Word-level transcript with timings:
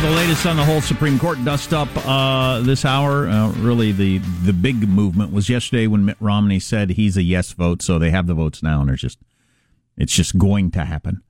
Have 0.00 0.08
the 0.08 0.16
latest 0.16 0.46
on 0.46 0.56
the 0.56 0.64
whole 0.64 0.80
Supreme 0.80 1.18
Court 1.18 1.44
dust 1.44 1.74
up 1.74 1.88
uh, 2.06 2.60
this 2.60 2.86
hour. 2.86 3.28
Uh, 3.28 3.52
really, 3.58 3.92
the 3.92 4.16
the 4.46 4.54
big 4.54 4.88
movement 4.88 5.30
was 5.30 5.50
yesterday 5.50 5.86
when 5.86 6.06
Mitt 6.06 6.16
Romney 6.20 6.58
said 6.58 6.92
he's 6.92 7.18
a 7.18 7.22
yes 7.22 7.52
vote. 7.52 7.82
So 7.82 7.98
they 7.98 8.10
have 8.10 8.26
the 8.26 8.32
votes 8.32 8.62
now, 8.62 8.80
and 8.80 8.88
there's 8.88 9.02
just 9.02 9.18
it's 9.98 10.14
just 10.14 10.38
going 10.38 10.70
to 10.70 10.86
happen. 10.86 11.22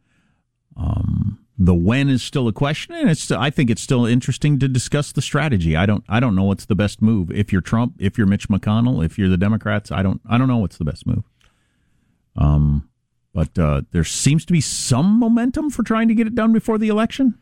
Um, 0.76 1.44
the 1.58 1.74
when 1.74 2.08
is 2.08 2.22
still 2.22 2.46
a 2.46 2.52
question, 2.52 2.94
and 2.94 3.10
it's 3.10 3.32
I 3.32 3.50
think 3.50 3.70
it's 3.70 3.82
still 3.82 4.06
interesting 4.06 4.60
to 4.60 4.68
discuss 4.68 5.10
the 5.10 5.22
strategy. 5.22 5.74
I 5.74 5.84
don't 5.84 6.04
I 6.08 6.20
don't 6.20 6.36
know 6.36 6.44
what's 6.44 6.66
the 6.66 6.76
best 6.76 7.02
move. 7.02 7.32
If 7.32 7.52
you're 7.52 7.62
Trump, 7.62 7.94
if 7.98 8.16
you're 8.16 8.28
Mitch 8.28 8.48
McConnell, 8.48 9.04
if 9.04 9.18
you're 9.18 9.28
the 9.28 9.36
Democrats, 9.36 9.90
I 9.90 10.04
don't 10.04 10.20
I 10.30 10.38
don't 10.38 10.46
know 10.46 10.58
what's 10.58 10.78
the 10.78 10.84
best 10.84 11.08
move. 11.08 11.24
Um, 12.36 12.88
but 13.34 13.58
uh, 13.58 13.82
there 13.90 14.04
seems 14.04 14.44
to 14.44 14.52
be 14.52 14.60
some 14.60 15.18
momentum 15.18 15.70
for 15.70 15.82
trying 15.82 16.06
to 16.06 16.14
get 16.14 16.28
it 16.28 16.36
done 16.36 16.52
before 16.52 16.78
the 16.78 16.86
election. 16.86 17.36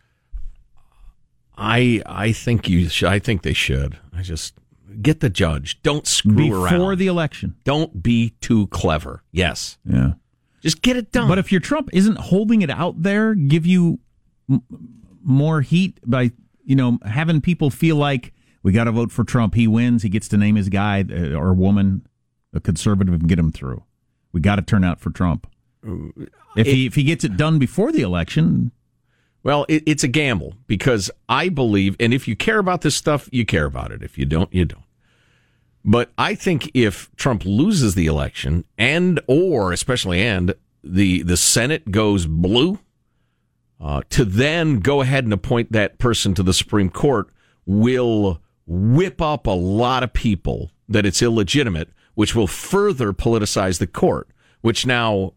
I 1.59 2.03
I 2.07 2.33
think 2.33 2.69
you 2.69 2.89
should, 2.89 3.09
I 3.09 3.19
think 3.19 3.43
they 3.43 3.53
should. 3.53 3.99
I 4.17 4.23
just 4.23 4.55
get 5.03 5.21
the 5.21 5.29
judge. 5.31 5.83
Don't 5.83 6.07
screw 6.07 6.35
before 6.35 6.57
around 6.65 6.73
before 6.75 6.97
the 6.97 7.07
election. 7.09 7.57
Don't 7.65 8.03
be 8.03 8.31
too 8.41 8.69
clever. 8.69 9.23
Yes. 9.33 9.77
Yeah. 9.85 10.13
Just 10.63 10.83
get 10.83 10.97
it 10.97 11.13
done. 11.13 11.29
But 11.29 11.39
if 11.39 11.53
your 11.53 11.61
Trump 11.61 11.91
isn't 11.93 12.19
holding 12.19 12.63
it 12.63 12.71
out 12.71 13.03
there, 13.03 13.35
give 13.35 13.65
you 13.67 13.99
m- 14.51 14.63
more 15.23 15.61
heat 15.61 15.99
by 16.07 16.33
you 16.65 16.77
know 16.77 16.99
having 17.05 17.41
people 17.41 17.71
feel 17.71 17.97
like 17.97 18.33
we 18.63 18.73
got 18.73 18.85
to 18.85 18.93
vote 18.93 19.11
for 19.13 19.25
Trump. 19.25 19.55
He 19.55 19.67
wins. 19.69 20.03
He 20.03 20.09
gets 20.09 20.29
to 20.29 20.37
name 20.37 20.57
his 20.57 20.69
guy 20.69 21.05
uh, 21.11 21.33
or 21.35 21.55
woman, 21.55 22.07
a 22.53 22.61
conservative, 22.61 23.15
and 23.15 23.29
get 23.29 23.39
him 23.39 23.53
through. 23.53 23.83
We 24.33 24.41
got 24.41 24.57
to 24.57 24.63
turn 24.63 24.85
out 24.85 25.01
for 25.01 25.11
Trump. 25.11 25.47
If 26.57 26.67
It- 26.67 26.75
he 26.75 26.87
if 26.87 26.95
he 26.97 27.03
gets 27.05 27.25
it 27.25 27.37
done 27.37 27.59
before 27.59 27.93
the 27.93 28.03
election, 28.03 28.73
Well, 29.49 29.65
it, 29.67 29.83
it's 29.87 30.05
a 30.05 30.09
gamble 30.09 30.57
because 30.67 31.11
I 31.27 31.49
believe, 31.49 31.97
and 31.99 32.13
if 32.13 32.29
you 32.29 32.37
care 32.37 32.59
about 32.59 32.83
this 32.83 32.95
stuff, 32.95 33.31
you 33.33 33.47
care 33.47 33.65
about 33.65 33.93
it. 33.93 34.03
If 34.03 34.19
you 34.19 34.27
don't, 34.27 34.53
you 34.53 34.67
don't. 34.67 34.85
But 35.83 36.13
I 36.19 36.35
think 36.35 36.71
if 36.75 37.09
Trump 37.17 37.47
loses 37.47 37.95
the 37.95 38.05
election, 38.05 38.67
and 38.77 39.19
or 39.27 39.73
especially 39.73 40.21
and 40.21 40.55
the 40.85 41.23
the 41.23 41.39
Senate 41.39 41.91
goes 41.91 42.27
blue, 42.27 42.81
uh, 43.81 44.03
to 44.11 44.27
then 44.27 44.81
go 44.81 45.01
ahead 45.01 45.25
and 45.25 45.33
appoint 45.33 45.73
that 45.73 45.97
person 45.97 46.35
to 46.35 46.43
the 46.43 46.53
Supreme 46.53 46.91
Court 46.91 47.31
will 47.65 48.43
whip 48.67 49.23
up 49.23 49.47
a 49.47 49.51
lot 49.51 50.03
of 50.03 50.13
people 50.13 50.73
that 50.91 51.07
it's 51.07 51.23
illegitimate, 51.23 51.89
which 52.13 52.35
will 52.35 52.47
further 52.47 53.15
politicize 53.15 53.79
the 53.79 53.87
court. 53.87 54.29
Which 54.61 54.85
now 54.85 55.33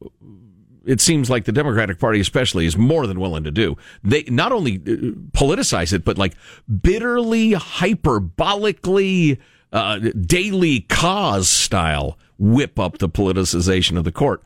it 0.86 1.00
seems 1.02 1.30
like 1.30 1.46
the 1.46 1.52
Democratic 1.52 2.00
Party, 2.00 2.20
especially, 2.20 2.66
is 2.66 2.76
more 2.78 3.06
than 3.08 3.20
willing 3.20 3.44
to 3.44 3.52
do. 3.52 3.78
They 4.04 4.24
not 4.24 4.52
only 4.52 4.76
uh, 4.78 5.14
politicize 5.38 5.94
it, 5.94 6.04
but 6.04 6.18
like 6.18 6.34
bitterly, 6.82 7.52
hyperbolically, 7.52 9.38
uh, 9.72 10.00
Daily 10.20 10.82
Kos 10.82 11.48
style 11.48 12.18
whip 12.38 12.80
up 12.80 12.98
the 12.98 13.10
politicization 13.10 13.98
of 13.98 14.04
the 14.04 14.12
court. 14.12 14.44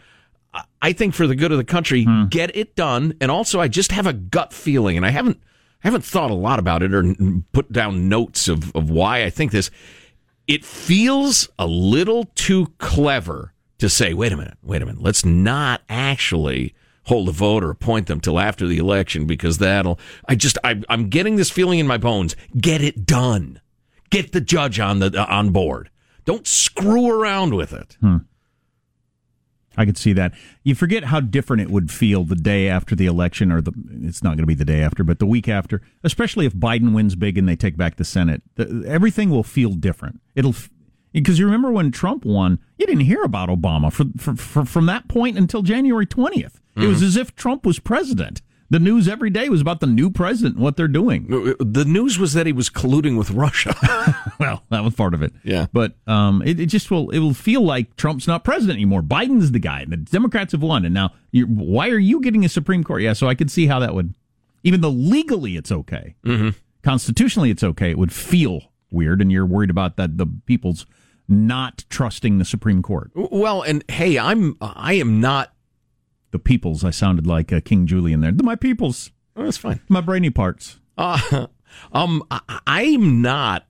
I- 0.54 0.64
I 0.82 0.94
think 0.94 1.14
for 1.16 1.26
the 1.28 1.36
good 1.36 1.52
of 1.52 1.58
the 1.58 1.64
country, 1.64 2.06
get 2.30 2.56
it 2.56 2.76
done. 2.76 3.16
And 3.20 3.32
also, 3.32 3.60
I 3.60 3.68
just 3.68 3.92
have 3.92 4.06
a 4.06 4.14
gut 4.14 4.54
feeling, 4.54 4.98
and 4.98 5.06
I 5.06 5.10
haven't 5.10 5.40
I 5.84 5.88
haven't 5.88 6.04
thought 6.06 6.32
a 6.32 6.36
lot 6.36 6.58
about 6.60 6.82
it 6.84 6.94
or 6.96 7.14
put 7.54 7.72
down 7.72 8.10
notes 8.10 8.48
of, 8.48 8.76
of 8.76 8.90
why 8.90 9.24
I 9.24 9.30
think 9.30 9.52
this. 9.52 9.70
It 10.48 10.64
feels 10.64 11.50
a 11.58 11.66
little 11.68 12.26
too 12.36 12.68
clever 12.78 13.52
to 13.80 13.90
say, 13.90 14.14
wait 14.14 14.32
a 14.32 14.38
minute, 14.38 14.58
wait 14.64 14.82
a 14.82 14.86
minute, 14.86 15.02
let's 15.02 15.26
not 15.26 15.82
actually 15.90 16.74
hold 17.06 17.30
a 17.30 17.32
vote 17.32 17.64
or 17.64 17.70
appoint 17.70 18.08
them 18.08 18.20
till 18.20 18.40
after 18.40 18.68
the 18.68 18.78
election 18.78 19.26
because 19.26 19.58
that'll. 19.58 20.00
I 20.28 20.36
just 20.36 20.58
I, 20.64 20.82
I'm 20.90 21.10
getting 21.10 21.36
this 21.36 21.50
feeling 21.50 21.80
in 21.80 21.88
my 21.88 21.98
bones. 21.98 22.36
Get 22.58 22.82
it 22.82 23.06
done. 23.06 23.62
Get 24.10 24.32
the 24.32 24.42
judge 24.42 24.80
on 24.80 25.00
the 25.00 25.08
uh, 25.20 25.26
on 25.30 25.50
board. 25.52 25.90
Don't 26.26 26.48
screw 26.48 27.10
around 27.10 27.54
with 27.54 27.74
it. 27.74 27.98
I 29.78 29.86
could 29.86 29.98
see 29.98 30.14
that. 30.14 30.34
You 30.64 30.74
forget 30.74 31.06
how 31.06 31.20
different 31.20 31.62
it 31.62 31.70
would 31.70 31.92
feel 31.92 32.24
the 32.24 32.36
day 32.36 32.70
after 32.70 32.96
the 32.96 33.06
election, 33.08 33.52
or 33.52 33.62
the 33.62 33.74
it's 34.02 34.24
not 34.24 34.30
going 34.30 34.44
to 34.44 34.46
be 34.46 34.54
the 34.56 34.66
day 34.66 34.82
after, 34.82 35.04
but 35.04 35.20
the 35.20 35.26
week 35.26 35.50
after, 35.50 35.82
especially 36.04 36.46
if 36.46 36.54
Biden 36.54 36.94
wins 36.94 37.16
big 37.16 37.38
and 37.38 37.48
they 37.48 37.56
take 37.56 37.78
back 37.78 37.98
the 37.98 38.06
Senate. 38.06 38.42
The, 38.56 38.86
everything 38.88 39.30
will 39.30 39.44
feel 39.44 39.72
different. 39.72 40.22
It'll 40.34 40.56
because 41.22 41.40
you 41.40 41.46
remember 41.46 41.72
when 41.72 41.92
Trump 41.92 42.26
won, 42.26 42.60
you 42.78 42.86
didn't 42.86 43.06
hear 43.06 43.24
about 43.24 43.50
Obama 43.50 43.92
for, 43.92 44.06
for, 44.18 44.36
for 44.36 44.66
from 44.66 44.86
that 44.88 45.08
point 45.08 45.38
until 45.38 45.62
January 45.62 46.06
twentieth. 46.06 46.62
It 46.78 46.88
was 46.88 47.02
as 47.02 47.16
if 47.16 47.34
Trump 47.36 47.66
was 47.66 47.80
president. 47.80 48.42
The 48.70 48.80
news 48.80 49.08
every 49.08 49.30
day 49.30 49.48
was 49.48 49.62
about 49.62 49.80
the 49.80 49.88
new 49.88 50.10
president 50.10 50.56
and 50.56 50.64
what 50.64 50.76
they're 50.76 50.88
doing. 50.88 51.28
The 51.60 51.86
news 51.86 52.18
was 52.18 52.34
that 52.34 52.48
he 52.48 52.52
was 52.52 52.70
colluding 52.70 53.18
with 53.18 53.30
Russia. 53.32 53.76
well, 54.40 54.64
that 54.72 54.84
was 54.84 54.96
part 54.96 55.14
of 55.14 55.22
it. 55.22 55.32
Yeah. 55.44 55.68
But 55.72 55.94
um, 56.08 56.42
it, 56.42 56.60
it 56.60 56.66
just 56.66 56.90
will 56.90 57.12
it 57.12 57.20
will 57.20 57.36
feel 57.36 57.62
like 57.62 57.96
Trump's 57.96 58.28
not 58.28 58.44
president 58.44 58.78
anymore. 58.78 59.04
Biden's 59.04 59.52
the 59.52 59.60
guy. 59.60 59.82
And 59.82 59.92
the 59.92 59.98
Democrats 59.98 60.52
have 60.52 60.64
won, 60.64 60.84
and 60.84 60.94
now 60.94 61.14
you're, 61.32 61.48
why 61.48 61.90
are 61.90 62.00
you 62.00 62.20
getting 62.22 62.44
a 62.44 62.50
Supreme 62.50 62.84
Court? 62.84 63.04
Yeah, 63.04 63.14
so 63.14 63.28
I 63.28 63.36
could 63.36 63.52
see 63.52 63.68
how 63.68 63.80
that 63.80 63.94
would, 63.94 64.16
even 64.64 64.82
though 64.82 64.90
legally 64.90 65.56
it's 65.56 65.72
okay, 65.72 66.16
mm-hmm. 66.26 66.50
constitutionally 66.82 67.52
it's 67.52 67.64
okay, 67.64 67.92
it 67.92 67.98
would 68.00 68.12
feel 68.12 68.64
weird, 68.90 69.22
and 69.22 69.32
you're 69.32 69.46
worried 69.46 69.70
about 69.70 69.96
that 69.98 70.18
the 70.18 70.26
people's 70.46 70.88
not 71.28 71.86
trusting 71.90 72.38
the 72.38 72.46
Supreme 72.46 72.82
Court. 72.82 73.12
Well, 73.16 73.62
and 73.62 73.84
hey, 73.90 74.18
I'm 74.18 74.58
I 74.62 74.94
am 74.94 75.20
not 75.20 75.54
the 76.32 76.40
people's. 76.40 76.84
I 76.84 76.92
sounded 76.92 77.26
like 77.26 77.52
uh, 77.54 77.62
King 77.62 77.88
Julien 77.88 78.22
there. 78.22 78.32
My 78.34 78.56
people's. 78.56 79.12
Oh, 79.36 79.44
that's 79.44 79.58
fine. 79.58 79.80
My 79.90 80.02
brainy 80.02 80.30
parts. 80.30 80.80
Uh, 80.98 81.48
um, 81.92 82.24
I, 82.32 82.60
I'm 82.68 83.22
not 83.22 83.68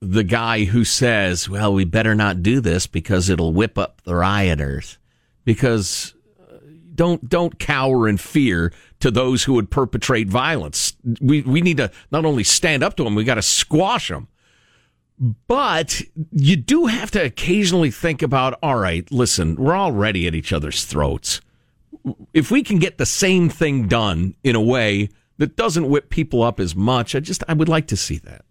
the 0.00 0.24
guy 0.24 0.64
who 0.64 0.84
says, 0.84 1.48
"Well, 1.48 1.72
we 1.72 1.84
better 1.84 2.14
not 2.14 2.42
do 2.42 2.60
this 2.60 2.86
because 2.86 3.28
it'll 3.28 3.52
whip 3.52 3.78
up 3.78 4.02
the 4.02 4.14
rioters." 4.14 4.98
Because 5.44 6.14
uh, 6.40 6.56
don't 6.94 7.28
don't 7.28 7.58
cower 7.58 8.08
in 8.08 8.16
fear 8.16 8.72
to 9.00 9.10
those 9.10 9.44
who 9.44 9.54
would 9.54 9.70
perpetrate 9.70 10.28
violence. 10.28 10.94
We 11.20 11.42
we 11.42 11.60
need 11.60 11.78
to 11.78 11.90
not 12.10 12.24
only 12.24 12.44
stand 12.44 12.82
up 12.82 12.96
to 12.96 13.04
them, 13.04 13.14
we 13.14 13.24
got 13.24 13.34
to 13.36 13.42
squash 13.42 14.08
them. 14.08 14.28
But 15.20 16.00
you 16.32 16.56
do 16.56 16.86
have 16.86 17.10
to 17.10 17.22
occasionally 17.22 17.90
think 17.90 18.22
about, 18.22 18.58
all 18.62 18.76
right, 18.76 19.10
listen, 19.12 19.54
we're 19.56 19.76
already 19.76 20.26
at 20.26 20.34
each 20.34 20.50
other's 20.50 20.86
throats. 20.86 21.42
If 22.32 22.50
we 22.50 22.62
can 22.62 22.78
get 22.78 22.96
the 22.96 23.04
same 23.04 23.50
thing 23.50 23.86
done 23.86 24.34
in 24.42 24.56
a 24.56 24.60
way 24.60 25.10
that 25.36 25.56
doesn't 25.56 25.90
whip 25.90 26.08
people 26.08 26.42
up 26.42 26.58
as 26.58 26.74
much, 26.74 27.14
I 27.14 27.20
just 27.20 27.44
I 27.46 27.52
would 27.52 27.68
like 27.68 27.86
to 27.88 27.96
see 27.96 28.16
that. 28.18 28.46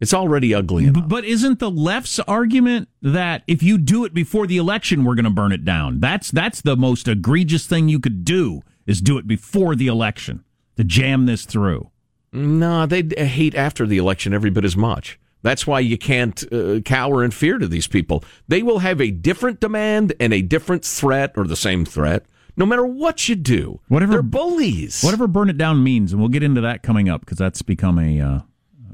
It's 0.00 0.14
already 0.14 0.54
ugly 0.54 0.86
enough. 0.86 1.08
But 1.08 1.24
isn't 1.24 1.58
the 1.58 1.70
left's 1.70 2.20
argument 2.20 2.88
that 3.02 3.42
if 3.48 3.64
you 3.64 3.78
do 3.78 4.04
it 4.04 4.14
before 4.14 4.46
the 4.46 4.56
election, 4.56 5.04
we're 5.04 5.16
going 5.16 5.24
to 5.24 5.30
burn 5.30 5.50
it 5.50 5.64
down? 5.64 5.98
That's 5.98 6.30
that's 6.30 6.60
the 6.60 6.76
most 6.76 7.08
egregious 7.08 7.66
thing 7.66 7.88
you 7.88 7.98
could 7.98 8.24
do 8.24 8.62
is 8.86 9.00
do 9.00 9.18
it 9.18 9.26
before 9.26 9.74
the 9.74 9.88
election 9.88 10.44
to 10.76 10.84
jam 10.84 11.26
this 11.26 11.44
through. 11.44 11.90
No, 12.32 12.86
they 12.86 13.02
hate 13.26 13.56
after 13.56 13.86
the 13.86 13.98
election 13.98 14.32
every 14.32 14.50
bit 14.50 14.64
as 14.64 14.76
much. 14.76 15.18
That's 15.48 15.66
why 15.66 15.80
you 15.80 15.96
can't 15.96 16.52
uh, 16.52 16.80
cower 16.80 17.24
in 17.24 17.30
fear 17.30 17.56
to 17.56 17.66
these 17.66 17.86
people. 17.86 18.22
They 18.48 18.62
will 18.62 18.80
have 18.80 19.00
a 19.00 19.10
different 19.10 19.60
demand 19.60 20.12
and 20.20 20.34
a 20.34 20.42
different 20.42 20.84
threat 20.84 21.32
or 21.36 21.46
the 21.46 21.56
same 21.56 21.86
threat 21.86 22.26
no 22.58 22.66
matter 22.66 22.84
what 22.84 23.30
you 23.30 23.34
do. 23.34 23.80
Whatever 23.88 24.12
They're 24.12 24.22
bullies. 24.22 25.00
Whatever 25.00 25.26
burn 25.26 25.48
it 25.48 25.56
down 25.56 25.82
means, 25.82 26.12
and 26.12 26.20
we'll 26.20 26.28
get 26.28 26.42
into 26.42 26.60
that 26.60 26.82
coming 26.82 27.08
up 27.08 27.20
because 27.20 27.38
that's 27.38 27.62
become 27.62 27.98
a 27.98 28.20
uh, 28.20 28.40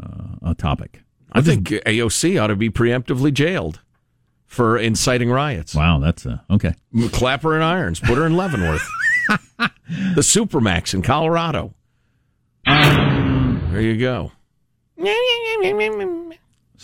uh, 0.00 0.50
a 0.50 0.54
topic. 0.54 1.02
I 1.32 1.40
think 1.40 1.70
AOC 1.70 2.40
ought 2.40 2.46
to 2.46 2.56
be 2.56 2.70
preemptively 2.70 3.34
jailed 3.34 3.80
for 4.46 4.78
inciting 4.78 5.30
riots. 5.32 5.74
Wow, 5.74 5.98
that's 5.98 6.24
uh, 6.24 6.38
okay. 6.52 6.74
Clap 7.10 7.42
her 7.42 7.56
in 7.56 7.62
irons. 7.62 7.98
Put 7.98 8.16
her 8.16 8.26
in 8.26 8.36
Leavenworth. 8.36 8.88
the 9.58 10.20
Supermax 10.20 10.94
in 10.94 11.02
Colorado. 11.02 11.74
there 12.64 13.80
you 13.80 13.98
go. 13.98 14.30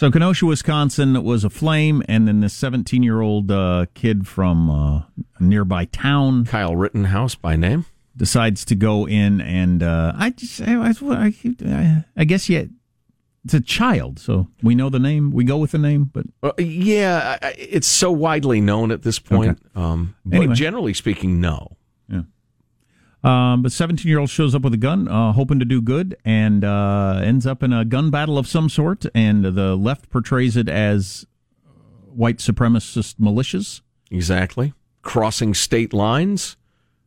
So 0.01 0.11
Kenosha, 0.11 0.47
Wisconsin 0.47 1.23
was 1.25 1.45
aflame, 1.45 2.03
and 2.09 2.27
then 2.27 2.41
this 2.41 2.55
17 2.55 3.03
year 3.03 3.21
old 3.21 3.51
uh, 3.51 3.85
kid 3.93 4.27
from 4.27 4.71
uh, 4.71 5.03
a 5.37 5.43
nearby 5.43 5.85
town, 5.85 6.47
Kyle 6.47 6.75
Rittenhouse 6.75 7.35
by 7.35 7.55
name, 7.55 7.85
decides 8.17 8.65
to 8.65 8.75
go 8.75 9.07
in 9.07 9.43
and 9.43 9.83
uh, 9.83 10.15
I 10.17 10.31
just 10.31 10.63
I, 10.63 10.81
I, 10.81 12.05
I 12.17 12.25
guess 12.25 12.49
yeah, 12.49 12.65
it's 13.45 13.53
a 13.53 13.61
child, 13.61 14.19
so 14.19 14.49
we 14.63 14.75
know 14.75 14.89
the 14.89 14.99
name. 14.99 15.33
We 15.33 15.45
go 15.45 15.59
with 15.59 15.73
the 15.73 15.79
name, 15.79 16.05
but 16.05 16.25
uh, 16.43 16.53
yeah, 16.57 17.37
it's 17.59 17.87
so 17.87 18.11
widely 18.11 18.63
known 18.63 18.93
at 18.93 19.03
this 19.03 19.19
point. 19.19 19.51
Okay. 19.51 19.61
Um, 19.75 20.17
but 20.25 20.37
Anyway. 20.37 20.55
generally 20.55 20.95
speaking, 20.95 21.43
no. 21.43 21.77
Um, 23.23 23.63
but 23.63 23.73
17 23.73 24.09
year 24.09 24.19
old 24.19 24.31
shows 24.31 24.55
up 24.55 24.63
with 24.63 24.73
a 24.73 24.79
gun, 24.79 25.07
uh, 25.09 25.33
hoping 25.33 25.59
to 25.59 25.65
do 25.65 25.83
good, 25.83 26.17
and 26.25 26.65
uh, 26.65 27.21
ends 27.23 27.47
up 27.47 27.63
in 27.63 27.73
a 27.73 27.85
gun 27.85 28.11
battle 28.11 28.39
of 28.39 28.47
some 28.47 28.69
sort. 28.69 29.05
And 29.15 29.45
the 29.45 29.77
left 29.77 30.09
portrays 30.11 30.57
it 30.57 30.69
as 30.69 31.27
white 32.15 32.39
supremacist 32.39 33.17
militias. 33.17 33.83
Exactly. 34.11 34.73
Crossing 35.03 35.55
state 35.55 35.93
lines. 35.93 36.57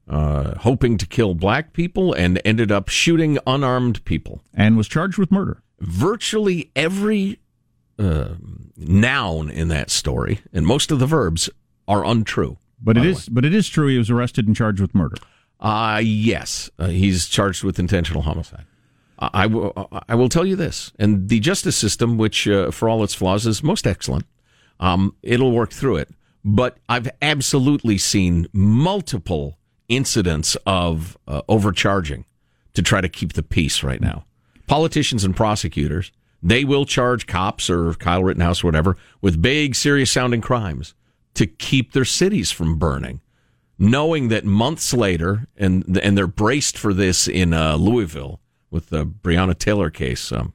uh, 0.07 0.56
hoping 0.60 0.98
to 0.98 1.06
kill 1.06 1.33
black 1.33 1.71
people 1.71 2.13
and 2.13 2.42
ended 2.44 2.71
up 2.71 2.89
shooting 2.89 3.38
unarmed 3.48 4.04
people. 4.04 4.42
And 4.54 4.75
was 4.75 4.88
charged 4.89 5.18
with 5.18 5.31
murder. 5.31 5.63
Virtually 5.80 6.71
every 6.75 7.39
uh, 7.98 8.36
noun 8.75 9.50
in 9.50 9.69
that 9.69 9.89
story 9.89 10.42
and 10.51 10.65
most 10.65 10.92
of 10.92 11.00
the 11.00 11.06
verbs 11.06 11.50
are 11.88 12.04
untrue. 12.06 12.57
But 12.81 12.98
it 12.98 13.06
is, 13.06 13.30
but 13.30 13.45
it 13.45 13.54
is 13.54 13.69
true. 13.69 13.88
He 13.88 13.98
was 13.98 14.10
arrested 14.10 14.45
and 14.45 14.56
charged 14.56 14.81
with 14.81 14.94
murder. 14.94 15.15
Uh, 15.63 16.01
yes, 16.04 16.69
uh, 16.77 16.88
he's 16.88 17.27
charged 17.27 17.63
with 17.63 17.80
intentional 17.80 18.21
homicide. 18.21 18.65
I. 19.18 19.48
Will 19.48 20.30
tell 20.30 20.45
you 20.45 20.57
this, 20.57 20.92
and 21.00 21.30
the 21.30 21.39
justice 21.39 21.77
system, 21.77 22.18
which 22.18 22.48
uh, 22.48 22.71
for 22.71 22.89
all 22.89 23.04
its 23.04 23.13
flaws 23.13 23.48
is 23.48 23.63
most 23.63 23.88
excellent, 23.88 24.25
um, 24.81 25.15
it'll 25.24 25.54
work 25.54 25.71
through 25.71 25.95
it. 25.98 26.10
But 26.44 26.77
I've 26.89 27.10
absolutely 27.21 27.98
seen 27.98 28.48
multiple 28.51 29.57
incidents 29.88 30.57
of 30.65 31.18
uh, 31.25 31.42
overcharging 31.48 32.25
to 32.74 32.81
try 32.81 33.00
to 33.00 33.07
keep 33.07 33.33
the 33.33 33.44
peace 33.44 33.81
right 33.81 34.01
now. 34.01 34.25
Politicians 34.68 35.24
and 35.24 35.33
prosecutors, 35.33 36.12
they 36.42 36.65
will 36.65 36.86
charge 36.86 37.27
cops 37.27 37.69
or 37.69 37.94
Kyle 37.94 38.24
Rittenhouse 38.24 38.63
or 38.63 38.68
whatever 38.68 38.98
with 39.21 39.42
big, 39.42 39.75
serious 39.75 40.12
sounding 40.12 40.42
crimes 40.42 40.94
to 41.36 41.48
keep 41.48 41.94
their 41.94 42.06
cities 42.06 42.51
from 42.51 42.77
burning, 42.77 43.21
knowing 43.77 44.29
that 44.29 44.45
months 44.45 44.93
later, 44.93 45.47
and 45.57 45.97
and 45.97 46.17
they're 46.17 46.27
braced 46.27 46.77
for 46.77 46.93
this 46.93 47.27
in 47.27 47.53
uh, 47.53 47.75
Louisville 47.75 48.39
with 48.69 48.89
the 48.89 49.05
Breonna 49.05 49.57
Taylor 49.57 49.89
case, 49.89 50.31
um, 50.31 50.53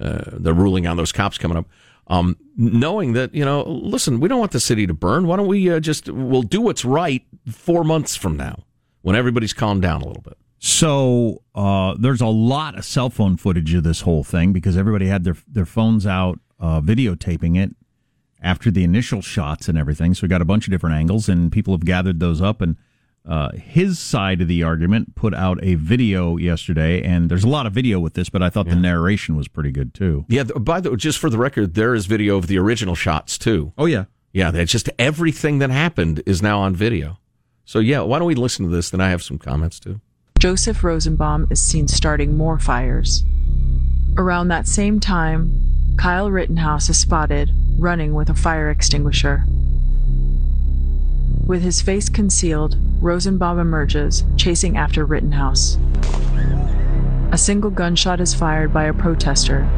uh, 0.00 0.22
the 0.32 0.54
ruling 0.54 0.86
on 0.86 0.96
those 0.96 1.12
cops 1.12 1.38
coming 1.38 1.56
up. 1.56 1.66
Um, 2.08 2.36
knowing 2.56 3.12
that 3.12 3.34
you 3.34 3.44
know, 3.44 3.62
listen, 3.62 4.20
we 4.20 4.28
don't 4.28 4.40
want 4.40 4.52
the 4.52 4.60
city 4.60 4.86
to 4.86 4.94
burn. 4.94 5.26
Why 5.26 5.36
don't 5.36 5.46
we 5.46 5.70
uh, 5.70 5.80
just 5.80 6.08
we'll 6.08 6.42
do 6.42 6.60
what's 6.60 6.84
right 6.84 7.24
four 7.50 7.84
months 7.84 8.16
from 8.16 8.36
now 8.36 8.64
when 9.02 9.16
everybody's 9.16 9.52
calmed 9.52 9.82
down 9.82 10.02
a 10.02 10.06
little 10.06 10.22
bit. 10.22 10.36
So 10.58 11.42
uh, 11.54 11.96
there's 11.98 12.20
a 12.20 12.26
lot 12.26 12.78
of 12.78 12.84
cell 12.84 13.10
phone 13.10 13.36
footage 13.36 13.74
of 13.74 13.82
this 13.82 14.02
whole 14.02 14.22
thing 14.22 14.52
because 14.52 14.76
everybody 14.76 15.06
had 15.06 15.24
their 15.24 15.36
their 15.48 15.66
phones 15.66 16.06
out 16.06 16.38
uh, 16.60 16.80
videotaping 16.80 17.58
it 17.58 17.74
after 18.42 18.70
the 18.70 18.84
initial 18.84 19.22
shots 19.22 19.68
and 19.68 19.78
everything. 19.78 20.14
So 20.14 20.22
we 20.22 20.28
got 20.28 20.42
a 20.42 20.46
bunch 20.46 20.66
of 20.66 20.72
different 20.72 20.96
angles, 20.96 21.28
and 21.28 21.50
people 21.50 21.72
have 21.74 21.84
gathered 21.84 22.20
those 22.20 22.42
up. 22.42 22.60
And 22.60 22.76
uh, 23.26 23.52
his 23.52 23.98
side 23.98 24.40
of 24.40 24.48
the 24.48 24.62
argument 24.62 25.14
put 25.14 25.32
out 25.32 25.58
a 25.62 25.76
video 25.76 26.36
yesterday, 26.36 27.02
and 27.02 27.30
there's 27.30 27.44
a 27.44 27.48
lot 27.48 27.66
of 27.66 27.72
video 27.72 28.00
with 28.00 28.14
this, 28.14 28.28
but 28.28 28.42
I 28.42 28.50
thought 28.50 28.66
yeah. 28.66 28.74
the 28.74 28.80
narration 28.80 29.36
was 29.36 29.48
pretty 29.48 29.70
good 29.70 29.94
too. 29.94 30.24
Yeah. 30.28 30.42
By 30.42 30.80
the 30.80 30.96
just 30.96 31.18
for 31.18 31.30
the 31.30 31.38
record, 31.38 31.74
there 31.74 31.94
is 31.94 32.06
video 32.06 32.36
of 32.36 32.48
the 32.48 32.58
original 32.58 32.94
shots 32.94 33.38
too. 33.38 33.72
Oh 33.78 33.86
yeah, 33.86 34.06
yeah. 34.32 34.50
That's 34.50 34.72
just 34.72 34.90
everything 34.98 35.60
that 35.60 35.70
happened 35.70 36.22
is 36.26 36.42
now 36.42 36.60
on 36.60 36.74
video. 36.74 37.18
So 37.64 37.78
yeah, 37.78 38.00
why 38.00 38.18
don't 38.18 38.26
we 38.26 38.34
listen 38.34 38.64
to 38.64 38.72
this? 38.72 38.90
Then 38.90 39.00
I 39.00 39.10
have 39.10 39.22
some 39.22 39.38
comments 39.38 39.78
too. 39.78 40.00
Joseph 40.40 40.82
Rosenbaum 40.82 41.46
is 41.50 41.62
seen 41.62 41.86
starting 41.86 42.36
more 42.36 42.58
fires. 42.58 43.24
Around 44.16 44.48
that 44.48 44.66
same 44.66 44.98
time, 44.98 45.71
Kyle 45.96 46.30
Rittenhouse 46.30 46.88
is 46.88 46.98
spotted 46.98 47.52
running 47.78 48.14
with 48.14 48.30
a 48.30 48.34
fire 48.34 48.70
extinguisher. 48.70 49.44
With 51.46 51.62
his 51.62 51.82
face 51.82 52.08
concealed, 52.08 52.76
Rosenbaum 53.00 53.58
emerges, 53.58 54.24
chasing 54.36 54.76
after 54.76 55.04
Rittenhouse. 55.04 55.78
A 57.32 57.38
single 57.38 57.70
gunshot 57.70 58.20
is 58.20 58.34
fired 58.34 58.72
by 58.72 58.84
a 58.84 58.94
protester, 58.94 59.68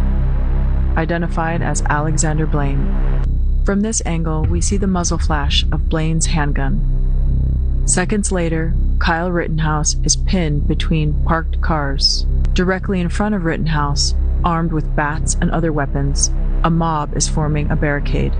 identified 0.97 1.63
as 1.63 1.83
Alexander 1.83 2.47
Blaine. 2.47 3.23
From 3.65 3.81
this 3.81 4.03
angle, 4.05 4.45
we 4.45 4.61
see 4.61 4.77
the 4.77 4.87
muzzle 4.87 5.19
flash 5.19 5.65
of 5.73 5.89
Blaine's 5.89 6.27
handgun. 6.27 7.83
Seconds 7.87 8.31
later, 8.31 8.75
Kyle 8.99 9.31
Rittenhouse 9.31 9.97
is 10.05 10.17
pinned 10.17 10.69
between 10.69 11.25
parked 11.25 11.61
cars. 11.61 12.27
Directly 12.53 13.01
in 13.01 13.09
front 13.09 13.35
of 13.35 13.45
Rittenhouse, 13.45 14.15
armed 14.45 14.73
with 14.73 14.95
bats 14.95 15.37
and 15.41 15.51
other 15.51 15.73
weapons, 15.73 16.31
a 16.63 16.71
mob 16.71 17.17
is 17.17 17.29
forming 17.29 17.71
a 17.71 17.77
barricade. 17.77 18.35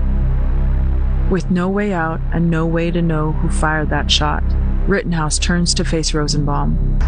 With 1.29 1.49
no 1.49 1.67
way 1.67 1.91
out 1.91 2.21
and 2.31 2.49
no 2.49 2.65
way 2.65 2.91
to 2.91 3.01
know 3.01 3.31
who 3.31 3.49
fired 3.49 3.89
that 3.89 4.11
shot, 4.11 4.43
Rittenhouse 4.87 5.39
turns 5.39 5.73
to 5.73 5.83
face 5.83 6.13
Rosenbaum. 6.13 6.99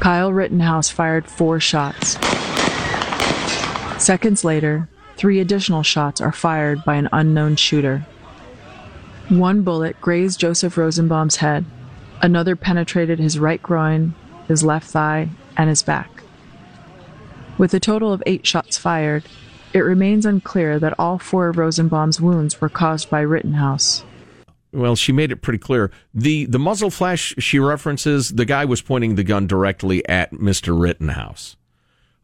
Kyle 0.00 0.32
Rittenhouse 0.32 0.88
fired 0.88 1.28
four 1.28 1.60
shots. 1.60 2.18
Seconds 4.02 4.42
later, 4.42 4.88
three 5.16 5.38
additional 5.38 5.82
shots 5.82 6.20
are 6.20 6.32
fired 6.32 6.82
by 6.84 6.96
an 6.96 7.08
unknown 7.12 7.56
shooter. 7.56 8.06
One 9.28 9.62
bullet 9.62 10.00
grazed 10.00 10.40
Joseph 10.40 10.76
Rosenbaum's 10.76 11.36
head, 11.36 11.64
another 12.20 12.56
penetrated 12.56 13.18
his 13.18 13.38
right 13.38 13.62
groin, 13.62 14.14
his 14.48 14.64
left 14.64 14.90
thigh, 14.90 15.28
and 15.56 15.68
his 15.68 15.82
back. 15.82 16.21
With 17.58 17.74
a 17.74 17.80
total 17.80 18.12
of 18.12 18.22
eight 18.26 18.46
shots 18.46 18.78
fired, 18.78 19.24
it 19.72 19.80
remains 19.80 20.26
unclear 20.26 20.78
that 20.78 20.94
all 20.98 21.18
four 21.18 21.48
of 21.48 21.58
Rosenbaum's 21.58 22.20
wounds 22.20 22.60
were 22.60 22.68
caused 22.68 23.10
by 23.10 23.20
Rittenhouse. 23.20 24.04
Well, 24.72 24.96
she 24.96 25.12
made 25.12 25.30
it 25.30 25.42
pretty 25.42 25.58
clear. 25.58 25.90
The 26.14 26.46
the 26.46 26.58
muzzle 26.58 26.90
flash 26.90 27.34
she 27.38 27.58
references, 27.58 28.30
the 28.30 28.46
guy 28.46 28.64
was 28.64 28.80
pointing 28.80 29.16
the 29.16 29.24
gun 29.24 29.46
directly 29.46 30.06
at 30.08 30.32
Mr. 30.32 30.78
Rittenhouse. 30.78 31.56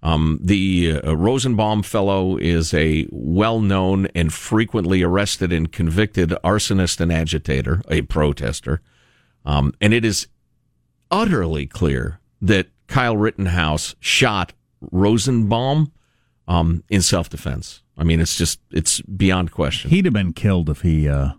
Um, 0.02 0.38
the 0.42 1.00
uh, 1.04 1.16
Rosenbaum 1.16 1.82
fellow 1.82 2.36
is 2.36 2.72
a 2.72 3.06
well 3.10 3.60
known 3.60 4.06
and 4.14 4.32
frequently 4.32 5.02
arrested 5.02 5.52
and 5.52 5.70
convicted 5.70 6.31
arsonist 6.44 7.00
and 7.00 7.12
agitator, 7.12 7.82
a 7.90 8.02
protester. 8.02 8.81
Um, 9.44 9.74
and 9.81 9.92
it 9.92 10.04
is 10.04 10.28
utterly 11.10 11.66
clear 11.66 12.20
that 12.40 12.69
Kyle 12.86 13.16
Rittenhouse 13.16 13.94
shot 14.00 14.52
Rosenbaum 14.80 15.92
um, 16.46 16.84
in 16.88 17.02
self 17.02 17.28
defense. 17.28 17.82
I 17.96 18.04
mean, 18.04 18.20
it's 18.20 18.36
just 18.36 18.60
it's 18.70 19.00
beyond 19.02 19.50
question. 19.50 19.90
He'd 19.90 20.04
have 20.04 20.14
been 20.14 20.32
killed 20.32 20.70
if 20.70 20.82
he, 20.82 21.08
uh, 21.08 21.32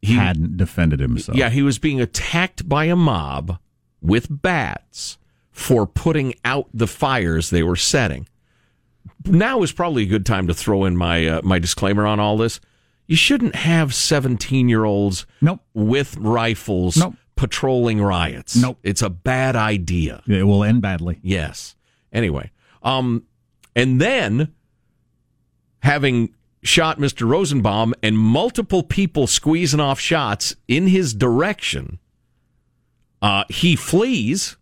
he 0.00 0.14
hadn't 0.14 0.56
defended 0.56 1.00
himself. 1.00 1.36
Yeah, 1.36 1.50
he 1.50 1.62
was 1.62 1.78
being 1.78 2.00
attacked 2.00 2.68
by 2.68 2.86
a 2.86 2.96
mob 2.96 3.58
with 4.00 4.26
bats 4.42 5.18
for 5.50 5.86
putting 5.86 6.34
out 6.44 6.68
the 6.72 6.86
fires 6.86 7.50
they 7.50 7.62
were 7.62 7.76
setting. 7.76 8.26
Now 9.26 9.62
is 9.62 9.72
probably 9.72 10.04
a 10.04 10.06
good 10.06 10.24
time 10.24 10.46
to 10.46 10.54
throw 10.54 10.84
in 10.84 10.96
my 10.96 11.26
uh, 11.26 11.40
my 11.44 11.58
disclaimer 11.58 12.06
on 12.06 12.18
all 12.18 12.38
this. 12.38 12.60
You 13.06 13.16
shouldn't 13.16 13.54
have 13.54 13.94
seventeen 13.94 14.68
year 14.68 14.84
olds 14.84 15.26
nope. 15.42 15.60
with 15.74 16.16
rifles 16.16 16.96
nope. 16.96 17.14
patrolling 17.36 18.00
riots. 18.00 18.56
Nope. 18.56 18.78
It's 18.82 19.02
a 19.02 19.10
bad 19.10 19.56
idea. 19.56 20.22
It 20.26 20.44
will 20.44 20.64
end 20.64 20.80
badly. 20.80 21.18
Yes. 21.22 21.76
Anyway, 22.12 22.50
um, 22.82 23.24
and 23.74 24.00
then 24.00 24.52
having 25.82 26.34
shot 26.62 26.98
Mr. 26.98 27.28
Rosenbaum 27.28 27.94
and 28.02 28.18
multiple 28.18 28.82
people 28.82 29.26
squeezing 29.26 29.80
off 29.80 29.98
shots 29.98 30.54
in 30.68 30.88
his 30.88 31.14
direction, 31.14 31.98
uh, 33.22 33.44
he 33.48 33.76
flees, 33.76 34.56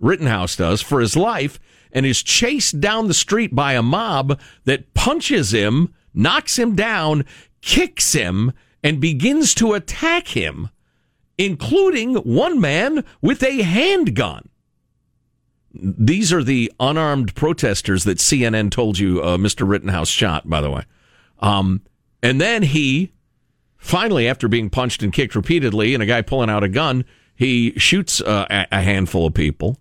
Rittenhouse 0.00 0.56
does, 0.56 0.82
for 0.82 1.00
his 1.00 1.16
life 1.16 1.58
and 1.92 2.04
is 2.04 2.22
chased 2.22 2.80
down 2.80 3.06
the 3.06 3.14
street 3.14 3.54
by 3.54 3.74
a 3.74 3.82
mob 3.82 4.38
that 4.64 4.92
punches 4.94 5.52
him, 5.52 5.94
knocks 6.12 6.58
him 6.58 6.74
down, 6.74 7.24
kicks 7.62 8.12
him, 8.12 8.52
and 8.82 9.00
begins 9.00 9.54
to 9.54 9.72
attack 9.72 10.28
him, 10.28 10.68
including 11.38 12.16
one 12.16 12.60
man 12.60 13.04
with 13.22 13.42
a 13.42 13.62
handgun. 13.62 14.48
These 15.74 16.32
are 16.32 16.44
the 16.44 16.72
unarmed 16.78 17.34
protesters 17.34 18.04
that 18.04 18.18
CNN 18.18 18.70
told 18.70 18.98
you 18.98 19.20
uh, 19.22 19.36
Mr. 19.36 19.68
Rittenhouse 19.68 20.08
shot, 20.08 20.48
by 20.48 20.60
the 20.60 20.70
way. 20.70 20.84
Um, 21.40 21.82
and 22.22 22.40
then 22.40 22.62
he, 22.62 23.12
finally, 23.76 24.28
after 24.28 24.46
being 24.46 24.70
punched 24.70 25.02
and 25.02 25.12
kicked 25.12 25.34
repeatedly 25.34 25.92
and 25.92 26.02
a 26.02 26.06
guy 26.06 26.22
pulling 26.22 26.48
out 26.48 26.62
a 26.62 26.68
gun, 26.68 27.04
he 27.34 27.72
shoots 27.76 28.20
uh, 28.20 28.46
a 28.70 28.80
handful 28.80 29.26
of 29.26 29.34
people, 29.34 29.76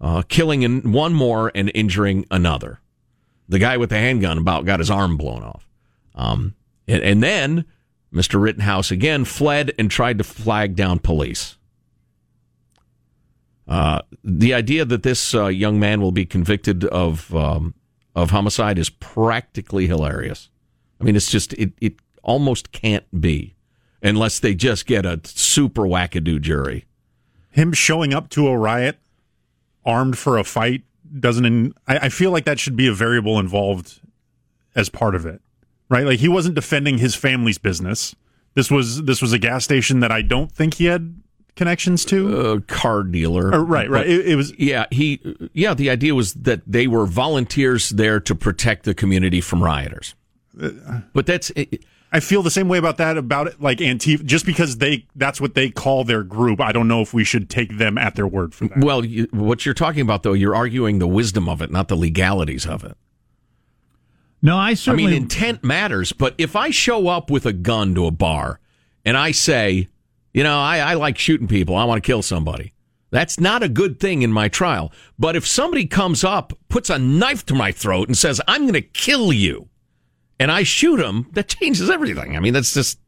uh, 0.00 0.22
killing 0.28 0.90
one 0.92 1.12
more 1.12 1.52
and 1.54 1.70
injuring 1.74 2.24
another. 2.30 2.80
The 3.48 3.58
guy 3.58 3.76
with 3.76 3.90
the 3.90 3.98
handgun 3.98 4.38
about 4.38 4.64
got 4.64 4.80
his 4.80 4.90
arm 4.90 5.18
blown 5.18 5.42
off. 5.42 5.68
Um, 6.14 6.54
and, 6.86 7.02
and 7.02 7.22
then 7.22 7.64
Mr. 8.12 8.40
Rittenhouse 8.40 8.90
again 8.90 9.26
fled 9.26 9.72
and 9.78 9.90
tried 9.90 10.18
to 10.18 10.24
flag 10.24 10.74
down 10.74 10.98
police. 10.98 11.57
Uh, 13.68 14.00
the 14.24 14.54
idea 14.54 14.84
that 14.84 15.02
this 15.02 15.34
uh, 15.34 15.46
young 15.46 15.78
man 15.78 16.00
will 16.00 16.12
be 16.12 16.24
convicted 16.24 16.84
of 16.86 17.34
um, 17.34 17.74
of 18.14 18.30
homicide 18.30 18.78
is 18.78 18.88
practically 18.88 19.86
hilarious. 19.86 20.48
I 21.00 21.04
mean, 21.04 21.14
it's 21.14 21.30
just 21.30 21.52
it 21.54 21.72
it 21.80 21.96
almost 22.22 22.72
can't 22.72 23.04
be 23.20 23.54
unless 24.02 24.40
they 24.40 24.54
just 24.54 24.86
get 24.86 25.04
a 25.04 25.20
super 25.24 25.82
wackadoo 25.82 26.40
jury. 26.40 26.86
Him 27.50 27.72
showing 27.72 28.14
up 28.14 28.30
to 28.30 28.48
a 28.48 28.56
riot 28.56 28.98
armed 29.84 30.16
for 30.16 30.38
a 30.38 30.44
fight 30.44 30.82
doesn't. 31.20 31.44
In, 31.44 31.74
I, 31.86 31.98
I 31.98 32.08
feel 32.08 32.30
like 32.30 32.46
that 32.46 32.58
should 32.58 32.76
be 32.76 32.86
a 32.86 32.94
variable 32.94 33.38
involved 33.38 34.00
as 34.74 34.88
part 34.88 35.14
of 35.14 35.26
it, 35.26 35.42
right? 35.90 36.06
Like 36.06 36.20
he 36.20 36.28
wasn't 36.28 36.54
defending 36.54 36.98
his 36.98 37.14
family's 37.14 37.58
business. 37.58 38.14
This 38.54 38.70
was 38.70 39.02
this 39.02 39.20
was 39.20 39.34
a 39.34 39.38
gas 39.38 39.64
station 39.64 40.00
that 40.00 40.10
I 40.10 40.22
don't 40.22 40.50
think 40.50 40.74
he 40.74 40.86
had 40.86 41.20
connections 41.58 42.06
to? 42.06 42.40
A 42.52 42.60
car 42.62 43.02
dealer. 43.02 43.52
Or, 43.52 43.62
right, 43.62 43.90
right. 43.90 44.06
It, 44.06 44.28
it 44.28 44.36
was 44.36 44.58
Yeah, 44.58 44.86
he. 44.90 45.20
Yeah, 45.52 45.74
the 45.74 45.90
idea 45.90 46.14
was 46.14 46.32
that 46.34 46.62
they 46.66 46.86
were 46.86 47.04
volunteers 47.04 47.90
there 47.90 48.20
to 48.20 48.34
protect 48.34 48.84
the 48.84 48.94
community 48.94 49.42
from 49.42 49.62
rioters. 49.62 50.14
Uh, 50.60 50.70
but 51.12 51.26
that's 51.26 51.52
I 52.10 52.20
feel 52.20 52.42
the 52.42 52.50
same 52.50 52.68
way 52.68 52.78
about 52.78 52.96
that 52.96 53.18
about 53.18 53.48
it 53.48 53.60
like 53.60 53.78
Antifa 53.78 54.24
just 54.24 54.46
because 54.46 54.78
they 54.78 55.06
that's 55.14 55.40
what 55.40 55.54
they 55.54 55.68
call 55.68 56.04
their 56.04 56.22
group. 56.22 56.60
I 56.60 56.72
don't 56.72 56.88
know 56.88 57.02
if 57.02 57.12
we 57.12 57.22
should 57.22 57.50
take 57.50 57.76
them 57.76 57.98
at 57.98 58.14
their 58.14 58.26
word 58.26 58.54
for 58.54 58.68
that. 58.68 58.78
well. 58.78 59.04
You, 59.04 59.28
what 59.30 59.66
you're 59.66 59.74
talking 59.74 60.00
about, 60.00 60.22
though, 60.22 60.32
you're 60.32 60.54
arguing 60.54 61.00
the 61.00 61.06
wisdom 61.06 61.48
of 61.48 61.60
it, 61.60 61.70
not 61.70 61.88
the 61.88 61.96
legalities 61.96 62.66
of 62.66 62.82
it. 62.84 62.96
No, 64.40 64.56
I 64.56 64.74
certainly. 64.74 65.04
I 65.04 65.06
mean, 65.08 65.22
intent 65.22 65.62
matters, 65.62 66.12
but 66.12 66.34
if 66.38 66.56
I 66.56 66.70
show 66.70 67.08
up 67.08 67.30
with 67.30 67.44
a 67.44 67.52
gun 67.52 67.94
to 67.96 68.06
a 68.06 68.10
bar 68.10 68.60
and 69.04 69.16
I 69.16 69.32
say, 69.32 69.88
you 70.38 70.44
know, 70.44 70.60
I, 70.60 70.78
I 70.78 70.94
like 70.94 71.18
shooting 71.18 71.48
people, 71.48 71.74
I 71.74 71.82
want 71.82 72.00
to 72.00 72.06
kill 72.06 72.22
somebody, 72.22 72.72
that's 73.10 73.40
not 73.40 73.64
a 73.64 73.68
good 73.68 73.98
thing 73.98 74.22
in 74.22 74.32
my 74.32 74.46
trial. 74.46 74.92
But 75.18 75.34
if 75.34 75.44
somebody 75.44 75.84
comes 75.84 76.22
up, 76.22 76.56
puts 76.68 76.90
a 76.90 76.98
knife 77.00 77.44
to 77.46 77.56
my 77.56 77.72
throat, 77.72 78.06
and 78.06 78.16
says, 78.16 78.40
I'm 78.46 78.60
going 78.60 78.74
to 78.74 78.80
kill 78.80 79.32
you, 79.32 79.68
and 80.38 80.52
I 80.52 80.62
shoot 80.62 81.00
him, 81.00 81.26
that 81.32 81.48
changes 81.48 81.90
everything. 81.90 82.36
I 82.36 82.38
mean, 82.38 82.52
that's 82.52 82.72
just. 82.72 83.00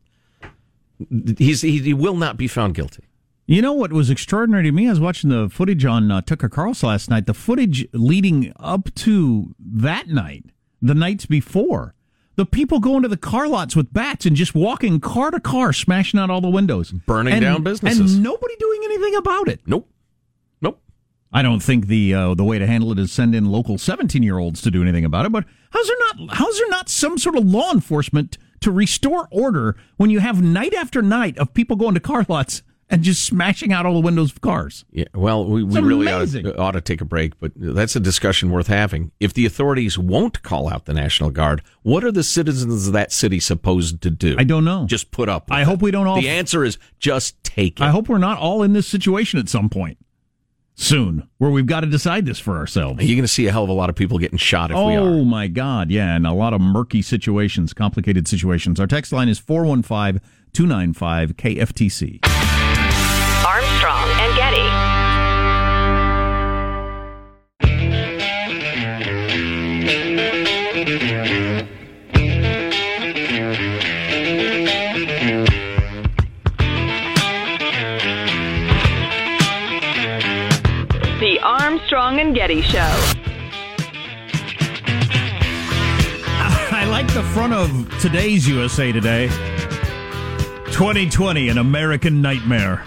He's, 1.38 1.62
he, 1.62 1.78
he 1.78 1.94
will 1.94 2.16
not 2.16 2.37
be 2.37 2.49
found 2.49 2.75
guilty. 2.75 3.04
You 3.46 3.62
know 3.62 3.75
what 3.75 3.92
was 3.92 4.10
extraordinary 4.10 4.64
to 4.64 4.72
me? 4.72 4.88
I 4.88 4.90
was 4.90 4.99
watching 4.99 5.30
the 5.30 5.49
footage 5.49 5.84
on 5.84 6.10
uh, 6.10 6.22
Tucker 6.22 6.49
Carlson 6.49 6.88
last 6.88 7.10
night. 7.10 7.26
The 7.26 7.34
footage 7.34 7.87
leading 7.92 8.52
up 8.58 8.92
to 8.96 9.54
that 9.60 10.08
night, 10.08 10.46
the 10.82 10.96
nights 10.96 11.26
before, 11.26 11.94
the 12.40 12.47
people 12.47 12.80
going 12.80 13.02
to 13.02 13.09
the 13.09 13.18
car 13.18 13.47
lots 13.47 13.76
with 13.76 13.92
bats 13.92 14.25
and 14.25 14.35
just 14.35 14.54
walking 14.54 14.99
car 14.99 15.30
to 15.30 15.38
car, 15.38 15.75
smashing 15.75 16.18
out 16.18 16.30
all 16.30 16.40
the 16.40 16.49
windows, 16.49 16.90
Burning 16.90 17.35
And- 17.35 17.42
down 17.42 17.62
businesses. 17.62 18.14
and 18.14 18.23
nobody 18.23 18.54
doing 18.59 18.80
anything 18.85 19.14
about 19.16 19.47
it. 19.47 19.61
Nope. 19.66 19.87
Nope. 20.62 20.80
I 21.35 21.42
don't 21.42 21.61
think 21.62 21.87
the 21.88 22.14
uh, 22.14 22.35
the 22.35 22.42
way 22.44 22.59
to 22.59 22.66
handle 22.66 22.92
it 22.92 22.99
is 22.99 23.12
send 23.12 23.35
in 23.35 23.44
local 23.44 23.76
seventeen 23.76 24.23
year 24.23 24.38
olds 24.38 24.62
to 24.62 24.70
do 24.70 24.80
anything 24.80 25.04
about 25.04 25.26
it. 25.26 25.32
But 25.32 25.44
how's 25.70 25.87
there 25.87 25.97
not 25.99 26.35
how's 26.37 26.56
there 26.56 26.70
not 26.70 26.88
some 26.88 27.18
sort 27.18 27.37
of 27.37 27.44
law 27.44 27.73
enforcement 27.73 28.38
to 28.61 28.70
restore 28.70 29.28
order 29.30 29.76
when 29.99 30.09
you 30.09 30.20
have 30.20 30.40
night 30.42 30.73
after 30.73 31.02
night 31.02 31.37
of 31.37 31.52
people 31.52 31.76
going 31.76 31.92
to 31.94 32.00
car 32.00 32.25
lots 32.26 32.62
and 32.90 33.02
just 33.02 33.25
smashing 33.25 33.73
out 33.73 33.87
all 33.87 33.94
the 33.94 34.00
windows 34.00 34.32
of 34.32 34.40
cars? 34.40 34.85
Yeah, 34.90 35.04
well, 35.14 35.44
we, 35.47 35.62
we 35.62 35.80
really 35.80 36.09
ought 36.11 36.28
to, 36.28 36.59
ought 36.59 36.73
to 36.73 36.80
take 36.80 37.00
a 37.00 37.04
break, 37.04 37.38
but 37.38 37.52
that's 37.56 37.94
a 37.97 38.00
discussion 38.00 38.50
worth 38.50 38.66
having. 38.66 39.12
If 39.20 39.32
the 39.32 39.47
authorities 39.47 39.97
won't 39.99 40.42
call 40.42 40.68
out 40.68 40.87
the 40.87 40.94
National 40.94 41.30
Guard, 41.30 41.62
what 41.82 42.04
are 42.04 42.12
the 42.12 42.23
citizens 42.25 42.87
of 42.88 42.92
that 42.92 43.12
city 43.12 43.40
supposed 43.40 44.02
to 44.02 44.11
do? 44.11 44.35
I 44.38 44.44
don't 44.44 44.64
know. 44.64 44.87
Just 44.87 45.11
put 45.11 45.28
up. 45.28 45.49
with 45.49 45.56
I 45.56 45.62
it. 45.62 45.64
hope 45.64 45.80
we 45.82 45.90
don't 45.90 46.06
all- 46.06 46.20
The 46.20 46.28
answer 46.28 46.64
is 46.64 46.78
just 46.99 47.42
take 47.44 47.80
it. 47.80 47.82
I 47.85 47.90
hope 47.90 48.09
we're 48.09 48.18
not 48.18 48.38
all 48.38 48.62
in 48.62 48.73
this 48.73 48.87
situation 48.87 49.38
at 49.38 49.49
some 49.49 49.68
point 49.68 49.99
soon, 50.75 51.28
where 51.38 51.50
we've 51.50 51.66
got 51.66 51.80
to 51.80 51.87
decide 51.87 52.25
this 52.25 52.38
for 52.38 52.56
ourselves. 52.56 53.04
You're 53.04 53.16
going 53.16 53.23
to 53.23 53.28
see 53.28 53.47
a 53.47 53.52
hell 53.52 53.64
of 53.64 53.68
a 53.68 53.75
lot 53.75 53.90
of 53.90 53.97
people 53.97 54.18
getting 54.18 54.38
shot 54.38 54.70
if 54.70 54.76
we 54.76 54.97
Oh 54.97 55.25
my 55.25 55.47
God, 55.47 55.90
yeah, 55.90 56.16
and 56.16 56.26
a 56.26 56.32
lot 56.32 56.54
of 56.54 56.61
murky 56.62 57.02
situations, 57.02 57.75
complicated 57.75 58.26
situations. 58.26 58.80
Our 58.80 58.87
text 58.87 59.12
line 59.12 59.28
is 59.28 59.38
415 59.38 60.20
295 60.54 61.37
KFTC. 61.37 62.50
Getty 82.40 82.62
Show. 82.62 82.78
I 86.73 86.87
like 86.88 87.06
the 87.12 87.23
front 87.35 87.52
of 87.52 88.00
today's 88.00 88.49
USA 88.49 88.92
Today. 88.92 89.28
2020, 90.73 91.50
an 91.50 91.59
American 91.59 92.23
nightmare. 92.23 92.82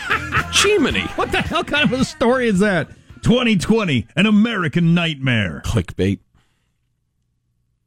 Chimney. 0.52 1.00
What 1.14 1.32
the 1.32 1.40
hell 1.40 1.64
kind 1.64 1.90
of 1.90 1.98
a 1.98 2.04
story 2.04 2.48
is 2.48 2.58
that? 2.58 2.90
2020, 3.22 4.08
an 4.14 4.26
American 4.26 4.92
nightmare. 4.92 5.62
Clickbait. 5.64 6.18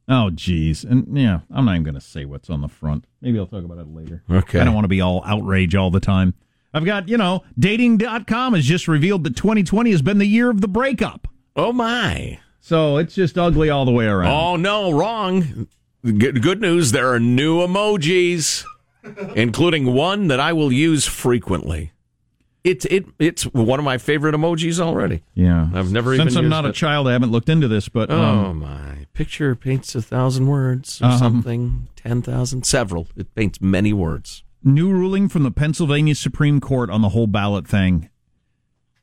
Oh, 0.07 0.31
geez. 0.31 0.83
And 0.83 1.15
yeah, 1.15 1.41
I'm 1.51 1.65
not 1.65 1.73
even 1.73 1.83
going 1.83 1.93
to 1.93 2.01
say 2.01 2.25
what's 2.25 2.49
on 2.49 2.61
the 2.61 2.67
front. 2.67 3.05
Maybe 3.21 3.37
I'll 3.37 3.45
talk 3.45 3.63
about 3.63 3.77
it 3.77 3.93
later. 3.93 4.23
Okay. 4.27 4.59
I 4.59 4.63
don't 4.63 4.73
want 4.73 4.85
to 4.85 4.89
be 4.89 5.01
all 5.01 5.21
outrage 5.23 5.75
all 5.75 5.91
the 5.91 5.99
time. 5.99 6.33
I've 6.73 6.85
got, 6.85 7.09
you 7.09 7.17
know, 7.17 7.43
dating.com 7.59 8.53
has 8.53 8.65
just 8.65 8.87
revealed 8.87 9.23
that 9.25 9.35
2020 9.35 9.91
has 9.91 10.01
been 10.01 10.17
the 10.19 10.25
year 10.25 10.49
of 10.49 10.61
the 10.61 10.67
breakup. 10.67 11.27
Oh 11.55 11.73
my. 11.73 12.39
So 12.59 12.97
it's 12.97 13.13
just 13.15 13.37
ugly 13.37 13.69
all 13.69 13.85
the 13.85 13.91
way 13.91 14.05
around. 14.05 14.31
Oh 14.31 14.55
no, 14.55 14.91
wrong. 14.91 15.67
Good, 16.03 16.41
good 16.41 16.61
news. 16.61 16.91
There 16.91 17.11
are 17.13 17.19
new 17.19 17.59
emojis, 17.59 18.63
including 19.35 19.93
one 19.93 20.27
that 20.27 20.39
I 20.39 20.53
will 20.53 20.71
use 20.71 21.05
frequently. 21.05 21.91
It's 22.63 22.85
it 22.85 23.05
it's 23.17 23.43
one 23.43 23.79
of 23.79 23.85
my 23.85 23.97
favorite 23.97 24.35
emojis 24.35 24.79
already. 24.79 25.23
Yeah. 25.33 25.67
I've 25.73 25.91
never 25.91 26.15
Since 26.15 26.33
even 26.33 26.45
I'm 26.45 26.49
not 26.49 26.65
a 26.65 26.71
child, 26.71 27.07
I 27.07 27.13
haven't 27.13 27.31
looked 27.31 27.49
into 27.49 27.67
this, 27.67 27.89
but 27.89 28.11
Oh 28.11 28.21
um, 28.21 28.59
my! 28.59 29.07
Picture 29.13 29.55
paints 29.55 29.95
a 29.95 30.01
thousand 30.01 30.45
words 30.47 31.01
or 31.01 31.05
Um, 31.05 31.17
something. 31.17 31.87
Ten 31.95 32.21
thousand, 32.21 32.65
several. 32.65 33.07
It 33.17 33.33
paints 33.33 33.59
many 33.61 33.93
words. 33.93 34.43
New 34.63 34.91
ruling 34.91 35.27
from 35.29 35.43
the 35.43 35.51
Pennsylvania 35.51 36.15
Supreme 36.15 36.59
Court 36.59 36.89
on 36.89 37.01
the 37.01 37.09
whole 37.09 37.27
ballot 37.27 37.67
thing. 37.67 38.09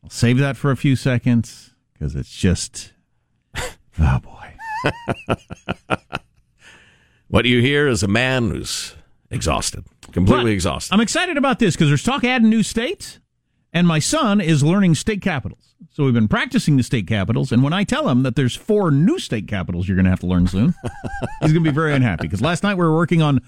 I'll 0.03 0.11
save 0.11 0.39
that 0.39 0.57
for 0.57 0.71
a 0.71 0.77
few 0.77 0.97
seconds 0.97 1.75
because 1.93 2.15
it's 2.15 2.31
just, 2.31 2.93
oh 3.57 4.21
boy. 4.21 4.55
What 7.29 7.45
you 7.45 7.61
hear 7.61 7.87
is 7.87 8.03
a 8.03 8.09
man 8.09 8.49
who's 8.51 8.97
exhausted, 9.31 9.85
completely 10.13 10.45
But 10.45 10.53
exhausted. 10.53 10.95
I'm 10.95 11.01
excited 11.01 11.37
about 11.37 11.59
this 11.59 11.75
because 11.75 11.89
there's 11.89 12.03
talk 12.03 12.25
adding 12.25 12.49
new 12.49 12.63
states, 12.63 13.21
and 13.71 13.87
my 13.87 13.99
son 13.99 14.41
is 14.41 14.63
learning 14.63 14.95
state 14.95 15.21
capitals. 15.21 15.75
So 15.91 16.05
we've 16.05 16.15
been 16.15 16.29
practicing 16.29 16.79
the 16.79 16.83
state 16.83 17.07
capitals, 17.07 17.53
and 17.53 17.63
when 17.63 17.75
I 17.75 17.85
tell 17.85 18.09
him 18.09 18.23
that 18.23 18.35
there's 18.35 18.57
four 18.57 18.91
new 18.91 19.19
state 19.19 19.47
capitals 19.47 19.87
you're 19.87 19.97
going 19.97 20.07
to 20.07 20.11
have 20.11 20.21
to 20.21 20.27
learn 20.27 20.47
soon, 20.47 20.75
he's 21.43 21.53
going 21.53 21.63
to 21.65 21.71
be 21.71 21.75
very 21.75 21.93
unhappy. 21.93 22.23
Because 22.23 22.41
last 22.41 22.63
night 22.63 22.79
we 22.79 22.85
were 22.85 22.97
working 22.97 23.21
on 23.21 23.43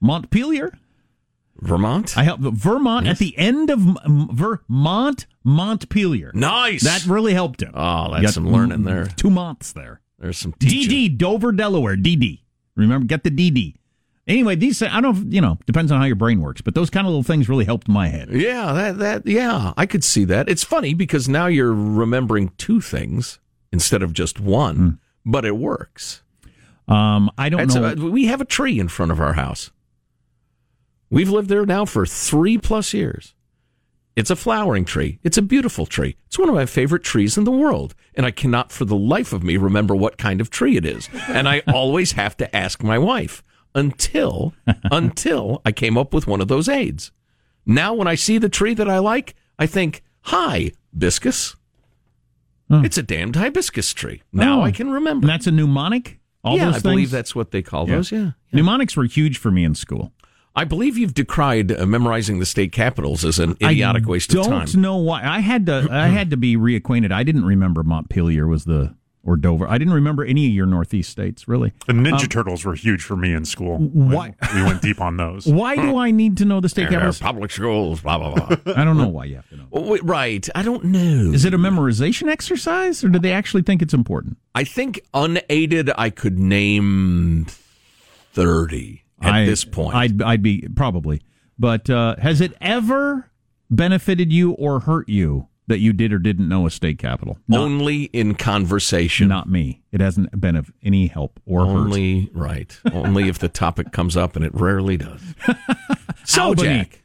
Montpelier. 0.00 0.78
Vermont. 1.60 2.16
I 2.16 2.24
helped 2.24 2.42
Vermont 2.42 3.06
at 3.06 3.18
the 3.18 3.36
end 3.38 3.70
of 3.70 3.78
Vermont 4.06 5.26
Montpelier. 5.44 6.32
nice. 6.34 6.82
That 6.82 7.06
really 7.06 7.34
helped 7.34 7.62
him. 7.62 7.72
Oh, 7.74 8.10
that's 8.10 8.22
Got 8.22 8.34
some 8.34 8.50
learning 8.50 8.84
there. 8.84 9.06
Two 9.06 9.30
months 9.30 9.72
there. 9.72 10.00
There's 10.18 10.38
some 10.38 10.52
teaching. 10.54 10.90
DD 11.10 11.18
Dover, 11.18 11.52
Delaware. 11.52 11.96
DD. 11.96 12.40
Remember, 12.76 13.06
get 13.06 13.22
the 13.24 13.30
DD. 13.30 13.74
Anyway, 14.26 14.54
these 14.54 14.80
I 14.82 15.00
don't 15.00 15.16
know, 15.24 15.30
you 15.30 15.40
know 15.40 15.58
depends 15.66 15.90
on 15.90 15.98
how 16.00 16.06
your 16.06 16.14
brain 16.16 16.40
works, 16.40 16.60
but 16.60 16.74
those 16.74 16.90
kind 16.90 17.06
of 17.06 17.10
little 17.10 17.24
things 17.24 17.48
really 17.48 17.64
helped 17.64 17.88
my 17.88 18.06
head. 18.08 18.28
Yeah, 18.30 18.72
that 18.72 18.98
that 18.98 19.26
yeah, 19.26 19.72
I 19.76 19.84
could 19.86 20.04
see 20.04 20.24
that. 20.26 20.48
It's 20.48 20.62
funny 20.64 20.94
because 20.94 21.28
now 21.28 21.46
you're 21.46 21.72
remembering 21.74 22.52
two 22.56 22.80
things 22.80 23.40
instead 23.72 24.00
of 24.02 24.12
just 24.12 24.38
one, 24.38 24.76
Hmm. 24.76 24.90
but 25.30 25.44
it 25.44 25.56
works. 25.56 26.22
Um, 26.88 27.30
I 27.36 27.48
don't 27.48 27.60
That's 27.68 27.74
know. 27.74 28.06
a- 28.06 28.10
we 28.10 28.26
have 28.26 28.40
a 28.40 28.44
tree 28.44 28.78
in 28.78 28.86
front 28.88 29.10
of 29.12 29.20
our 29.20 29.32
house. 29.34 29.70
We've 31.12 31.28
lived 31.30 31.48
there 31.50 31.66
now 31.66 31.84
for 31.84 32.06
three 32.06 32.56
plus 32.58 32.94
years. 32.94 33.34
It's 34.16 34.30
a 34.30 34.36
flowering 34.36 34.84
tree. 34.84 35.18
It's 35.22 35.36
a 35.38 35.42
beautiful 35.42 35.86
tree. 35.86 36.16
It's 36.26 36.38
one 36.38 36.48
of 36.48 36.54
my 36.54 36.66
favorite 36.66 37.02
trees 37.04 37.36
in 37.38 37.44
the 37.44 37.50
world. 37.50 37.94
And 38.14 38.26
I 38.26 38.30
cannot 38.30 38.72
for 38.72 38.84
the 38.84 38.96
life 38.96 39.32
of 39.32 39.42
me 39.42 39.56
remember 39.56 39.94
what 39.94 40.16
kind 40.18 40.40
of 40.40 40.50
tree 40.50 40.76
it 40.76 40.84
is. 40.86 41.08
And 41.28 41.48
I 41.48 41.62
always 41.68 42.12
have 42.12 42.36
to 42.38 42.56
ask 42.56 42.82
my 42.82 42.98
wife 42.98 43.42
until, 43.74 44.54
until 44.84 45.60
I 45.64 45.72
came 45.72 45.96
up 45.98 46.12
with 46.14 46.26
one 46.26 46.40
of 46.40 46.48
those 46.48 46.68
aids. 46.68 47.12
Now, 47.64 47.94
when 47.94 48.08
I 48.08 48.14
see 48.16 48.38
the 48.38 48.48
tree 48.48 48.74
that 48.74 48.88
I 48.88 48.98
like, 48.98 49.34
I 49.58 49.66
think, 49.66 50.02
hi, 50.22 50.72
hibiscus. 50.94 51.56
It's 52.74 52.96
a 52.96 53.02
damned 53.02 53.36
hibiscus 53.36 53.92
tree. 53.92 54.22
Now 54.32 54.60
Oh. 54.60 54.64
I 54.64 54.72
can 54.72 54.90
remember. 54.90 55.24
and 55.26 55.30
that's 55.30 55.46
a 55.46 55.52
mnemonic. 55.52 56.18
All 56.42 56.56
yeah, 56.56 56.64
those 56.66 56.76
I 56.76 56.78
things? 56.78 56.82
believe 56.82 57.10
that's 57.10 57.34
what 57.34 57.50
they 57.50 57.60
call 57.60 57.84
those. 57.84 58.10
Yeah. 58.10 58.30
Mnemonics 58.50 58.96
were 58.96 59.04
huge 59.04 59.36
for 59.36 59.50
me 59.50 59.62
in 59.62 59.74
school. 59.74 60.10
I 60.54 60.64
believe 60.64 60.98
you've 60.98 61.14
decried 61.14 61.72
uh, 61.72 61.86
memorizing 61.86 62.38
the 62.38 62.46
state 62.46 62.72
capitals 62.72 63.24
as 63.24 63.38
an 63.38 63.52
idiotic 63.62 64.04
I 64.04 64.10
waste 64.10 64.34
of 64.34 64.44
time. 64.44 64.52
I 64.52 64.64
don't 64.66 64.76
know 64.82 64.96
why. 64.98 65.22
I 65.26 65.38
had 65.40 65.66
to. 65.66 65.88
I 65.90 66.08
had 66.08 66.30
to 66.30 66.36
be 66.36 66.56
reacquainted. 66.56 67.10
I 67.12 67.22
didn't 67.22 67.44
remember 67.44 67.82
Montpelier 67.82 68.46
was 68.46 68.64
the 68.64 68.94
or 69.24 69.36
Dover. 69.36 69.68
I 69.68 69.78
didn't 69.78 69.94
remember 69.94 70.24
any 70.24 70.46
of 70.48 70.52
your 70.52 70.66
Northeast 70.66 71.08
states 71.08 71.46
really. 71.46 71.72
The 71.86 71.92
Ninja 71.92 72.28
Turtles 72.28 72.64
were 72.64 72.74
huge 72.74 73.02
for 73.04 73.16
me 73.16 73.32
in 73.32 73.44
school. 73.44 73.78
why- 73.78 74.34
We, 74.52 74.60
we 74.60 74.66
went 74.66 74.82
deep 74.82 75.00
on 75.00 75.16
those. 75.16 75.46
Why 75.60 75.76
do 75.76 75.96
I 75.96 76.10
need 76.10 76.38
to 76.38 76.44
know 76.44 76.60
the 76.60 76.68
state 76.68 76.88
capitals? 76.90 77.20
public 77.20 77.52
schools, 77.52 78.00
blah 78.00 78.18
blah 78.18 78.34
blah. 78.34 78.56
I 78.76 78.84
don't 78.84 78.98
know 78.98 79.06
why 79.08 79.26
you 79.26 79.36
have 79.36 79.48
to 79.50 79.56
know. 79.56 79.66
Oh, 79.72 79.88
wait, 79.88 80.02
right, 80.04 80.46
I 80.56 80.62
don't 80.62 80.84
know. 80.86 81.32
Is 81.32 81.44
it 81.44 81.54
a 81.54 81.58
memorization 81.58 82.28
exercise, 82.28 83.04
or 83.04 83.08
do 83.10 83.18
they 83.20 83.32
actually 83.32 83.62
think 83.62 83.80
it's 83.80 83.94
important? 83.94 84.38
I 84.56 84.64
think 84.64 85.00
unaided, 85.14 85.90
I 85.96 86.10
could 86.10 86.38
name 86.40 87.46
thirty 88.32 89.04
at 89.22 89.32
I- 89.34 89.44
this 89.46 89.64
point. 89.64 89.94
I'd, 89.94 90.22
I'd 90.22 90.42
be 90.42 90.68
probably. 90.74 91.22
But 91.58 91.88
uh, 91.90 92.16
has 92.16 92.40
it 92.40 92.54
ever 92.60 93.30
benefited 93.70 94.32
you 94.32 94.52
or 94.52 94.80
hurt 94.80 95.08
you 95.08 95.48
that 95.68 95.78
you 95.78 95.92
did 95.92 96.12
or 96.12 96.18
didn't 96.18 96.48
know 96.48 96.66
a 96.66 96.70
state 96.70 96.98
capital? 96.98 97.38
Not, 97.46 97.60
Only 97.60 98.04
in 98.04 98.34
conversation. 98.34 99.28
not 99.28 99.48
me. 99.48 99.82
It 99.92 100.00
hasn't 100.00 100.38
been 100.40 100.56
of 100.56 100.72
any 100.82 101.06
help 101.06 101.38
or 101.46 101.64
hurt. 101.66 101.72
Only 101.72 102.30
right. 102.34 102.76
Only 102.92 103.28
if 103.28 103.38
the 103.38 103.48
topic 103.48 103.92
comes 103.92 104.16
up, 104.16 104.34
and 104.34 104.44
it 104.44 104.52
rarely 104.54 104.96
does. 104.96 105.22
so, 106.24 106.42
Albany. 106.44 106.68
Jack, 106.68 107.02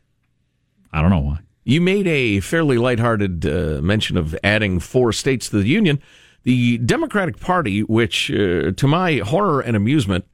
I 0.91 1.01
don't 1.01 1.11
know 1.11 1.19
why. 1.19 1.39
you 1.65 1.81
made 1.81 2.07
a 2.07 2.39
fairly 2.39 2.77
lighthearted 2.77 3.45
uh, 3.45 3.81
mention 3.83 4.17
of 4.17 4.35
adding 4.43 4.79
four 4.79 5.11
states 5.13 5.49
to 5.49 5.57
the 5.61 5.67
union. 5.67 6.01
The 6.43 6.77
Democratic 6.79 7.39
Party, 7.41 7.81
which, 7.83 8.31
uh, 8.31 8.71
to 8.71 8.87
my 8.87 9.17
horror 9.17 9.59
and 9.59 9.75
amusement, 9.75 10.25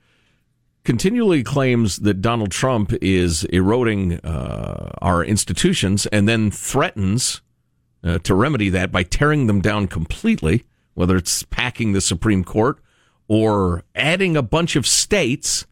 continually 0.83 1.43
claims 1.43 1.97
that 1.97 2.21
Donald 2.21 2.51
Trump 2.51 2.93
is 3.01 3.45
eroding 3.45 4.19
uh, 4.19 4.91
our 5.01 5.23
institutions 5.23 6.05
and 6.07 6.27
then 6.27 6.51
threatens 6.51 7.41
uh, 8.03 8.19
to 8.19 8.35
remedy 8.35 8.69
that 8.69 8.91
by 8.91 9.03
tearing 9.03 9.47
them 9.47 9.61
down 9.61 9.87
completely, 9.87 10.65
whether 10.93 11.15
it's 11.15 11.43
packing 11.43 11.93
the 11.93 12.01
Supreme 12.01 12.43
Court 12.43 12.79
or 13.27 13.83
adding 13.95 14.35
a 14.35 14.41
bunch 14.41 14.75
of 14.75 14.85
states 14.85 15.65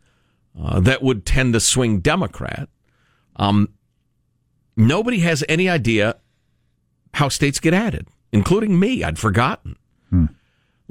uh, 0.59 0.79
that 0.79 1.01
would 1.01 1.25
tend 1.25 1.53
to 1.53 1.59
swing 1.59 1.99
Democrat. 1.99 2.69
Um, 3.35 3.69
nobody 4.77 5.19
has 5.19 5.43
any 5.49 5.69
idea 5.69 6.17
how 7.13 7.27
states 7.29 7.59
get 7.59 7.73
added, 7.73 8.07
including 8.31 8.79
me. 8.79 9.03
I'd 9.03 9.19
forgotten. 9.19 9.75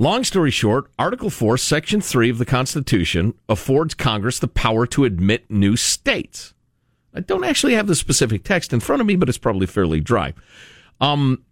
Long 0.00 0.24
story 0.24 0.50
short, 0.50 0.90
Article 0.98 1.28
4, 1.28 1.58
Section 1.58 2.00
3 2.00 2.30
of 2.30 2.38
the 2.38 2.46
Constitution 2.46 3.34
affords 3.50 3.92
Congress 3.92 4.38
the 4.38 4.48
power 4.48 4.86
to 4.86 5.04
admit 5.04 5.50
new 5.50 5.76
states. 5.76 6.54
I 7.12 7.20
don't 7.20 7.44
actually 7.44 7.74
have 7.74 7.86
the 7.86 7.94
specific 7.94 8.42
text 8.42 8.72
in 8.72 8.80
front 8.80 9.02
of 9.02 9.06
me, 9.06 9.14
but 9.16 9.28
it's 9.28 9.36
probably 9.36 9.66
fairly 9.66 10.00
dry. 10.00 10.32
Um, 11.02 11.44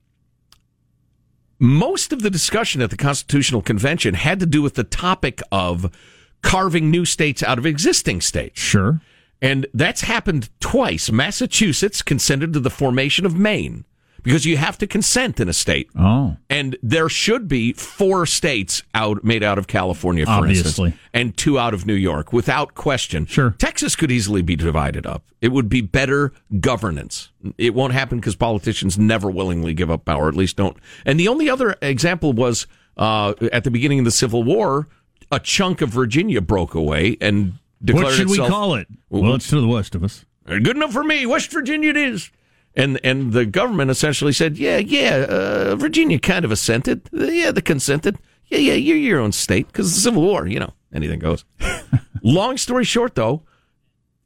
most 1.59 2.11
of 2.11 2.23
the 2.23 2.31
discussion 2.31 2.81
at 2.81 2.89
the 2.89 2.97
Constitutional 2.97 3.61
Convention 3.61 4.15
had 4.15 4.41
to 4.41 4.47
do 4.47 4.63
with 4.63 4.77
the 4.77 4.85
topic 4.85 5.43
of 5.53 5.95
carving 6.41 6.91
new 6.91 7.05
states 7.05 7.43
out 7.43 7.59
of 7.59 7.67
existing 7.67 8.23
states. 8.23 8.59
Sure. 8.59 9.03
And 9.43 9.67
that's 9.75 10.01
happened 10.01 10.49
twice. 10.59 11.13
Massachusetts 11.13 12.01
consented 12.01 12.55
to 12.55 12.61
the 12.61 12.71
formation 12.71 13.27
of 13.27 13.37
Maine 13.37 13.85
because 14.23 14.45
you 14.45 14.57
have 14.57 14.79
to 14.79 14.87
consent 14.87 15.41
in 15.41 15.49
a 15.49 15.53
state. 15.53 15.89
Oh. 15.99 16.37
And 16.51 16.77
there 16.83 17.09
should 17.09 17.49
be 17.49 17.73
four 17.73 18.27
states 18.27 18.83
out 18.95 19.25
made 19.25 19.43
out 19.43 19.59
of 19.59 19.67
California, 19.67 20.25
for 20.27 20.33
Obviously. 20.33 20.89
instance, 20.89 21.11
and 21.15 21.37
two 21.37 21.59
out 21.59 21.75
of 21.75 21.87
New 21.87 21.95
York, 21.95 22.33
without 22.33 22.75
question. 22.75 23.27
Sure. 23.27 23.55
Texas 23.59 23.97
could 23.97 24.11
easily 24.11 24.43
be 24.43 24.57
divided 24.57 25.07
up. 25.07 25.25
It 25.41 25.49
would 25.49 25.69
be 25.69 25.81
better 25.81 26.33
governance. 26.61 27.31
It 27.57 27.75
won't 27.75 27.93
happen 27.93 28.19
because 28.19 28.37
politicians 28.37 28.99
never 28.99 29.31
willingly 29.31 29.75
give 29.75 29.91
up 29.91 30.05
power, 30.05 30.29
at 30.29 30.35
least 30.35 30.57
don't. 30.57 30.77
And 31.05 31.19
the 31.19 31.29
only 31.29 31.49
other 31.49 31.77
example 31.81 32.33
was 32.33 32.67
uh, 32.97 33.35
at 33.53 33.65
the 33.65 33.71
beginning 33.71 34.01
of 34.01 34.05
the 34.05 34.11
Civil 34.11 34.43
War, 34.43 34.89
a 35.31 35.39
chunk 35.39 35.81
of 35.81 35.91
Virginia 35.91 36.41
broke 36.41 36.75
away 36.75 37.17
and 37.21 37.55
declared 37.85 38.07
What 38.07 38.15
should 38.15 38.31
itself, 38.31 38.49
we 38.49 38.53
call 38.53 38.75
it? 38.75 38.89
Well, 39.11 39.35
it's 39.35 39.49
to 39.51 39.61
the 39.61 39.69
west 39.69 39.95
of 39.95 40.03
us. 40.03 40.25
Good 40.47 40.77
enough 40.77 40.93
for 40.93 41.05
me. 41.05 41.27
West 41.27 41.53
Virginia 41.53 41.91
it 41.91 41.97
is. 41.97 42.31
And 42.75 43.01
and 43.03 43.33
the 43.33 43.45
government 43.45 43.91
essentially 43.91 44.33
said, 44.33 44.57
yeah, 44.57 44.79
yeah, 44.79 45.27
uh, 45.29 45.77
Virginia 45.77 46.19
kind 46.19 46.45
of 46.45 46.53
assented. 46.53 47.09
Uh, 47.13 47.25
yeah, 47.25 47.51
they 47.51 47.61
consented. 47.61 48.19
Yeah, 48.47 48.59
yeah, 48.59 48.75
you're 48.75 48.97
your 48.97 49.21
own 49.21 49.33
state 49.33 49.67
because 49.67 49.95
the 49.95 50.01
Civil 50.01 50.23
War, 50.23 50.47
you 50.47 50.59
know, 50.59 50.73
anything 50.93 51.19
goes. 51.19 51.45
Long 52.23 52.57
story 52.57 52.85
short, 52.85 53.15
though, 53.15 53.43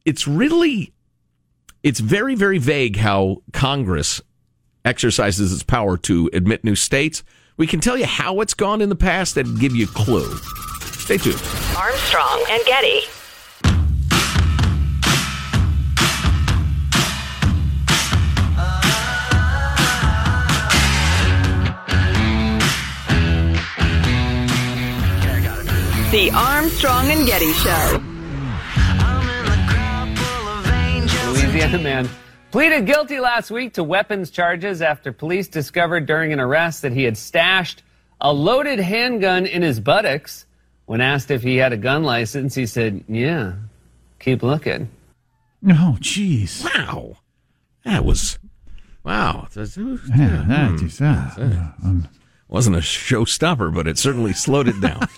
it's 0.05 0.29
really, 0.29 0.93
it's 1.83 2.01
very, 2.01 2.35
very 2.35 2.59
vague 2.59 2.97
how 2.97 3.43
Congress 3.53 4.21
exercises 4.85 5.53
its 5.53 5.63
power 5.63 5.97
to 5.97 6.31
admit 6.33 6.63
new 6.65 6.77
states. 6.77 7.25
We 7.57 7.67
can 7.67 7.81
tell 7.81 7.97
you 7.97 8.07
how 8.07 8.41
it's 8.41 8.55
gone 8.55 8.81
in 8.81 8.89
the 8.89 8.97
past 8.97 9.37
and 9.37 9.59
give 9.59 9.75
you 9.75 9.85
a 9.85 9.89
clue. 9.89 10.37
Stay 10.99 11.19
tuned. 11.19 11.43
Armstrong 11.77 12.45
and 12.51 12.65
Getty. 12.65 13.03
Armstrong 26.85 27.17
and 27.17 27.27
Getty 27.29 27.53
Show. 27.53 28.03
Louisiana 31.33 31.79
man 31.79 32.09
pleaded 32.51 32.87
guilty 32.87 33.21
last 33.21 33.53
week 33.53 33.75
to 33.75 33.85
weapons 33.85 34.33
charges 34.33 34.83
after 34.83 35.13
police 35.13 35.47
discovered 35.47 36.07
during 36.07 36.33
an 36.33 36.41
arrest 36.41 36.83
that 36.83 36.93
he 36.93 37.05
had 37.05 37.17
stashed 37.17 37.85
a 38.21 38.33
loaded 38.33 38.81
handgun 38.81 39.47
in 39.47 39.63
his 39.63 39.79
buttocks. 39.79 40.45
When 40.87 41.01
asked 41.01 41.31
if 41.31 41.45
he 41.45 41.57
had 41.57 41.73
a 41.73 41.77
gun 41.77 42.03
license, 42.03 42.53
he 42.57 42.67
said, 42.67 43.05
Yeah, 43.07 43.53
keep 44.19 44.43
looking. 44.43 44.91
Oh, 45.69 45.99
jeez. 46.01 46.65
Wow. 46.65 47.19
That 47.85 48.05
was, 48.05 48.41
wow. 49.05 49.47
Yeah, 49.55 50.45
that 50.49 50.81
is, 50.83 51.01
uh, 51.01 51.31
um, 51.85 52.09
wasn't 52.53 52.77
a 52.77 52.81
showstopper, 52.81 53.75
but 53.75 53.89
it 53.89 53.97
certainly 53.97 54.35
slowed 54.35 54.69
it 54.69 54.79
down. 54.79 55.09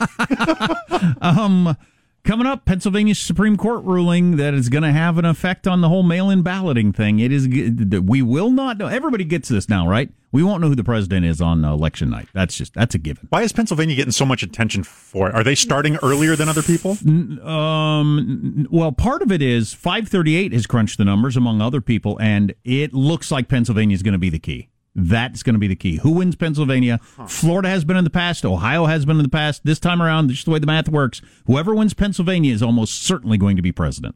um, 1.21 1.77
coming 2.23 2.47
up, 2.47 2.65
Pennsylvania 2.65 3.17
Supreme 3.17 3.57
Court 3.57 3.83
ruling 3.83 4.37
that 4.37 4.55
is 4.55 4.69
going 4.69 4.85
to 4.85 4.93
have 4.93 5.19
an 5.19 5.25
effect 5.25 5.67
on 5.67 5.81
the 5.81 5.89
whole 5.89 6.05
mail-in 6.05 6.43
balloting 6.43 6.93
thing. 6.93 7.19
It 7.19 7.33
is. 7.33 7.49
We 7.49 8.23
will 8.23 8.53
not 8.53 8.79
know. 8.79 8.87
Everybody 8.87 9.25
gets 9.25 9.49
this 9.49 9.69
now, 9.69 9.89
right? 9.89 10.11
We 10.31 10.45
won't 10.45 10.61
know 10.61 10.69
who 10.69 10.77
the 10.77 10.85
president 10.85 11.27
is 11.27 11.41
on 11.41 11.65
election 11.65 12.09
night. 12.09 12.29
That's 12.33 12.57
just 12.57 12.73
that's 12.75 12.95
a 12.95 12.99
given. 12.99 13.27
Why 13.31 13.43
is 13.43 13.53
Pennsylvania 13.53 13.97
getting 13.97 14.13
so 14.13 14.25
much 14.25 14.45
attention 14.45 14.85
for 14.85 15.29
it? 15.29 15.35
Are 15.35 15.43
they 15.43 15.57
starting 15.57 15.97
earlier 16.05 16.37
than 16.37 16.49
other 16.49 16.63
people? 16.63 16.97
Um, 17.45 18.69
well, 18.71 18.93
part 18.93 19.23
of 19.23 19.33
it 19.33 19.43
is 19.43 19.75
538 19.75 20.53
has 20.53 20.69
crunched 20.69 20.99
the 20.99 21.05
numbers 21.05 21.37
among 21.37 21.61
other 21.61 21.81
people, 21.81 22.17
and 22.21 22.55
it 22.63 22.95
looks 22.95 23.33
like 23.33 23.49
Pennsylvania 23.49 23.95
is 23.95 24.05
going 24.05 24.13
to 24.13 24.19
be 24.19 24.31
the 24.31 24.39
key. 24.39 24.69
That's 24.97 25.43
going 25.43 25.55
to 25.55 25.59
be 25.59 25.67
the 25.67 25.75
key. 25.77 25.97
Who 25.97 26.13
wins 26.13 26.37
Pennsylvania? 26.37 26.99
Florida 27.27 27.69
has 27.69 27.85
been 27.85 27.97
in 27.97 28.05
the 28.05 28.11
past. 28.11 28.45
Ohio 28.45 28.87
has 28.87 29.05
been 29.05 29.17
in 29.17 29.25
the 29.25 29.29
past. 29.29 29.65
This 29.65 29.81
time 29.81 30.01
around, 30.01 30.31
just 30.31 30.45
the 30.45 30.53
way 30.53 30.61
the 30.61 30.67
math 30.67 30.89
works, 30.89 31.21
whoever 31.47 31.75
wins 31.75 31.95
Pennsylvania 31.95 32.53
is 32.55 32.63
almost 32.63 33.03
certainly 33.03 33.37
going 33.37 33.57
to 33.57 33.63
be 33.63 33.73
president. 33.73 34.15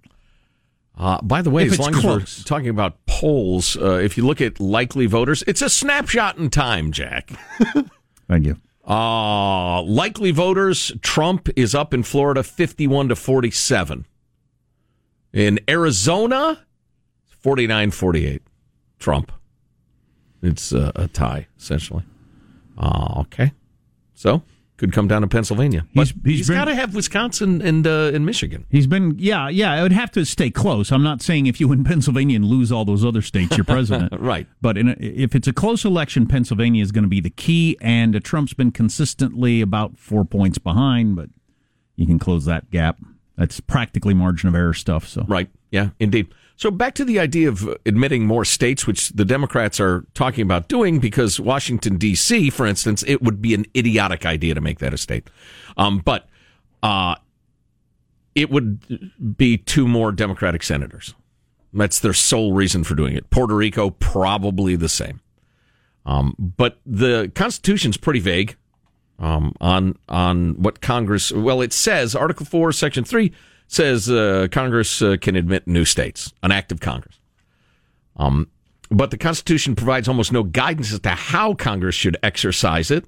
Uh, 0.97 1.21
by 1.23 1.43
the 1.43 1.51
way, 1.51 1.65
If 1.67 1.73
as 1.73 1.79
long 1.81 1.93
close. 1.93 2.39
as 2.39 2.45
we're 2.45 2.49
talking 2.49 2.69
about 2.69 3.05
polls, 3.07 3.77
uh, 3.77 3.95
if 3.95 4.17
you 4.17 4.25
look 4.27 4.41
at 4.41 4.59
likely 4.61 5.07
voters, 5.07 5.43
it's 5.47 5.63
a 5.63 5.69
snapshot 5.69 6.39
in 6.39 6.49
time, 6.51 6.93
Jack. 6.93 7.31
Thank 8.29 8.47
you. 8.47 8.57
Uh, 8.87 9.83
likely 9.83 10.31
voters, 10.31 10.93
Trump 11.03 11.49
is 11.57 11.75
up 11.75 11.93
in 11.93 12.03
Florida 12.03 12.43
51 12.43 13.09
to 13.09 13.17
47. 13.17 14.07
In 15.33 15.61
Arizona, 15.69 16.65
49 17.27 17.91
48. 17.91 18.43
Trump. 18.99 19.31
It's 20.43 20.73
uh, 20.73 20.93
a 20.95 21.09
tie, 21.09 21.47
essentially. 21.59 22.05
Uh, 22.77 23.21
okay. 23.23 23.53
So, 24.15 24.43
could 24.77 24.93
come 24.93 25.09
down 25.09 25.23
to 25.23 25.27
Pennsylvania. 25.29 25.85
But 25.95 26.09
He's- 26.09 26.15
he's 26.25 26.39
he's 26.39 26.51
got 26.51 26.67
to 26.67 26.75
have 26.75 26.95
Wisconsin 26.95 27.61
and, 27.61 27.85
uh, 27.87 28.13
and 28.15 28.25
Michigan. 28.25 28.65
He's 28.71 28.87
been, 28.87 29.17
yeah, 29.19 29.49
yeah. 29.49 29.77
It 29.79 29.83
would 29.83 29.93
have 29.93 30.13
to 30.13 30.25
stay 30.25 30.51
close. 30.51 30.93
I'm 30.93 31.03
not 31.03 31.21
saying 31.21 31.47
if 31.47 31.61
you 31.61 31.67
win 31.67 31.83
Pennsylvania 31.83 32.37
and 32.37 32.45
lose 32.45 32.71
all 32.71 32.85
those 32.85 33.05
other 33.05 33.23
states, 33.23 33.57
you're 33.57 33.65
president. 33.65 34.13
Right. 34.21 34.47
But 34.61 34.79
in 34.79 34.89
a, 34.91 34.97
if 35.01 35.35
it's 35.35 35.49
a 35.49 35.53
close 35.53 35.85
election, 35.85 36.27
Pennsylvania 36.27 36.83
is 36.83 36.93
going 36.93 37.03
to 37.05 37.09
be 37.09 37.21
the 37.21 37.31
key, 37.31 37.77
and 37.81 38.15
uh, 38.15 38.21
Trump's 38.21 38.55
been 38.55 38.71
consistently 38.71 39.61
about 39.61 39.99
four 39.99 40.25
points 40.25 40.59
behind, 40.59 41.17
but 41.17 41.31
you 41.97 42.07
can 42.07 42.19
close 42.21 42.45
that 42.45 42.71
gap. 42.71 42.99
That's 43.37 43.59
practically 43.61 44.15
margin 44.15 44.49
of 44.49 44.55
error 44.55 44.75
stuff. 44.75 45.07
So 45.09 45.25
Right. 45.29 45.49
Yeah, 45.71 45.91
indeed. 45.99 46.29
So 46.59 46.73
back 46.73 46.95
to 46.95 47.05
the 47.05 47.21
idea 47.21 47.49
of 47.49 47.69
admitting 47.87 48.27
more 48.27 48.45
states, 48.45 48.85
which 48.85 49.11
the 49.11 49.25
Democrats 49.25 49.79
are 49.79 50.05
talking 50.15 50.43
about 50.43 50.67
doing, 50.67 50.99
because 50.99 51.39
Washington 51.39 51.99
D.C., 51.99 52.51
for 52.51 52.67
instance, 52.67 53.05
it 53.07 53.23
would 53.23 53.41
be 53.41 53.55
an 53.55 53.65
idiotic 53.77 54.27
idea 54.27 54.55
to 54.55 54.61
make 54.61 54.81
that 54.81 54.93
a 54.93 54.99
state. 54.99 55.31
Um, 55.77 56.01
but 56.01 56.29
uh, 56.83 57.15
it 58.35 58.51
would 58.51 59.37
be 59.37 59.57
two 59.57 59.87
more 59.87 60.11
Democratic 60.11 60.65
senators. 60.65 61.15
That's 61.73 62.01
their 62.01 62.13
sole 62.13 62.53
reason 62.53 62.83
for 62.83 62.97
doing 62.97 63.15
it. 63.15 63.31
Puerto 63.31 63.55
Rico, 63.55 63.91
probably 63.91 64.75
the 64.75 64.89
same. 64.89 65.21
Um, 66.07 66.35
but 66.39 66.81
the 66.85 67.31
Constitution's 67.37 67.97
pretty 67.97 68.19
vague 68.19 68.57
um, 69.21 69.55
on 69.61 69.97
on 70.09 70.61
what 70.61 70.81
Congress. 70.81 71.31
Well, 71.31 71.61
it 71.61 71.73
says 71.73 72.17
Article 72.17 72.47
Four, 72.47 72.73
Section 72.73 73.05
Three 73.05 73.33
says 73.69 74.11
uh, 74.11 74.49
Congress 74.51 75.01
uh, 75.01 75.17
can 75.21 75.37
admit 75.37 75.67
new 75.67 75.85
states, 75.85 76.33
an 76.43 76.51
act 76.51 76.73
of 76.73 76.81
Congress. 76.81 77.21
Um, 78.17 78.49
but 78.91 79.11
the 79.11 79.19
Constitution 79.19 79.77
provides 79.77 80.09
almost 80.09 80.33
no 80.33 80.43
guidance 80.43 80.93
as 80.93 81.01
to 81.01 81.11
how 81.11 81.55
Congress 81.55 81.95
should 81.95 82.17
exercise 82.23 82.91
it. 82.91 83.05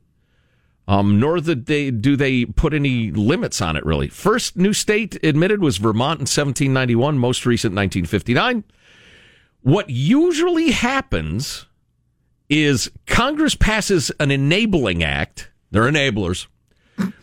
Um, 0.86 1.20
nor 1.20 1.40
they 1.40 1.90
do 1.92 2.16
they 2.16 2.44
put 2.44 2.74
any 2.74 3.12
limits 3.12 3.60
on 3.60 3.76
it. 3.76 3.86
Really, 3.86 4.08
first 4.08 4.56
new 4.56 4.72
state 4.72 5.22
admitted 5.24 5.60
was 5.60 5.76
Vermont 5.76 6.18
in 6.18 6.22
1791. 6.22 7.16
Most 7.16 7.46
recent 7.46 7.74
1959. 7.74 8.64
What 9.62 9.88
usually 9.88 10.72
happens 10.72 11.66
is 12.48 12.90
Congress 13.06 13.54
passes 13.54 14.10
an 14.18 14.32
enabling 14.32 15.04
act. 15.04 15.50
They're 15.70 15.84
enablers 15.88 16.48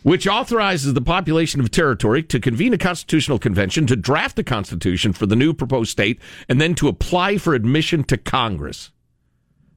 which 0.02 0.26
authorizes 0.26 0.94
the 0.94 1.00
population 1.00 1.60
of 1.60 1.70
territory 1.70 2.22
to 2.22 2.40
convene 2.40 2.72
a 2.72 2.78
constitutional 2.78 3.38
convention, 3.38 3.86
to 3.86 3.96
draft 3.96 4.36
the 4.36 4.44
constitution 4.44 5.12
for 5.12 5.26
the 5.26 5.36
new 5.36 5.52
proposed 5.52 5.90
state, 5.90 6.20
and 6.48 6.60
then 6.60 6.74
to 6.74 6.88
apply 6.88 7.38
for 7.38 7.54
admission 7.54 8.04
to 8.04 8.16
Congress. 8.16 8.90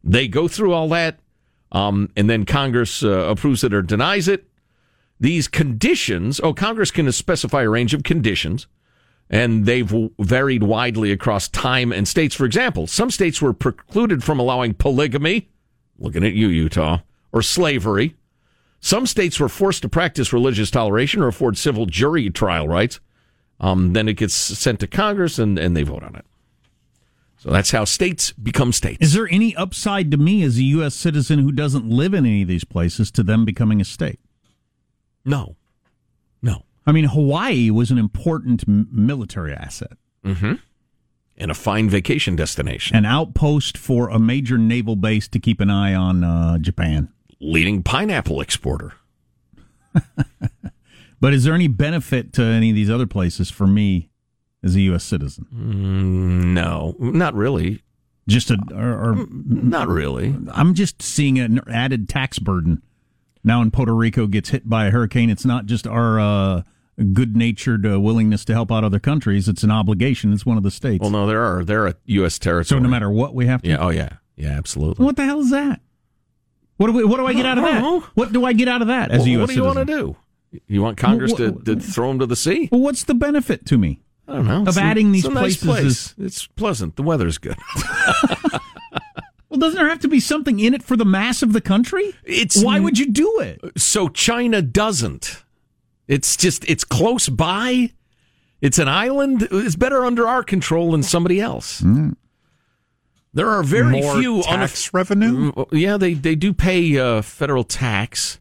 They 0.03 0.27
go 0.27 0.47
through 0.47 0.73
all 0.73 0.89
that, 0.89 1.19
um, 1.71 2.09
and 2.15 2.29
then 2.29 2.45
Congress 2.45 3.03
uh, 3.03 3.09
approves 3.09 3.63
it 3.63 3.73
or 3.73 3.81
denies 3.81 4.27
it. 4.27 4.47
These 5.19 5.47
conditions, 5.47 6.39
oh, 6.43 6.53
Congress 6.53 6.91
can 6.91 7.11
specify 7.11 7.61
a 7.61 7.69
range 7.69 7.93
of 7.93 8.03
conditions, 8.03 8.67
and 9.29 9.65
they've 9.65 9.93
varied 10.19 10.63
widely 10.63 11.11
across 11.11 11.47
time 11.47 11.91
and 11.91 12.07
states. 12.07 12.35
For 12.35 12.45
example, 12.45 12.87
some 12.87 13.11
states 13.11 13.41
were 13.41 13.53
precluded 13.53 14.23
from 14.23 14.39
allowing 14.39 14.73
polygamy, 14.73 15.49
looking 15.99 16.25
at 16.25 16.33
you, 16.33 16.47
Utah, 16.47 16.99
or 17.31 17.41
slavery 17.41 18.15
some 18.81 19.05
states 19.05 19.39
were 19.39 19.47
forced 19.47 19.83
to 19.83 19.89
practice 19.89 20.33
religious 20.33 20.71
toleration 20.71 21.21
or 21.21 21.27
afford 21.27 21.57
civil 21.57 21.85
jury 21.85 22.29
trial 22.31 22.67
rights. 22.67 22.99
Um, 23.59 23.93
then 23.93 24.07
it 24.07 24.13
gets 24.13 24.33
sent 24.33 24.79
to 24.79 24.87
Congress 24.87 25.37
and, 25.37 25.57
and 25.59 25.77
they 25.77 25.83
vote 25.83 26.03
on 26.03 26.15
it. 26.15 26.25
So 27.37 27.51
that's 27.51 27.71
how 27.71 27.85
states 27.85 28.31
become 28.33 28.71
states. 28.71 28.97
Is 29.01 29.13
there 29.13 29.27
any 29.31 29.55
upside 29.55 30.11
to 30.11 30.17
me 30.17 30.43
as 30.43 30.57
a 30.57 30.63
U.S. 30.63 30.95
citizen 30.95 31.39
who 31.39 31.51
doesn't 31.51 31.87
live 31.87 32.13
in 32.13 32.25
any 32.25 32.41
of 32.41 32.47
these 32.47 32.63
places 32.63 33.11
to 33.11 33.23
them 33.23 33.45
becoming 33.45 33.79
a 33.79 33.85
state? 33.85 34.19
No. 35.23 35.55
No. 36.41 36.65
I 36.85 36.91
mean, 36.91 37.05
Hawaii 37.05 37.69
was 37.69 37.91
an 37.91 37.99
important 37.99 38.67
military 38.67 39.53
asset. 39.53 39.93
Mm-hmm. 40.25 40.53
And 41.37 41.51
a 41.51 41.55
fine 41.55 41.89
vacation 41.89 42.35
destination. 42.35 42.97
An 42.97 43.05
outpost 43.05 43.77
for 43.77 44.09
a 44.09 44.19
major 44.19 44.57
naval 44.57 44.95
base 44.95 45.27
to 45.29 45.39
keep 45.39 45.59
an 45.61 45.69
eye 45.69 45.95
on 45.95 46.23
uh, 46.23 46.57
Japan 46.59 47.09
leading 47.41 47.83
pineapple 47.83 48.39
exporter. 48.39 48.93
but 51.19 51.33
is 51.33 51.43
there 51.43 51.53
any 51.53 51.67
benefit 51.67 52.31
to 52.33 52.43
any 52.43 52.69
of 52.69 52.75
these 52.75 52.89
other 52.89 53.07
places 53.07 53.49
for 53.49 53.67
me 53.67 54.09
as 54.63 54.75
a 54.75 54.81
U.S. 54.81 55.03
citizen? 55.03 55.47
Mm, 55.53 56.53
no, 56.53 56.95
not 56.99 57.33
really. 57.33 57.81
Just 58.27 58.51
a, 58.51 58.57
or, 58.73 59.09
or, 59.09 59.13
mm, 59.15 59.63
not 59.63 59.87
really. 59.87 60.35
I'm 60.53 60.73
just 60.73 61.01
seeing 61.01 61.39
an 61.39 61.59
added 61.67 62.07
tax 62.07 62.39
burden 62.39 62.81
now. 63.43 63.59
When 63.59 63.71
Puerto 63.71 63.93
Rico 63.95 64.27
gets 64.27 64.49
hit 64.49 64.69
by 64.69 64.85
a 64.85 64.91
hurricane, 64.91 65.29
it's 65.29 65.43
not 65.43 65.65
just 65.65 65.87
our 65.87 66.19
uh, 66.19 66.61
good-natured 67.13 67.85
uh, 67.85 67.99
willingness 67.99 68.45
to 68.45 68.53
help 68.53 68.71
out 68.71 68.83
other 68.83 68.99
countries; 68.99 69.49
it's 69.49 69.63
an 69.63 69.71
obligation. 69.71 70.31
It's 70.31 70.45
one 70.45 70.55
of 70.55 70.63
the 70.63 70.69
states. 70.69 71.01
Well, 71.01 71.09
no, 71.09 71.25
there 71.25 71.43
are 71.43 71.65
there 71.65 71.87
are 71.87 71.95
U.S. 72.05 72.37
territory. 72.37 72.65
So 72.65 72.79
no 72.79 72.87
matter 72.87 73.09
what, 73.09 73.33
we 73.33 73.47
have 73.47 73.63
to. 73.63 73.69
Yeah. 73.69 73.77
Oh, 73.79 73.89
yeah. 73.89 74.17
Yeah. 74.35 74.51
Absolutely. 74.51 75.03
What 75.03 75.15
the 75.15 75.25
hell 75.25 75.41
is 75.41 75.49
that? 75.49 75.81
What 76.81 76.87
do 76.87 76.93
we, 76.93 77.03
What 77.03 77.17
do 77.17 77.27
I 77.27 77.33
get 77.33 77.45
out 77.45 77.59
of 77.59 77.63
that? 77.63 78.09
What 78.15 78.33
do 78.33 78.43
I 78.43 78.53
get 78.53 78.67
out 78.67 78.81
of 78.81 78.87
that 78.87 79.11
as 79.11 79.19
well, 79.19 79.27
a 79.27 79.29
U.S. 79.29 79.41
What 79.41 79.49
do 79.49 79.53
you 79.53 79.63
want 79.63 79.77
to 79.77 79.85
do? 79.85 80.15
You 80.67 80.81
want 80.81 80.97
Congress 80.97 81.31
well, 81.37 81.51
what, 81.51 81.65
to, 81.65 81.75
to 81.75 81.79
throw 81.81 82.07
them 82.07 82.19
to 82.19 82.25
the 82.25 82.35
sea? 82.35 82.69
Well, 82.71 82.81
what's 82.81 83.03
the 83.03 83.13
benefit 83.13 83.67
to 83.67 83.77
me? 83.77 84.01
I 84.27 84.33
don't 84.33 84.47
know. 84.47 84.65
Of 84.65 84.79
adding 84.79 85.11
these 85.11 85.27
places, 85.27 85.63
nice 85.63 85.75
place. 85.75 85.85
is... 85.85 86.15
it's 86.17 86.47
pleasant. 86.47 86.95
The 86.95 87.03
weather's 87.03 87.37
good. 87.37 87.55
well, 89.49 89.59
doesn't 89.59 89.77
there 89.77 89.89
have 89.89 89.99
to 89.99 90.07
be 90.07 90.19
something 90.19 90.59
in 90.59 90.73
it 90.73 90.81
for 90.81 90.97
the 90.97 91.05
mass 91.05 91.43
of 91.43 91.53
the 91.53 91.61
country? 91.61 92.15
It's 92.23 92.63
why 92.63 92.79
would 92.79 92.97
you 92.97 93.11
do 93.11 93.39
it? 93.39 93.61
So 93.77 94.09
China 94.09 94.63
doesn't. 94.63 95.43
It's 96.07 96.35
just 96.35 96.67
it's 96.67 96.83
close 96.83 97.29
by. 97.29 97.91
It's 98.59 98.79
an 98.79 98.87
island. 98.87 99.47
It's 99.51 99.75
better 99.75 100.03
under 100.03 100.27
our 100.27 100.41
control 100.41 100.93
than 100.93 101.03
somebody 101.03 101.39
else. 101.39 101.81
Mm. 101.81 102.15
There 103.33 103.49
are 103.49 103.63
very 103.63 104.01
More 104.01 104.19
few 104.19 104.41
tax 104.43 104.87
a, 104.87 104.97
revenue. 104.97 105.51
Mm, 105.51 105.67
yeah, 105.71 105.97
they 105.97 106.13
they 106.13 106.35
do 106.35 106.53
pay 106.53 106.97
uh, 106.97 107.21
federal 107.21 107.63
tax. 107.63 108.39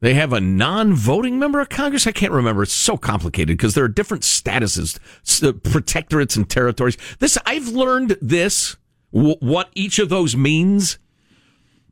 They 0.00 0.14
have 0.14 0.32
a 0.32 0.40
non-voting 0.40 1.38
member 1.40 1.58
of 1.60 1.70
Congress. 1.70 2.06
I 2.06 2.12
can't 2.12 2.32
remember. 2.32 2.62
It's 2.62 2.72
so 2.72 2.96
complicated 2.96 3.56
because 3.56 3.74
there 3.74 3.82
are 3.82 3.88
different 3.88 4.22
statuses, 4.22 4.96
uh, 5.42 5.52
protectorates, 5.52 6.36
and 6.36 6.48
territories. 6.48 6.96
This 7.18 7.36
I've 7.46 7.68
learned 7.68 8.16
this 8.20 8.76
w- 9.12 9.36
what 9.40 9.70
each 9.74 9.98
of 9.98 10.08
those 10.08 10.36
means 10.36 10.98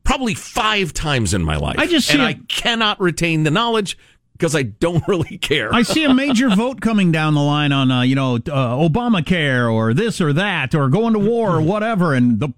probably 0.03 0.35
five 0.35 0.93
times 0.93 1.33
in 1.33 1.43
my 1.43 1.57
life. 1.57 1.77
I 1.79 1.87
just 1.87 2.09
and 2.11 2.21
I 2.21 2.35
cannot 2.47 3.01
retain 3.01 3.43
the 3.43 3.51
knowledge 3.51 3.97
because 4.37 4.55
I 4.55 4.63
don't 4.63 5.03
really 5.07 5.37
care. 5.37 5.73
I 5.73 5.81
see 5.81 6.03
a 6.03 6.13
major 6.13 6.49
vote 6.49 6.79
coming 6.81 7.11
down 7.11 7.33
the 7.33 7.41
line 7.41 7.71
on, 7.71 7.89
uh, 7.91 8.01
you 8.01 8.15
know, 8.15 8.35
uh, 8.35 8.39
Obamacare 8.77 9.71
or 9.71 9.93
this 9.93 10.21
or 10.21 10.33
that 10.33 10.75
or 10.75 10.89
going 10.89 11.13
to 11.13 11.19
war 11.19 11.55
or 11.55 11.61
whatever, 11.61 12.13
and 12.13 12.39
the 12.39 12.53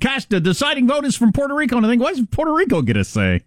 cast 0.00 0.30
the 0.30 0.40
deciding 0.40 0.86
vote 0.86 1.04
is 1.04 1.16
from 1.16 1.32
Puerto 1.32 1.54
Rico. 1.54 1.76
And 1.76 1.86
I 1.86 1.88
think, 1.88 2.02
why 2.02 2.12
does 2.12 2.26
Puerto 2.30 2.52
Rico 2.52 2.82
get 2.82 2.96
a 2.96 3.04
say? 3.04 3.40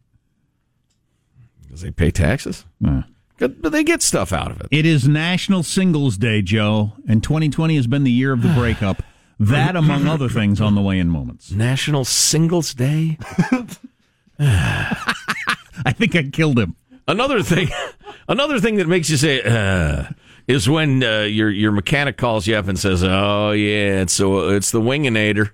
Because 1.64 1.82
they 1.82 1.92
pay 1.92 2.12
taxes. 2.12 2.66
Uh. 2.86 3.04
But 3.38 3.74
they 3.74 3.84
get 3.84 4.02
stuff 4.02 4.32
out 4.32 4.50
of 4.50 4.62
it. 4.62 4.68
It 4.72 4.86
is 4.86 5.10
National 5.10 5.62
Singles 5.62 6.18
Day, 6.18 6.42
Joe, 6.42 6.94
and 7.08 7.22
2020 7.22 7.76
has 7.76 7.86
been 7.86 8.06
the 8.06 8.12
year 8.12 8.32
of 8.32 8.42
the 8.42 8.48
breakup. 8.58 9.04
That, 9.38 9.76
among 9.76 10.08
other 10.08 10.30
things, 10.30 10.62
on 10.62 10.76
the 10.76 10.82
way 10.82 10.98
in 10.98 11.10
moments. 11.10 11.52
National 11.52 12.06
Singles 12.06 12.74
Day? 12.74 13.18
I 14.40 15.92
think 15.92 16.16
I 16.16 16.24
killed 16.24 16.58
him. 16.58 16.78
Another 17.08 17.42
thing, 17.44 17.70
another 18.28 18.60
thing 18.60 18.76
that 18.76 18.88
makes 18.88 19.10
you 19.10 19.18
say 19.18 19.42
uh, 19.44 20.06
is 20.48 20.68
when 20.70 21.04
uh, 21.04 21.22
your 21.22 21.50
your 21.50 21.72
mechanic 21.72 22.18
calls 22.18 22.48
you 22.48 22.56
up 22.56 22.68
and 22.68 22.78
says, 22.80 23.04
"Oh 23.04 23.52
yeah, 23.52 24.02
it's 24.02 24.14
so 24.14 24.50
it's 24.50 24.72
the 24.72 24.82
Winginator. 24.82 25.52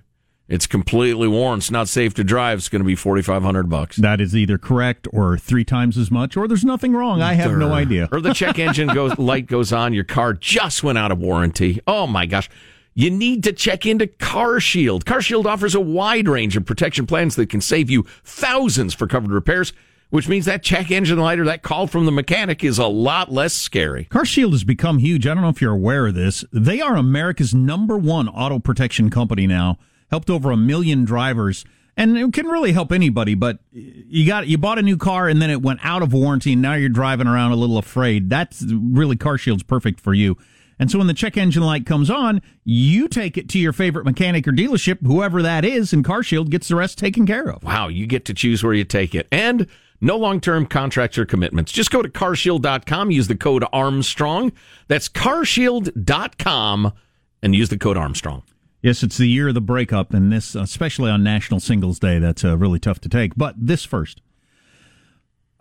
It's 0.48 0.68
completely 0.68 1.30
worn. 1.30 1.60
It's 1.60 1.72
not 1.72 1.88
safe 1.88 2.14
to 2.16 2.26
drive. 2.26 2.58
It's 2.60 2.68
going 2.70 2.82
to 2.82 2.86
be 2.86 2.96
forty 2.96 3.22
five 3.22 3.44
hundred 3.44 3.70
bucks." 3.70 3.98
That 3.98 4.22
is 4.22 4.36
either 4.36 4.58
correct 4.58 5.08
or 5.12 5.38
three 5.38 5.64
times 5.66 5.98
as 5.98 6.10
much, 6.12 6.36
or 6.38 6.48
there's 6.48 6.66
nothing 6.66 6.94
wrong. 6.94 7.22
I 7.22 7.34
have 7.34 7.52
no 7.58 7.74
idea. 7.74 8.08
or 8.12 8.22
the 8.22 8.34
check 8.34 8.58
engine 8.68 8.88
goes 8.88 9.18
light 9.18 9.48
goes 9.48 9.74
on. 9.74 9.94
Your 9.94 10.04
car 10.06 10.34
just 10.34 10.84
went 10.84 10.98
out 10.98 11.12
of 11.12 11.20
warranty. 11.20 11.80
Oh 11.88 12.08
my 12.08 12.26
gosh. 12.26 12.50
You 12.94 13.10
need 13.10 13.46
to 13.46 13.54
check 13.54 13.86
into 13.86 14.06
CarShield. 14.08 15.04
CarShield 15.06 15.46
offers 15.46 15.76
a 15.76 15.80
wide 15.80 16.28
range 16.28 16.58
of 16.58 16.66
protection 16.66 17.08
plans 17.08 17.38
that 17.38 17.50
can 17.50 17.62
save 17.62 17.90
you 17.90 18.06
thousands 18.26 18.94
for 18.94 19.08
covered 19.08 19.32
repairs 19.32 19.72
which 20.12 20.28
means 20.28 20.46
that 20.46 20.62
check 20.62 20.92
engine 20.92 21.18
light 21.18 21.40
or 21.40 21.46
that 21.46 21.64
call 21.64 21.88
from 21.88 22.06
the 22.06 22.12
mechanic 22.12 22.64
is 22.64 22.78
a 22.78 22.86
lot 22.86 23.32
less 23.32 23.54
scary. 23.54 24.06
CarShield 24.12 24.52
has 24.52 24.64
become 24.64 25.00
huge. 25.00 25.26
I 25.26 25.34
don't 25.34 25.42
know 25.42 25.50
if 25.50 25.62
you're 25.62 25.74
aware 25.74 26.08
of 26.08 26.14
this. 26.14 26.46
They 26.54 26.80
are 26.82 26.96
America's 26.96 27.56
number 27.56 27.98
one 27.98 28.28
auto 28.28 28.60
protection 28.60 29.10
company 29.10 29.48
now. 29.48 29.80
Helped 30.12 30.30
over 30.30 30.52
a 30.52 30.58
million 30.58 31.06
drivers, 31.06 31.64
and 31.96 32.18
it 32.18 32.34
can 32.34 32.46
really 32.46 32.74
help 32.74 32.92
anybody. 32.92 33.34
But 33.34 33.60
you 33.72 34.28
got 34.28 34.46
you 34.48 34.58
bought 34.58 34.78
a 34.78 34.82
new 34.82 34.98
car 34.98 35.30
and 35.30 35.42
then 35.42 35.50
it 35.50 35.62
went 35.62 35.80
out 35.84 36.04
of 36.04 36.12
warranty, 36.12 36.54
and 36.54 36.62
now 36.62 36.74
you're 36.74 36.90
driving 36.90 37.28
around 37.28 37.54
a 37.54 37.56
little 37.56 37.78
afraid. 37.78 38.30
That's 38.30 38.62
really 38.64 39.16
CarShield's 39.16 39.64
perfect 39.64 40.02
for 40.02 40.14
you. 40.14 40.38
And 40.82 40.92
so 40.92 40.98
when 40.98 41.08
the 41.08 41.14
check 41.14 41.38
engine 41.38 41.64
light 41.64 41.86
comes 41.86 42.10
on, 42.10 42.42
you 42.66 43.08
take 43.08 43.38
it 43.38 43.48
to 43.50 43.60
your 43.60 43.72
favorite 43.72 44.04
mechanic 44.04 44.48
or 44.48 44.52
dealership, 44.52 44.98
whoever 45.06 45.42
that 45.44 45.64
is, 45.64 45.94
and 45.94 46.04
CarShield 46.04 46.50
gets 46.50 46.68
the 46.68 46.76
rest 46.76 46.98
taken 46.98 47.26
care 47.26 47.50
of. 47.50 47.64
Wow, 47.64 47.88
you 47.88 48.08
get 48.08 48.26
to 48.26 48.34
choose 48.34 48.64
where 48.64 48.74
you 48.74 48.84
take 48.84 49.14
it. 49.14 49.28
And 49.32 49.68
no 50.02 50.18
long 50.18 50.42
term 50.42 50.66
contracts 50.66 51.18
or 51.18 51.26
commitments. 51.26 51.72
Just 51.72 51.92
go 51.92 52.02
to 52.02 52.10
carshield.com, 52.10 53.12
use 53.12 53.28
the 53.28 53.36
code 53.36 53.64
Armstrong. 53.72 54.52
That's 54.88 55.08
carshield.com, 55.08 56.94
and 57.42 57.56
use 57.56 57.70
the 57.70 57.78
code 57.78 57.98
Armstrong. 57.98 58.44
Yes, 58.82 59.04
it's 59.04 59.18
the 59.18 59.28
year 59.28 59.50
of 59.50 59.54
the 59.54 59.62
breakup, 59.62 60.14
and 60.14 60.32
this, 60.32 60.56
especially 60.56 61.12
on 61.12 61.24
National 61.24 61.60
Singles 61.60 62.00
Day, 62.00 62.18
that's 62.18 62.44
uh, 62.44 62.58
really 62.58 62.80
tough 62.80 63.00
to 63.02 63.10
take. 63.10 63.36
But 63.36 63.56
this 63.58 63.86
first. 63.86 64.22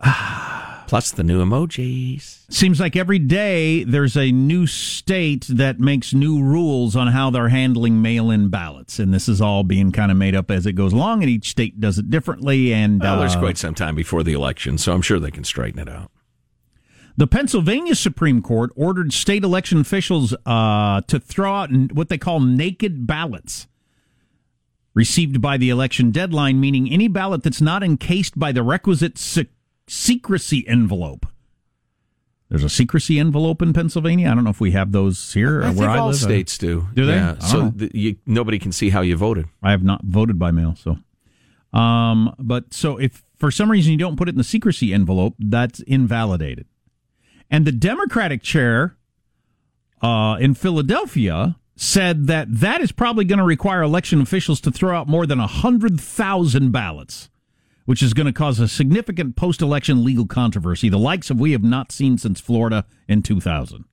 Plus 0.87 1.11
the 1.11 1.23
new 1.23 1.43
emojis. 1.43 2.39
Seems 2.49 2.79
like 2.79 2.95
every 2.95 3.19
day 3.19 3.83
there's 3.83 4.17
a 4.17 4.31
new 4.31 4.67
state 4.67 5.45
that 5.49 5.79
makes 5.79 6.13
new 6.13 6.43
rules 6.43 6.95
on 6.95 7.07
how 7.07 7.29
they're 7.29 7.49
handling 7.49 8.01
mail 8.01 8.29
in 8.29 8.49
ballots. 8.49 8.99
And 8.99 9.13
this 9.13 9.29
is 9.29 9.39
all 9.41 9.63
being 9.63 9.91
kind 9.91 10.11
of 10.11 10.17
made 10.17 10.35
up 10.35 10.51
as 10.51 10.65
it 10.65 10.73
goes 10.73 10.93
along, 10.93 11.21
and 11.21 11.29
each 11.29 11.49
state 11.49 11.79
does 11.79 11.97
it 11.97 12.09
differently. 12.09 12.73
And 12.73 13.01
well, 13.01 13.19
there's 13.19 13.35
uh, 13.35 13.39
quite 13.39 13.57
some 13.57 13.73
time 13.73 13.95
before 13.95 14.23
the 14.23 14.33
election, 14.33 14.77
so 14.77 14.93
I'm 14.93 15.01
sure 15.01 15.19
they 15.19 15.31
can 15.31 15.43
straighten 15.43 15.79
it 15.79 15.89
out. 15.89 16.11
The 17.17 17.27
Pennsylvania 17.27 17.95
Supreme 17.95 18.41
Court 18.41 18.71
ordered 18.75 19.13
state 19.13 19.43
election 19.43 19.81
officials 19.81 20.33
uh, 20.45 21.01
to 21.01 21.19
throw 21.19 21.53
out 21.53 21.69
what 21.93 22.09
they 22.09 22.17
call 22.17 22.39
naked 22.39 23.05
ballots 23.05 23.67
received 24.93 25.41
by 25.41 25.57
the 25.57 25.69
election 25.69 26.11
deadline, 26.11 26.59
meaning 26.59 26.89
any 26.89 27.07
ballot 27.07 27.43
that's 27.43 27.61
not 27.61 27.83
encased 27.83 28.37
by 28.37 28.51
the 28.51 28.63
requisite 28.63 29.17
secrecy 29.91 30.65
envelope. 30.67 31.25
There's 32.49 32.63
a 32.63 32.69
secrecy 32.69 33.19
envelope 33.19 33.61
in 33.61 33.73
Pennsylvania. 33.73 34.29
I 34.29 34.35
don't 34.35 34.43
know 34.43 34.49
if 34.49 34.59
we 34.59 34.71
have 34.71 34.91
those 34.91 35.33
here. 35.33 35.61
I 35.61 35.67
where 35.67 35.73
think 35.73 35.89
I 35.89 35.97
all 35.97 36.07
live. 36.07 36.15
states 36.17 36.57
do. 36.57 36.87
Do 36.93 37.05
they? 37.05 37.15
Yeah. 37.15 37.39
So 37.39 37.69
the, 37.69 37.91
you, 37.93 38.15
nobody 38.25 38.59
can 38.59 38.71
see 38.71 38.89
how 38.89 39.01
you 39.01 39.15
voted. 39.15 39.45
I 39.63 39.71
have 39.71 39.83
not 39.83 40.03
voted 40.03 40.37
by 40.37 40.51
mail. 40.51 40.75
So, 40.75 40.97
um, 41.77 42.35
but 42.39 42.73
so 42.73 42.97
if 42.97 43.23
for 43.37 43.51
some 43.51 43.71
reason 43.71 43.91
you 43.91 43.97
don't 43.97 44.17
put 44.17 44.27
it 44.27 44.31
in 44.31 44.37
the 44.37 44.43
secrecy 44.43 44.93
envelope, 44.93 45.35
that's 45.39 45.79
invalidated. 45.81 46.67
And 47.49 47.65
the 47.65 47.71
Democratic 47.71 48.41
chair 48.41 48.97
uh, 50.01 50.37
in 50.39 50.53
Philadelphia 50.53 51.57
said 51.75 52.27
that 52.27 52.47
that 52.49 52.81
is 52.81 52.91
probably 52.91 53.25
going 53.25 53.39
to 53.39 53.45
require 53.45 53.81
election 53.81 54.21
officials 54.21 54.61
to 54.61 54.71
throw 54.71 54.97
out 54.97 55.07
more 55.07 55.25
than 55.25 55.39
100,000 55.39 56.71
ballots, 56.71 57.29
which 57.85 58.03
is 58.03 58.13
going 58.13 58.27
to 58.27 58.33
cause 58.33 58.59
a 58.59 58.67
significant 58.67 59.35
post 59.35 59.61
election 59.61 60.03
legal 60.03 60.25
controversy, 60.25 60.89
the 60.89 60.97
likes 60.99 61.29
of 61.29 61.39
we 61.39 61.51
have 61.51 61.63
not 61.63 61.91
seen 61.91 62.17
since 62.17 62.39
Florida 62.39 62.85
in 63.07 63.21
2000. 63.21 63.85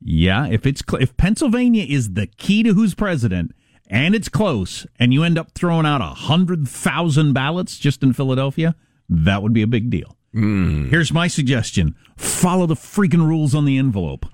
Yeah, 0.00 0.46
if 0.46 0.66
it's 0.66 0.82
cl- 0.88 1.02
if 1.02 1.16
Pennsylvania 1.16 1.84
is 1.88 2.12
the 2.12 2.26
key 2.26 2.62
to 2.62 2.74
who's 2.74 2.94
president 2.94 3.54
and 3.88 4.14
it's 4.14 4.28
close 4.28 4.86
and 4.98 5.14
you 5.14 5.22
end 5.22 5.38
up 5.38 5.52
throwing 5.52 5.86
out 5.86 6.00
100,000 6.00 7.32
ballots 7.32 7.78
just 7.78 8.02
in 8.02 8.12
Philadelphia, 8.12 8.74
that 9.08 9.42
would 9.42 9.52
be 9.52 9.62
a 9.62 9.66
big 9.66 9.90
deal. 9.90 10.16
Hmm. 10.32 10.86
Here's 10.88 11.12
my 11.12 11.28
suggestion. 11.28 11.94
Follow 12.16 12.66
the 12.66 12.74
freaking 12.74 13.26
rules 13.26 13.54
on 13.54 13.64
the 13.64 13.78
envelope. 13.78 14.26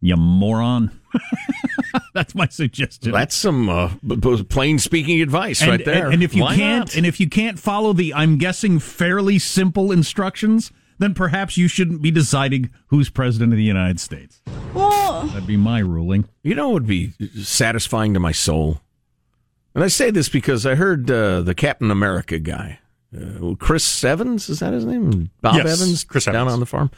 You 0.00 0.16
moron. 0.16 0.90
That's 2.14 2.34
my 2.34 2.46
suggestion. 2.48 3.12
That's 3.12 3.34
some 3.34 3.68
uh, 3.68 3.90
b- 4.06 4.16
b- 4.16 4.44
plain 4.44 4.78
speaking 4.78 5.20
advice 5.20 5.60
and, 5.60 5.70
right 5.70 5.84
there. 5.84 6.06
And, 6.06 6.14
and 6.14 6.22
if 6.22 6.34
you 6.34 6.42
Why 6.42 6.54
can't, 6.56 6.86
not? 6.86 6.96
and 6.96 7.04
if 7.04 7.18
you 7.20 7.28
can't 7.28 7.58
follow 7.58 7.92
the, 7.92 8.14
I'm 8.14 8.38
guessing 8.38 8.78
fairly 8.78 9.38
simple 9.40 9.90
instructions, 9.92 10.70
then 10.98 11.12
perhaps 11.12 11.56
you 11.56 11.66
shouldn't 11.66 12.02
be 12.02 12.12
deciding 12.12 12.70
who's 12.86 13.10
president 13.10 13.52
of 13.52 13.56
the 13.56 13.64
United 13.64 13.98
States. 13.98 14.40
That'd 14.74 15.46
be 15.46 15.56
my 15.56 15.80
ruling. 15.80 16.28
You 16.44 16.54
know 16.54 16.68
what 16.68 16.74
would 16.74 16.86
be 16.86 17.12
satisfying 17.42 18.14
to 18.14 18.20
my 18.20 18.32
soul? 18.32 18.80
And 19.74 19.82
I 19.82 19.88
say 19.88 20.10
this 20.12 20.28
because 20.28 20.64
I 20.66 20.76
heard 20.76 21.10
uh, 21.10 21.40
the 21.40 21.54
Captain 21.54 21.90
America 21.90 22.38
guy, 22.38 22.78
uh, 23.16 23.54
Chris 23.58 24.04
Evans, 24.04 24.48
is 24.48 24.60
that 24.60 24.72
his 24.72 24.84
name? 24.84 25.30
Bob 25.40 25.56
Yes, 25.56 25.80
Evans, 25.80 26.04
Chris 26.04 26.26
down 26.26 26.36
Evans. 26.36 26.52
on 26.52 26.60
the 26.60 26.66
farm. 26.66 26.90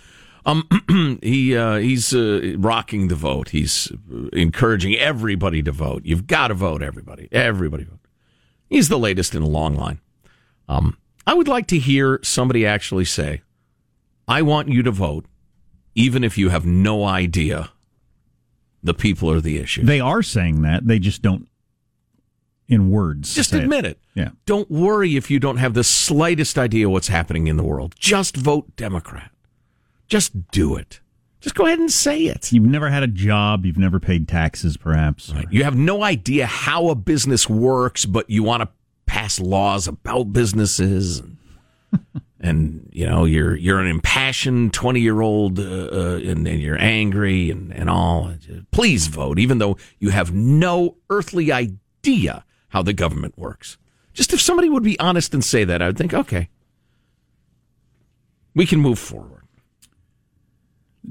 Um, 0.46 0.68
he 1.22 1.56
uh, 1.56 1.76
he's 1.76 2.14
uh, 2.14 2.54
rocking 2.56 3.08
the 3.08 3.16
vote. 3.16 3.50
He's 3.50 3.92
encouraging 4.32 4.94
everybody 4.94 5.62
to 5.62 5.72
vote. 5.72 6.02
You've 6.04 6.28
got 6.28 6.48
to 6.48 6.54
vote, 6.54 6.82
everybody. 6.82 7.28
Everybody 7.32 7.84
vote. 7.84 7.98
He's 8.70 8.88
the 8.88 8.98
latest 8.98 9.34
in 9.34 9.42
a 9.42 9.48
long 9.48 9.74
line. 9.74 10.00
Um, 10.68 10.96
I 11.26 11.34
would 11.34 11.48
like 11.48 11.66
to 11.68 11.78
hear 11.78 12.20
somebody 12.22 12.64
actually 12.64 13.04
say, 13.04 13.42
"I 14.28 14.42
want 14.42 14.68
you 14.68 14.84
to 14.84 14.92
vote, 14.92 15.26
even 15.96 16.22
if 16.22 16.38
you 16.38 16.48
have 16.50 16.64
no 16.64 17.04
idea 17.04 17.72
the 18.84 18.94
people 18.94 19.28
are 19.30 19.40
the 19.40 19.58
issue." 19.58 19.84
They 19.84 20.00
are 20.00 20.22
saying 20.22 20.62
that. 20.62 20.86
They 20.86 21.00
just 21.00 21.22
don't 21.22 21.48
in 22.68 22.90
words. 22.90 23.34
Just 23.34 23.50
say 23.50 23.58
it. 23.58 23.64
admit 23.64 23.84
it. 23.84 23.98
Yeah. 24.14 24.30
Don't 24.44 24.70
worry 24.70 25.16
if 25.16 25.28
you 25.28 25.40
don't 25.40 25.56
have 25.56 25.74
the 25.74 25.84
slightest 25.84 26.56
idea 26.56 26.88
what's 26.88 27.08
happening 27.08 27.48
in 27.48 27.56
the 27.56 27.62
world. 27.64 27.94
Just 27.98 28.36
vote 28.36 28.76
Democrat. 28.76 29.30
Just 30.08 30.50
do 30.50 30.76
it. 30.76 31.00
Just 31.40 31.54
go 31.54 31.66
ahead 31.66 31.78
and 31.78 31.90
say 31.92 32.24
it. 32.24 32.52
You've 32.52 32.64
never 32.64 32.88
had 32.90 33.02
a 33.02 33.06
job. 33.08 33.64
You've 33.66 33.78
never 33.78 34.00
paid 34.00 34.26
taxes, 34.26 34.76
perhaps. 34.76 35.32
or- 35.32 35.44
You 35.50 35.64
have 35.64 35.76
no 35.76 36.02
idea 36.02 36.46
how 36.46 36.88
a 36.88 36.94
business 36.94 37.48
works, 37.48 38.04
but 38.04 38.28
you 38.30 38.42
want 38.42 38.62
to 38.62 38.68
pass 39.06 39.38
laws 39.38 39.86
about 39.86 40.32
businesses. 40.32 41.22
and 42.40 42.88
you 42.92 43.06
know 43.06 43.24
you're 43.24 43.56
you're 43.56 43.80
an 43.80 43.86
impassioned 43.86 44.74
20 44.74 45.00
year 45.00 45.20
old 45.22 45.58
uh, 45.58 45.62
uh, 45.62 46.20
and, 46.22 46.46
and 46.46 46.60
you're 46.60 46.78
angry 46.78 47.50
and, 47.50 47.72
and 47.72 47.88
all 47.88 48.30
please 48.72 49.06
vote 49.06 49.38
even 49.38 49.56
though 49.58 49.78
you 50.00 50.10
have 50.10 50.34
no 50.34 50.96
earthly 51.08 51.50
idea 51.50 52.44
how 52.68 52.82
the 52.82 52.92
government 52.92 53.38
works 53.38 53.78
just 54.12 54.34
if 54.34 54.40
somebody 54.40 54.68
would 54.68 54.82
be 54.82 54.98
honest 55.00 55.32
and 55.32 55.42
say 55.44 55.64
that 55.64 55.80
i 55.80 55.86
would 55.86 55.96
think 55.96 56.12
okay 56.12 56.50
we 58.54 58.66
can 58.66 58.80
move 58.80 58.98
forward 58.98 59.35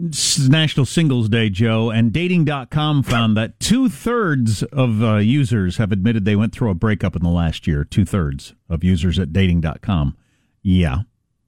It's 0.07 0.39
National 0.49 0.85
Singles 0.85 1.29
Day, 1.29 1.49
Joe, 1.49 1.89
and 1.89 2.11
Dating.com 2.11 3.03
found 3.03 3.37
that 3.37 3.59
two 3.59 3.87
thirds 3.87 4.61
of 4.63 5.01
uh, 5.01 5.15
users 5.17 5.77
have 5.77 5.91
admitted 5.91 6.25
they 6.25 6.35
went 6.35 6.53
through 6.53 6.69
a 6.69 6.73
breakup 6.73 7.15
in 7.15 7.23
the 7.23 7.29
last 7.29 7.65
year. 7.65 7.83
Two 7.85 8.03
thirds 8.05 8.53
of 8.69 8.83
users 8.83 9.17
at 9.19 9.31
Dating.com. 9.31 10.17
Yeah, 10.61 10.99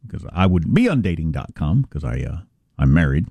because 0.06 0.26
I 0.32 0.46
wouldn't 0.46 0.74
be 0.74 0.88
on 0.88 1.02
Dating.com 1.02 1.82
because 1.82 2.04
I 2.06 2.22
uh, 2.22 2.38
I'm 2.80 2.94
married. 2.94 3.28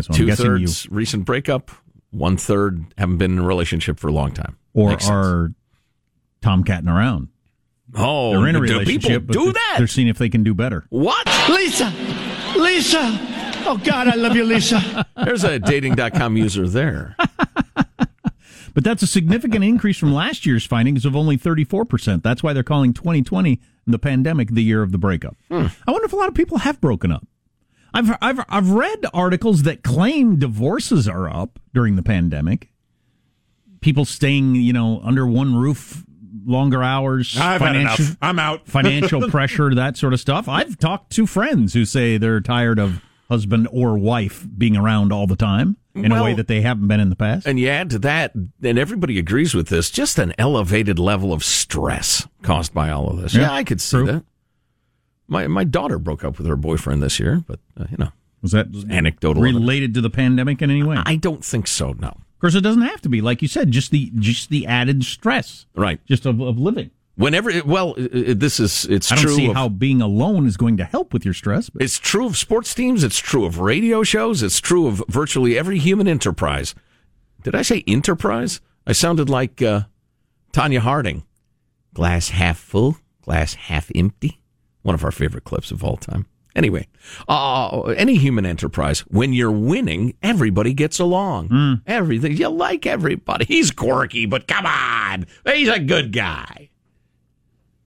So 0.00 0.08
I'm 0.10 0.14
two 0.16 0.26
guessing 0.26 0.44
you 0.46 0.50
thirds 0.66 0.88
recent 0.90 1.24
breakup 1.24 1.70
one 2.10 2.36
third 2.36 2.84
haven't 2.98 3.18
been 3.18 3.32
in 3.32 3.38
a 3.38 3.46
relationship 3.46 3.98
for 3.98 4.08
a 4.08 4.12
long 4.12 4.32
time 4.32 4.56
or 4.72 4.90
Makes 4.90 5.04
sense. 5.04 5.14
are 5.14 5.52
tomcatting 6.42 6.88
around. 6.88 7.28
oh 7.94 8.32
They're 8.32 8.48
in 8.48 8.56
a 8.56 8.58
do 8.58 8.72
relationship, 8.74 9.26
people 9.28 9.46
do 9.46 9.52
that 9.52 9.76
They're 9.78 9.86
seeing 9.86 10.08
if 10.08 10.18
they 10.18 10.28
can 10.28 10.42
do 10.42 10.52
better. 10.52 10.84
what 10.90 11.24
Lisa! 11.48 11.92
Lisa! 12.56 13.33
Oh, 13.66 13.80
God, 13.82 14.08
I 14.08 14.14
love 14.14 14.36
you, 14.36 14.44
Lisa. 14.44 15.06
There's 15.16 15.44
a 15.44 15.58
dating.com 15.58 16.36
user 16.36 16.68
there. 16.68 17.16
But 18.74 18.82
that's 18.82 19.02
a 19.02 19.06
significant 19.06 19.64
increase 19.64 19.96
from 19.96 20.12
last 20.12 20.44
year's 20.44 20.66
findings 20.66 21.06
of 21.06 21.14
only 21.14 21.38
34%. 21.38 22.22
That's 22.22 22.42
why 22.42 22.52
they're 22.52 22.64
calling 22.64 22.92
2020 22.92 23.60
the 23.86 23.98
pandemic 23.98 24.50
the 24.50 24.62
year 24.64 24.82
of 24.82 24.90
the 24.90 24.98
breakup. 24.98 25.36
Hmm. 25.48 25.66
I 25.86 25.92
wonder 25.92 26.06
if 26.06 26.12
a 26.12 26.16
lot 26.16 26.28
of 26.28 26.34
people 26.34 26.58
have 26.58 26.80
broken 26.80 27.12
up. 27.12 27.26
I've, 27.94 28.16
I've, 28.20 28.44
I've 28.48 28.70
read 28.70 29.06
articles 29.14 29.62
that 29.62 29.84
claim 29.84 30.40
divorces 30.40 31.06
are 31.06 31.28
up 31.28 31.60
during 31.72 31.94
the 31.94 32.02
pandemic. 32.02 32.72
People 33.80 34.04
staying, 34.04 34.56
you 34.56 34.72
know, 34.72 35.00
under 35.04 35.24
one 35.24 35.54
roof 35.54 36.04
longer 36.44 36.82
hours, 36.82 37.38
I've 37.38 37.60
had 37.60 37.76
enough. 37.76 38.16
I'm 38.20 38.40
out. 38.40 38.66
financial 38.66 39.28
pressure, 39.30 39.72
that 39.74 39.96
sort 39.96 40.12
of 40.12 40.20
stuff. 40.20 40.48
I've 40.48 40.78
talked 40.78 41.12
to 41.12 41.26
friends 41.26 41.74
who 41.74 41.84
say 41.84 42.18
they're 42.18 42.40
tired 42.40 42.80
of 42.80 43.00
husband 43.34 43.66
or 43.72 43.98
wife 43.98 44.46
being 44.56 44.76
around 44.76 45.12
all 45.12 45.26
the 45.26 45.36
time 45.36 45.76
in 45.94 46.12
a 46.12 46.22
way 46.22 46.34
that 46.34 46.46
they 46.46 46.60
haven't 46.60 46.86
been 46.88 47.00
in 47.00 47.08
the 47.10 47.16
past. 47.16 47.46
And 47.46 47.58
you 47.58 47.68
add 47.68 47.90
to 47.90 47.98
that, 48.00 48.32
and 48.34 48.78
everybody 48.78 49.18
agrees 49.18 49.54
with 49.54 49.68
this, 49.68 49.90
just 49.90 50.18
an 50.18 50.32
elevated 50.38 50.98
level 50.98 51.32
of 51.32 51.42
stress 51.44 52.26
caused 52.42 52.72
by 52.72 52.90
all 52.90 53.08
of 53.10 53.16
this. 53.20 53.34
Yeah, 53.34 53.42
Yeah, 53.42 53.52
I 53.52 53.64
could 53.64 53.80
see 53.80 53.96
true. 53.98 54.06
that. 54.06 54.24
My 55.26 55.46
my 55.48 55.64
daughter 55.64 55.98
broke 55.98 56.22
up 56.24 56.38
with 56.38 56.46
her 56.46 56.56
boyfriend 56.56 57.02
this 57.02 57.18
year, 57.18 57.42
but 57.46 57.58
uh, 57.80 57.86
you 57.90 57.96
know, 57.98 58.10
Was 58.42 58.52
that 58.52 58.66
anecdotal. 58.90 59.42
related 59.42 59.94
to 59.94 60.00
the 60.00 60.10
pandemic 60.10 60.60
in 60.62 60.70
any 60.70 60.82
way? 60.82 60.98
I 61.04 61.16
don't 61.16 61.44
think 61.44 61.66
so. 61.66 61.92
No, 61.92 62.08
Of 62.08 62.38
course, 62.40 62.54
it 62.54 62.60
doesn't 62.60 62.82
have 62.82 63.00
to 63.02 63.08
be. 63.08 63.20
Like 63.20 63.40
you 63.42 63.48
said, 63.48 63.70
just 63.70 63.90
the 63.90 64.12
just 64.18 64.50
the 64.50 64.66
added 64.66 65.02
stress, 65.04 65.66
right. 65.74 65.98
just 66.06 66.26
of, 66.26 66.40
of 66.40 66.58
living. 66.58 66.90
Whenever, 67.16 67.52
well, 67.64 67.94
this 67.96 68.58
is 68.58 68.86
it's 68.86 69.12
I 69.12 69.14
don't 69.14 69.24
true. 69.24 69.34
see 69.36 69.48
of, 69.48 69.54
how 69.54 69.68
being 69.68 70.02
alone 70.02 70.46
is 70.46 70.56
going 70.56 70.76
to 70.78 70.84
help 70.84 71.12
with 71.12 71.24
your 71.24 71.34
stress. 71.34 71.70
But 71.70 71.82
It's 71.82 71.98
true 71.98 72.26
of 72.26 72.36
sports 72.36 72.74
teams. 72.74 73.04
It's 73.04 73.18
true 73.18 73.44
of 73.44 73.60
radio 73.60 74.02
shows. 74.02 74.42
It's 74.42 74.60
true 74.60 74.88
of 74.88 75.00
virtually 75.08 75.56
every 75.56 75.78
human 75.78 76.08
enterprise. 76.08 76.74
Did 77.44 77.54
I 77.54 77.62
say 77.62 77.84
enterprise? 77.86 78.60
I 78.86 78.92
sounded 78.92 79.30
like 79.30 79.62
uh, 79.62 79.82
Tonya 80.52 80.80
Harding. 80.80 81.24
Glass 81.92 82.30
half 82.30 82.58
full, 82.58 82.96
glass 83.22 83.54
half 83.54 83.90
empty. 83.94 84.40
One 84.82 84.96
of 84.96 85.04
our 85.04 85.12
favorite 85.12 85.44
clips 85.44 85.70
of 85.70 85.84
all 85.84 85.96
time. 85.96 86.26
Anyway, 86.56 86.86
uh, 87.28 87.80
any 87.96 88.16
human 88.16 88.44
enterprise, 88.46 89.00
when 89.08 89.32
you're 89.32 89.50
winning, 89.50 90.14
everybody 90.22 90.72
gets 90.72 90.98
along. 90.98 91.80
Everything. 91.86 92.36
You 92.36 92.48
like 92.48 92.86
everybody. 92.86 93.44
He's 93.44 93.70
quirky, 93.70 94.26
but 94.26 94.46
come 94.48 94.66
on. 94.66 95.26
He's 95.46 95.68
a 95.68 95.80
good 95.80 96.12
guy. 96.12 96.70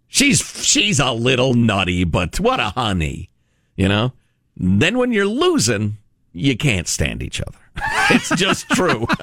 She's 0.09 0.67
she's 0.67 0.99
a 0.99 1.13
little 1.13 1.55
nutty, 1.55 2.05
but 2.05 2.41
what 2.41 2.61
a 2.61 2.71
honey, 2.71 3.29
you 3.77 3.89
know. 3.89 4.13
Then 4.57 4.99
when 4.99 5.13
you're 5.13 5.27
losing, 5.27 5.99
you 6.33 6.57
can't 6.57 6.89
stand 6.89 7.23
each 7.23 7.41
other. 7.41 7.59
It's 8.11 8.31
just 8.37 8.67
true. 8.71 9.07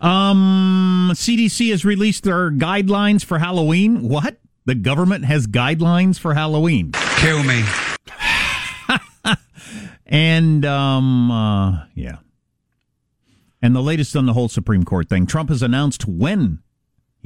um, 0.00 1.10
CDC 1.12 1.70
has 1.70 1.84
released 1.84 2.22
their 2.22 2.52
guidelines 2.52 3.24
for 3.24 3.40
Halloween. 3.40 4.08
What? 4.08 4.36
The 4.66 4.76
government 4.76 5.24
has 5.24 5.48
guidelines 5.48 6.16
for 6.18 6.34
Halloween, 6.34 6.92
Kill 7.16 7.42
me. 7.42 7.64
and 10.06 10.64
um, 10.64 11.30
uh, 11.30 11.84
yeah. 11.94 12.18
And 13.60 13.74
the 13.74 13.82
latest 13.82 14.14
on 14.14 14.26
the 14.26 14.32
whole 14.32 14.48
Supreme 14.48 14.84
Court 14.84 15.08
thing: 15.08 15.26
Trump 15.26 15.50
has 15.50 15.62
announced 15.62 16.06
when 16.06 16.60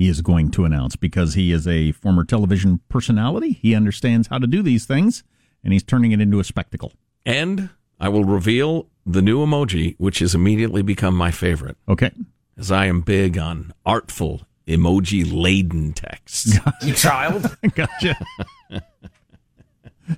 he 0.01 0.09
is 0.09 0.23
going 0.23 0.51
to 0.51 0.65
announce 0.65 0.97
because 0.97 1.35
he 1.35 1.53
is 1.53 1.69
a 1.69 1.93
former 1.93 2.25
television 2.25 2.81
personality. 2.89 3.53
He 3.61 3.75
understands 3.75 4.29
how 4.29 4.39
to 4.39 4.47
do 4.47 4.63
these 4.63 4.87
things, 4.87 5.23
and 5.63 5.75
he's 5.75 5.83
turning 5.83 6.13
it 6.13 6.23
into 6.23 6.41
a 6.41 6.45
spectacle. 6.45 6.93
and 7.27 7.69
I 8.01 8.09
will 8.09 8.25
reveal 8.25 8.87
the 9.05 9.21
new 9.21 9.45
emoji, 9.45 9.95
which 9.99 10.21
has 10.21 10.35
immediately 10.35 10.81
become 10.81 11.15
my 11.15 11.31
favorite, 11.31 11.77
Okay. 11.87 12.11
as 12.57 12.73
I 12.73 12.87
am 12.87 13.03
big 13.03 13.37
on 13.37 13.75
artful 13.85 14.41
emoji 14.67 15.31
laden 15.31 15.93
texts. 15.93 16.59
You 16.83 16.95
child. 16.95 17.55
Gotcha. 17.75 18.17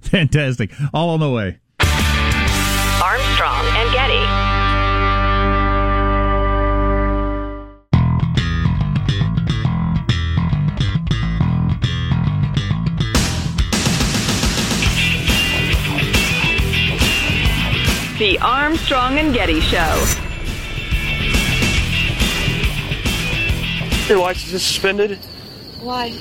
Fantastic. 0.02 0.70
All 0.94 1.10
on 1.10 1.18
the 1.18 1.28
way. 1.30 1.58
Armstrong 3.02 3.64
and 3.66 3.92
Getty. 3.92 4.61
The 18.22 18.38
Armstrong 18.38 19.18
and 19.18 19.34
Getty 19.34 19.58
Show. 19.58 20.04
Your 24.08 24.18
license 24.20 24.52
is 24.52 24.62
suspended? 24.62 25.18
Why? 25.80 26.16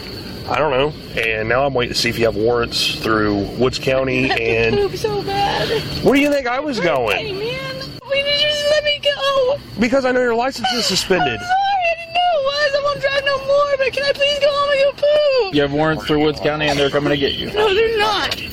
I 0.49 0.57
don't 0.57 0.71
know. 0.71 1.21
And 1.21 1.47
now 1.47 1.63
I'm 1.63 1.75
waiting 1.75 1.93
to 1.93 1.99
see 1.99 2.09
if 2.09 2.17
you 2.17 2.25
have 2.25 2.35
warrants 2.35 2.95
through 2.95 3.35
Woods 3.59 3.77
County 3.83 4.31
and. 4.31 4.77
poop 4.77 4.95
so 4.95 5.21
bad. 5.21 5.69
Where 6.03 6.15
do 6.15 6.21
you 6.21 6.31
think 6.31 6.47
I 6.47 6.59
was 6.59 6.79
going? 6.79 7.17
Hey, 7.17 7.33
man. 7.33 7.91
Why 8.01 8.15
did 8.23 8.41
you 8.41 8.47
just 8.49 8.71
let 8.71 8.83
me 8.83 8.99
go? 9.03 9.59
Because 9.79 10.03
I 10.03 10.11
know 10.11 10.21
your 10.21 10.33
license 10.33 10.71
is 10.73 10.87
suspended. 10.87 11.27
I'm 11.27 11.37
sorry, 11.37 11.51
I 11.51 11.95
didn't 11.99 12.15
know 12.15 12.31
it 12.33 12.43
was. 12.45 12.75
I 12.79 12.83
won't 12.83 13.01
drive 13.01 13.25
no 13.25 13.45
more, 13.45 13.77
but 13.77 13.93
can 13.93 14.03
I 14.05 14.11
please 14.13 14.39
go 14.39 14.47
home 14.49 14.71
and 14.71 14.97
go 14.97 15.43
poop? 15.45 15.53
You 15.53 15.61
have 15.61 15.71
warrants 15.71 16.05
through 16.07 16.23
Woods 16.23 16.39
County 16.39 16.65
and 16.65 16.79
they're 16.79 16.89
coming 16.89 17.11
to 17.11 17.17
get 17.17 17.33
you. 17.33 17.51
No, 17.53 17.71
they're 17.75 17.99
not. 17.99 18.50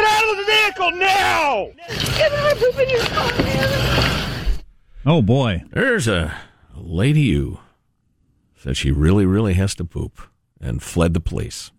Get 0.00 0.08
out 0.08 0.30
of 0.30 0.36
the 0.36 0.44
vehicle 0.44 0.90
now! 0.92 1.68
Get 2.16 2.32
out 2.32 2.52
of 2.52 2.58
poop 2.58 2.88
your 2.88 3.04
car. 3.04 4.62
Oh 5.06 5.22
boy. 5.22 5.62
There's 5.72 6.08
a, 6.08 6.34
a 6.76 6.80
lady 6.80 7.32
who 7.32 7.58
said 8.56 8.76
she 8.76 8.90
really, 8.92 9.26
really 9.26 9.54
has 9.54 9.74
to 9.76 9.84
poop 9.84 10.20
and 10.60 10.82
fled 10.82 11.14
the 11.14 11.20
police. 11.20 11.70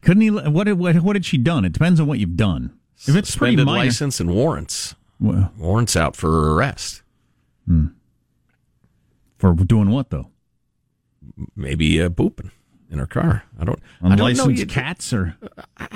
Couldn't 0.00 0.22
he? 0.22 0.30
What, 0.30 0.64
did- 0.64 0.78
what, 0.78 0.96
what 1.02 1.16
had 1.16 1.24
she 1.24 1.38
done? 1.38 1.64
It 1.64 1.72
depends 1.72 1.98
on 2.00 2.06
what 2.06 2.18
you've 2.18 2.36
done. 2.36 2.78
If 2.96 3.08
it's 3.16 3.34
pretty 3.36 3.54
Suspended 3.56 3.66
minor, 3.66 3.84
license 3.84 4.20
and 4.20 4.30
warrants. 4.34 4.94
Well, 5.20 5.52
Warrants 5.58 5.96
out 5.96 6.14
for 6.16 6.54
arrest. 6.54 7.02
for 9.38 9.54
doing 9.54 9.90
what 9.90 10.10
though? 10.10 10.30
Maybe 11.56 12.00
uh, 12.00 12.08
pooping 12.10 12.50
in 12.90 12.98
her 12.98 13.06
car. 13.06 13.42
I 13.58 13.64
don't. 13.64 13.80
I 14.00 14.08
don't 14.08 14.18
know. 14.18 14.24
Unlicensed 14.26 14.68
cats 14.68 15.12
or 15.12 15.36
M- 15.80 15.88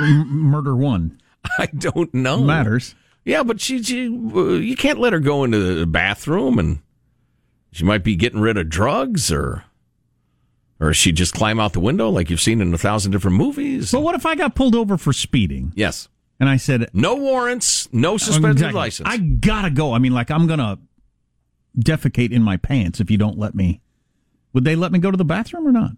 murder 0.00 0.74
one 0.76 1.20
I 1.58 1.66
don't 1.66 2.12
know. 2.14 2.42
matters. 2.42 2.94
Yeah, 3.24 3.42
but 3.42 3.60
she, 3.60 3.82
she 3.82 4.06
uh, 4.06 4.40
you 4.54 4.76
can't 4.76 4.98
let 4.98 5.12
her 5.12 5.20
go 5.20 5.44
into 5.44 5.58
the 5.74 5.86
bathroom 5.86 6.58
and 6.58 6.80
she 7.72 7.84
might 7.84 8.04
be 8.04 8.16
getting 8.16 8.40
rid 8.40 8.56
of 8.58 8.68
drugs 8.68 9.32
or 9.32 9.64
or 10.80 10.92
she 10.92 11.12
just 11.12 11.34
climb 11.34 11.58
out 11.60 11.72
the 11.72 11.80
window 11.80 12.08
like 12.10 12.28
you've 12.30 12.40
seen 12.40 12.60
in 12.60 12.74
a 12.74 12.78
thousand 12.78 13.12
different 13.12 13.36
movies. 13.36 13.92
But 13.92 14.00
what 14.02 14.14
if 14.14 14.26
I 14.26 14.34
got 14.34 14.54
pulled 14.54 14.74
over 14.74 14.96
for 14.98 15.12
speeding 15.12 15.72
yes. 15.74 16.08
and 16.40 16.48
I 16.48 16.56
said 16.56 16.88
No 16.92 17.14
warrants, 17.14 17.88
no 17.92 18.16
suspended 18.18 18.56
Exactly. 18.56 18.78
license. 18.78 19.08
I 19.08 19.16
gotta 19.18 19.70
go. 19.70 19.92
I 19.92 19.98
mean, 19.98 20.12
like 20.12 20.30
I'm 20.30 20.46
gonna 20.46 20.78
defecate 21.78 22.32
in 22.32 22.42
my 22.42 22.56
pants 22.56 23.00
if 23.00 23.10
you 23.10 23.16
don't 23.18 23.38
let 23.38 23.54
me. 23.54 23.80
Would 24.52 24.64
they 24.64 24.76
let 24.76 24.92
me 24.92 24.98
go 24.98 25.10
to 25.10 25.16
the 25.16 25.24
bathroom 25.24 25.66
or 25.66 25.72
not? 25.72 25.92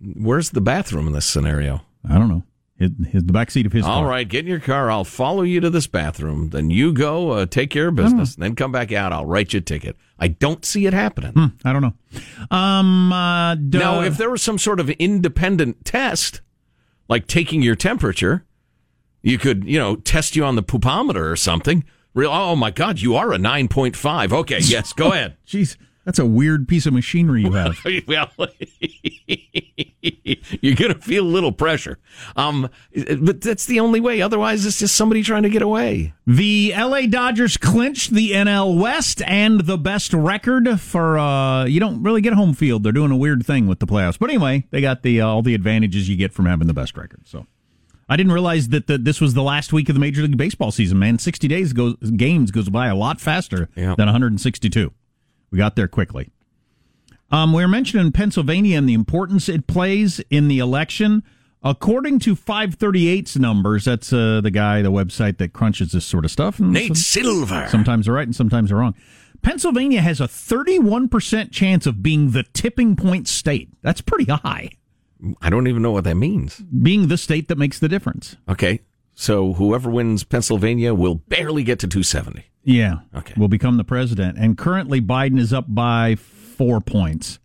Where's 0.00 0.50
the 0.50 0.60
bathroom 0.60 1.06
in 1.06 1.12
this 1.12 1.26
scenario? 1.26 1.82
I 2.08 2.18
don't 2.18 2.28
know. 2.28 2.44
His, 2.78 2.90
his 3.10 3.24
the 3.24 3.32
back 3.32 3.50
seat 3.50 3.66
of 3.66 3.72
his 3.72 3.84
All 3.84 4.02
car. 4.02 4.08
right, 4.10 4.28
get 4.28 4.40
in 4.44 4.46
your 4.46 4.60
car. 4.60 4.88
I'll 4.90 5.04
follow 5.04 5.42
you 5.42 5.58
to 5.60 5.68
this 5.70 5.86
bathroom. 5.88 6.50
Then 6.50 6.70
you 6.70 6.92
go 6.92 7.30
uh, 7.30 7.46
take 7.46 7.70
care 7.70 7.88
of 7.88 7.96
business. 7.96 8.34
And 8.36 8.42
then 8.44 8.54
come 8.54 8.70
back 8.70 8.92
out. 8.92 9.12
I'll 9.12 9.26
write 9.26 9.52
you 9.52 9.58
a 9.58 9.60
ticket. 9.60 9.96
I 10.18 10.28
don't 10.28 10.64
see 10.64 10.86
it 10.86 10.92
happening. 10.92 11.32
Hmm, 11.32 11.46
I 11.64 11.72
don't 11.72 11.82
know. 11.82 11.94
Um. 12.56 13.12
Uh, 13.12 13.54
d- 13.56 13.78
Now, 13.78 14.02
if 14.02 14.16
there 14.16 14.30
was 14.30 14.42
some 14.42 14.58
sort 14.58 14.78
of 14.80 14.90
independent 14.90 15.84
test, 15.84 16.40
like 17.08 17.26
taking 17.26 17.62
your 17.62 17.74
temperature, 17.74 18.44
you 19.22 19.38
could, 19.38 19.64
you 19.64 19.78
know, 19.78 19.96
test 19.96 20.36
you 20.36 20.44
on 20.44 20.54
the 20.54 20.62
poopometer 20.62 21.30
or 21.30 21.36
something. 21.36 21.84
Real, 22.14 22.30
oh 22.30 22.54
my 22.56 22.70
God, 22.70 23.00
you 23.00 23.16
are 23.16 23.32
a 23.32 23.38
9.5. 23.38 24.32
Okay, 24.32 24.58
yes, 24.60 24.92
go 24.92 25.08
ahead. 25.12 25.36
Jeez, 25.46 25.76
that's 26.08 26.18
a 26.18 26.24
weird 26.24 26.66
piece 26.66 26.86
of 26.86 26.94
machinery 26.94 27.42
you 27.42 27.52
have. 27.52 27.76
well, 28.08 28.30
you're 30.62 30.74
going 30.74 30.94
to 30.94 30.98
feel 31.02 31.22
a 31.22 31.28
little 31.28 31.52
pressure. 31.52 31.98
Um, 32.34 32.70
but 33.20 33.42
that's 33.42 33.66
the 33.66 33.78
only 33.80 34.00
way. 34.00 34.22
Otherwise, 34.22 34.64
it's 34.64 34.78
just 34.78 34.96
somebody 34.96 35.22
trying 35.22 35.42
to 35.42 35.50
get 35.50 35.60
away. 35.60 36.14
The 36.26 36.72
LA 36.74 37.02
Dodgers 37.02 37.58
clinched 37.58 38.12
the 38.12 38.30
NL 38.32 38.80
West 38.80 39.20
and 39.26 39.60
the 39.66 39.76
best 39.76 40.14
record 40.14 40.80
for 40.80 41.18
uh 41.18 41.66
you 41.66 41.78
don't 41.78 42.02
really 42.02 42.22
get 42.22 42.32
home 42.32 42.54
field. 42.54 42.84
They're 42.84 42.92
doing 42.92 43.10
a 43.10 43.16
weird 43.16 43.44
thing 43.44 43.66
with 43.66 43.78
the 43.78 43.86
playoffs. 43.86 44.18
But 44.18 44.30
anyway, 44.30 44.66
they 44.70 44.80
got 44.80 45.02
the 45.02 45.20
uh, 45.20 45.26
all 45.26 45.42
the 45.42 45.54
advantages 45.54 46.08
you 46.08 46.16
get 46.16 46.32
from 46.32 46.46
having 46.46 46.68
the 46.68 46.74
best 46.74 46.96
record. 46.96 47.28
So 47.28 47.46
I 48.08 48.16
didn't 48.16 48.32
realize 48.32 48.70
that 48.70 48.86
the, 48.86 48.96
this 48.96 49.20
was 49.20 49.34
the 49.34 49.42
last 49.42 49.74
week 49.74 49.90
of 49.90 49.94
the 49.94 50.00
Major 50.00 50.22
League 50.22 50.38
Baseball 50.38 50.70
season, 50.70 50.98
man. 50.98 51.18
60 51.18 51.48
days 51.48 51.74
goes 51.74 51.96
games 52.16 52.50
goes 52.50 52.70
by 52.70 52.86
a 52.86 52.94
lot 52.96 53.20
faster 53.20 53.68
Yeah. 53.76 53.94
than 53.94 54.06
162. 54.06 54.90
We 55.50 55.58
got 55.58 55.76
there 55.76 55.88
quickly. 55.88 56.30
Um, 57.30 57.52
we 57.52 57.62
were 57.62 57.68
mentioning 57.68 58.10
Pennsylvania 58.12 58.78
and 58.78 58.88
the 58.88 58.94
importance 58.94 59.48
it 59.48 59.66
plays 59.66 60.20
in 60.30 60.48
the 60.48 60.58
election. 60.58 61.22
According 61.62 62.20
to 62.20 62.36
538's 62.36 63.36
numbers, 63.36 63.84
that's 63.84 64.12
uh, 64.12 64.40
the 64.40 64.50
guy, 64.50 64.80
the 64.80 64.92
website 64.92 65.38
that 65.38 65.52
crunches 65.52 65.92
this 65.92 66.04
sort 66.06 66.24
of 66.24 66.30
stuff. 66.30 66.58
And 66.58 66.72
Nate 66.72 66.88
some- 66.88 66.94
Silver. 66.96 67.66
sometimes 67.68 68.06
they're 68.06 68.14
right 68.14 68.26
and 68.26 68.34
sometimes 68.36 68.68
they're 68.70 68.78
wrong. 68.78 68.94
Pennsylvania 69.42 70.00
has 70.00 70.20
a 70.20 70.24
31% 70.24 71.50
chance 71.52 71.86
of 71.86 72.02
being 72.02 72.30
the 72.32 72.44
tipping 72.54 72.96
point 72.96 73.28
state. 73.28 73.68
That's 73.82 74.00
pretty 74.00 74.24
high, 74.30 74.70
I 75.42 75.50
don't 75.50 75.66
even 75.66 75.82
know 75.82 75.90
what 75.90 76.04
that 76.04 76.14
means. 76.16 76.56
being 76.60 77.08
the 77.08 77.18
state 77.18 77.48
that 77.48 77.58
makes 77.58 77.78
the 77.78 77.88
difference. 77.88 78.36
Okay. 78.48 78.80
So 79.14 79.54
whoever 79.54 79.90
wins 79.90 80.22
Pennsylvania 80.22 80.94
will 80.94 81.16
barely 81.16 81.64
get 81.64 81.80
to 81.80 81.88
270. 81.88 82.44
Yeah. 82.68 82.98
Okay. 83.14 83.32
Will 83.38 83.48
become 83.48 83.78
the 83.78 83.84
president. 83.84 84.36
And 84.36 84.58
currently 84.58 85.00
Biden 85.00 85.38
is 85.38 85.54
up 85.54 85.64
by 85.66 86.16
four 86.16 86.82
points. 86.82 87.38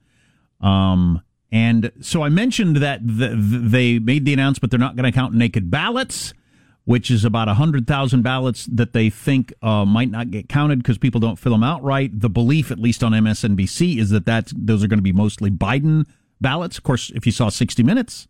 Um, 0.59 1.21
and 1.49 1.93
so 2.01 2.23
I 2.23 2.29
mentioned 2.29 2.77
that 2.77 2.99
th 3.07 3.31
th 3.31 3.71
they 3.71 3.99
made 3.99 4.25
the 4.25 4.33
announcement 4.33 4.69
they're 4.69 4.79
not 4.79 4.97
going 4.97 5.09
to 5.09 5.15
count 5.15 5.33
naked 5.33 5.71
ballots, 5.71 6.33
which 6.83 7.09
is 7.09 7.23
about 7.23 7.47
100,000 7.47 8.21
ballots 8.21 8.65
that 8.65 8.91
they 8.91 9.09
think 9.09 9.53
uh, 9.62 9.86
might 9.86 10.12
not 10.12 10.29
get 10.29 10.49
counted 10.49 10.79
because 10.79 10.97
people 10.97 11.21
don't 11.21 11.39
fill 11.39 11.53
them 11.53 11.63
out 11.63 11.81
right. 11.81 12.09
The 12.19 12.29
belief, 12.29 12.69
at 12.69 12.79
least 12.79 13.01
on 13.01 13.13
MSNBC, 13.13 13.99
is 13.99 14.09
that 14.09 14.25
that's, 14.25 14.51
those 14.53 14.83
are 14.83 14.88
going 14.88 14.99
to 14.99 15.03
be 15.03 15.13
mostly 15.13 15.49
Biden 15.49 16.05
ballots. 16.41 16.77
Of 16.77 16.83
course, 16.83 17.12
if 17.15 17.25
you 17.25 17.31
saw 17.31 17.47
60 17.47 17.81
Minutes 17.81 18.27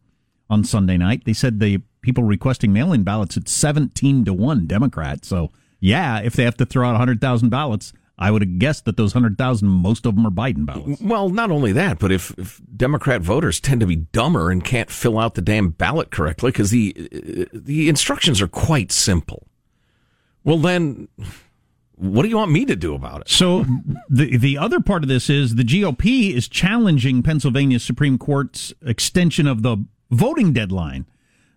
on 0.48 0.64
Sunday 0.64 0.98
night, 0.98 1.24
they 1.26 1.34
said 1.34 1.60
the 1.60 1.82
people 2.02 2.24
requesting 2.24 2.72
mail 2.72 2.94
in 2.94 3.02
ballots 3.02 3.36
at 3.36 3.50
17 3.50 4.26
to 4.26 4.34
1 4.34 4.68
Democrat. 4.68 5.26
So, 5.26 5.50
yeah, 5.84 6.22
if 6.22 6.34
they 6.34 6.46
have 6.46 6.56
to 6.58 6.66
throw 6.66 6.88
out 6.88 6.94
100,000 6.94 7.50
ballots, 7.50 7.92
I 8.18 8.32
would 8.32 8.42
have 8.42 8.58
guessed 8.58 8.86
that 8.86 8.96
those 8.96 9.14
100,000, 9.14 9.68
most 9.68 10.06
of 10.06 10.16
them 10.16 10.26
are 10.26 10.32
Biden 10.32 10.66
ballots. 10.66 11.02
Well, 11.02 11.28
not 11.28 11.52
only 11.52 11.74
that, 11.74 12.00
but 12.00 12.10
if, 12.10 12.34
if 12.38 12.62
Democrat 12.74 13.22
voters 13.22 13.60
tend 13.60 13.82
to 13.82 13.86
be 13.86 13.98
dumber 13.98 14.50
and 14.50 14.64
can't 14.64 14.90
fill 14.90 15.20
out 15.20 15.36
the 15.36 15.42
damn 15.42 15.72
ballot 15.72 16.10
correctly 16.10 16.52
because 16.52 16.72
the 16.72 16.96
uh, 16.98 17.46
the 17.52 17.90
instructions 17.90 18.42
are 18.42 18.48
quite 18.48 18.94
simple, 18.94 19.46
well 20.46 20.58
then, 20.58 21.10
what 21.96 22.24
do 22.24 22.30
you 22.30 22.38
want 22.38 22.52
me 22.52 22.64
to 22.64 22.78
do 22.78 22.96
about 22.96 23.22
it? 23.22 23.30
So 23.30 23.66
the 24.10 24.38
the 24.38 24.58
other 24.58 24.80
part 24.80 25.04
of 25.04 25.10
this 25.10 25.30
is 25.30 25.56
the 25.56 25.64
GOP 25.64 26.34
is 26.34 26.48
challenging 26.48 27.24
Pennsylvania 27.24 27.80
Supreme 27.80 28.18
Court's 28.18 28.74
extension 28.86 29.48
of 29.48 29.64
the 29.64 29.84
voting 30.12 30.54
deadline. 30.54 31.08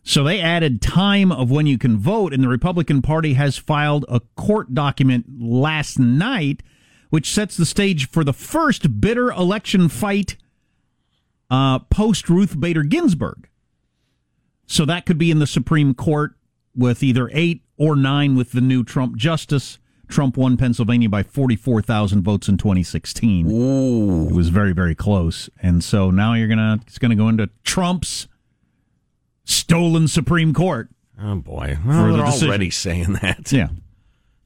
So 0.07 0.23
they 0.23 0.41
added 0.41 0.81
time 0.81 1.33
of 1.33 1.51
when 1.51 1.67
you 1.67 1.79
can 1.79 1.99
vote, 1.99 2.33
and 2.33 2.41
the 2.41 2.49
Republican 2.49 3.03
Party 3.03 3.35
has 3.35 3.59
filed 3.59 4.05
a 4.09 4.21
court 4.37 4.73
document 4.73 5.27
last 5.41 5.99
night, 5.99 6.63
which 7.11 7.29
sets 7.29 7.57
the 7.57 7.67
stage 7.67 8.09
for 8.09 8.23
the 8.23 8.33
first 8.33 9.01
bitter 9.01 9.33
election 9.33 9.89
fight 9.89 10.37
uh, 11.51 11.81
post 11.81 12.31
Ruth 12.31 12.59
Bader 12.59 12.85
Ginsburg. 12.85 13.49
So 14.67 14.85
that 14.85 15.07
could 15.07 15.19
be 15.19 15.33
in 15.33 15.41
the 15.41 15.47
Supreme 15.47 15.93
Court 15.93 16.35
with 16.77 17.03
either 17.03 17.29
eight 17.33 17.65
or 17.77 17.97
nine 17.97 18.37
with 18.37 18.53
the 18.53 18.61
new 18.61 18.85
Trump 18.85 19.17
justice. 19.17 19.81
Trump 20.07 20.37
won 20.37 20.57
Pennsylvania 20.57 21.09
by 21.09 21.25
44,000 21.25 22.23
votes 22.23 22.47
in 22.47 22.59
2016. 22.59 23.51
Ooh. 23.51 24.29
It 24.29 24.35
was 24.35 24.51
very, 24.51 24.73
very 24.73 24.95
close. 24.95 25.51
And 25.61 25.83
so 25.83 26.13
now 26.13 26.35
you're 26.35 26.47
going 26.47 26.59
to, 26.59 26.79
it's 26.87 26.99
going 26.99 27.11
to 27.11 27.17
go 27.17 27.29
into 27.29 27.51
Trump's 27.65 28.29
stolen 29.47 30.09
Supreme 30.09 30.53
Court. 30.53 30.91
Oh 31.19 31.37
boy, 31.37 31.79
well, 31.87 32.09
the 32.09 32.17
they're 32.19 32.27
decision. 32.27 32.49
already 32.49 32.71
saying 32.71 33.13
that. 33.23 33.51
Yeah. 33.51 33.69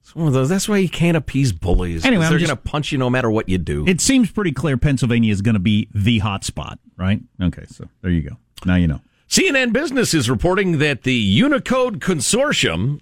It's 0.02 0.14
one 0.14 0.28
of 0.28 0.32
those. 0.32 0.48
That's 0.48 0.68
why 0.68 0.78
you 0.78 0.88
can't 0.88 1.16
appease 1.16 1.52
bullies. 1.52 2.04
Anyway, 2.04 2.28
they're 2.28 2.38
going 2.38 2.48
to 2.50 2.56
punch 2.56 2.90
you 2.92 2.98
no 2.98 3.10
matter 3.10 3.30
what 3.30 3.48
you 3.48 3.58
do. 3.58 3.86
It 3.86 4.00
seems 4.00 4.30
pretty 4.30 4.52
clear 4.52 4.76
Pennsylvania 4.76 5.32
is 5.32 5.42
going 5.42 5.54
to 5.54 5.60
be 5.60 5.88
the 5.94 6.18
hot 6.18 6.44
spot, 6.44 6.78
right? 6.96 7.20
Okay, 7.42 7.64
so 7.68 7.88
there 8.02 8.10
you 8.10 8.22
go. 8.22 8.36
Now 8.64 8.76
you 8.76 8.86
know. 8.86 9.00
CNN 9.28 9.72
Business 9.72 10.12
is 10.12 10.28
reporting 10.28 10.78
that 10.78 11.02
the 11.02 11.14
Unicode 11.14 12.00
Consortium 12.00 13.00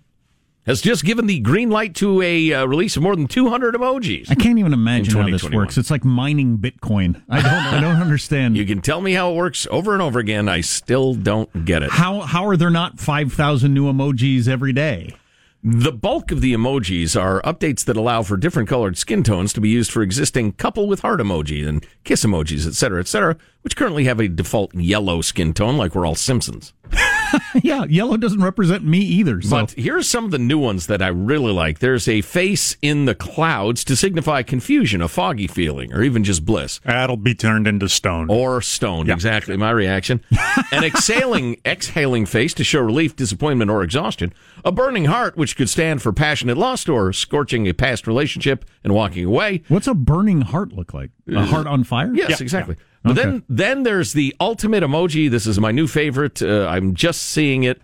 has 0.68 0.82
just 0.82 1.02
given 1.02 1.26
the 1.26 1.40
green 1.40 1.70
light 1.70 1.94
to 1.96 2.20
a 2.20 2.52
uh, 2.52 2.66
release 2.66 2.96
of 2.96 3.02
more 3.02 3.16
than 3.16 3.26
200 3.26 3.74
emojis. 3.74 4.30
I 4.30 4.34
can't 4.34 4.58
even 4.58 4.74
imagine 4.74 5.18
how 5.18 5.28
this 5.28 5.48
works. 5.50 5.78
It's 5.78 5.90
like 5.90 6.04
mining 6.04 6.58
Bitcoin. 6.58 7.22
I 7.28 7.40
don't 7.40 7.52
I 7.52 7.80
don't 7.80 8.00
understand. 8.00 8.56
You 8.56 8.66
can 8.66 8.82
tell 8.82 9.00
me 9.00 9.14
how 9.14 9.32
it 9.32 9.36
works 9.36 9.66
over 9.70 9.94
and 9.94 10.02
over 10.02 10.18
again. 10.18 10.48
I 10.48 10.60
still 10.60 11.14
don't 11.14 11.64
get 11.64 11.82
it. 11.82 11.90
How 11.90 12.20
how 12.20 12.46
are 12.46 12.56
there 12.56 12.70
not 12.70 13.00
5,000 13.00 13.72
new 13.72 13.90
emojis 13.90 14.46
every 14.46 14.74
day? 14.74 15.16
The 15.64 15.90
bulk 15.90 16.30
of 16.30 16.40
the 16.40 16.54
emojis 16.54 17.20
are 17.20 17.42
updates 17.42 17.84
that 17.86 17.96
allow 17.96 18.22
for 18.22 18.36
different 18.36 18.68
colored 18.68 18.96
skin 18.96 19.24
tones 19.24 19.52
to 19.54 19.60
be 19.60 19.68
used 19.68 19.90
for 19.90 20.02
existing 20.02 20.52
couple 20.52 20.86
with 20.86 21.00
heart 21.00 21.18
emoji 21.18 21.66
and 21.66 21.84
kiss 22.04 22.24
emojis, 22.24 22.66
etc., 22.66 22.74
cetera, 22.74 23.00
et 23.00 23.08
cetera, 23.08 23.36
which 23.62 23.74
currently 23.74 24.04
have 24.04 24.20
a 24.20 24.28
default 24.28 24.72
yellow 24.74 25.20
skin 25.20 25.52
tone 25.52 25.76
like 25.76 25.96
we're 25.96 26.06
all 26.06 26.14
Simpsons. 26.14 26.72
yeah, 27.62 27.84
yellow 27.84 28.16
doesn't 28.16 28.42
represent 28.42 28.84
me 28.84 28.98
either. 28.98 29.40
So. 29.40 29.50
But 29.50 29.72
here's 29.72 30.08
some 30.08 30.24
of 30.24 30.30
the 30.30 30.38
new 30.38 30.58
ones 30.58 30.86
that 30.86 31.02
I 31.02 31.08
really 31.08 31.52
like. 31.52 31.78
There's 31.78 32.08
a 32.08 32.20
face 32.20 32.76
in 32.82 33.04
the 33.04 33.14
clouds 33.14 33.84
to 33.84 33.96
signify 33.96 34.42
confusion, 34.42 35.00
a 35.02 35.08
foggy 35.08 35.46
feeling, 35.46 35.92
or 35.92 36.02
even 36.02 36.24
just 36.24 36.44
bliss. 36.44 36.80
That'll 36.84 37.16
be 37.16 37.34
turned 37.34 37.66
into 37.66 37.88
stone. 37.88 38.30
Or 38.30 38.60
stone, 38.60 39.10
exactly 39.10 39.56
my 39.56 39.70
reaction. 39.70 40.22
An 40.72 40.84
exhaling, 40.84 41.60
exhaling 41.64 42.26
face 42.26 42.54
to 42.54 42.64
show 42.64 42.80
relief, 42.80 43.16
disappointment, 43.16 43.70
or 43.70 43.82
exhaustion. 43.82 44.32
A 44.64 44.72
burning 44.72 45.06
heart, 45.06 45.36
which 45.36 45.56
could 45.56 45.68
stand 45.68 46.02
for 46.02 46.12
passionate 46.12 46.58
lust 46.58 46.88
or 46.88 47.12
scorching 47.12 47.66
a 47.68 47.72
past 47.72 48.06
relationship 48.06 48.64
and 48.84 48.94
walking 48.94 49.24
away. 49.24 49.62
What's 49.68 49.86
a 49.86 49.94
burning 49.94 50.42
heart 50.42 50.72
look 50.72 50.92
like? 50.94 51.10
A 51.28 51.38
uh, 51.38 51.46
heart 51.46 51.66
on 51.66 51.84
fire? 51.84 52.12
Yes, 52.14 52.30
Yeah, 52.30 52.36
exactly. 52.40 52.76
But 53.08 53.18
Okay. 53.18 53.22
then, 53.30 53.42
then 53.48 53.82
there's 53.84 54.12
the 54.12 54.34
ultimate 54.40 54.82
emoji. 54.82 55.30
This 55.30 55.46
is 55.46 55.58
my 55.58 55.70
new 55.72 55.86
favorite. 55.86 56.42
Uh, 56.42 56.66
I'm 56.66 56.94
just 56.94 57.22
seeing 57.22 57.62
it. 57.64 57.80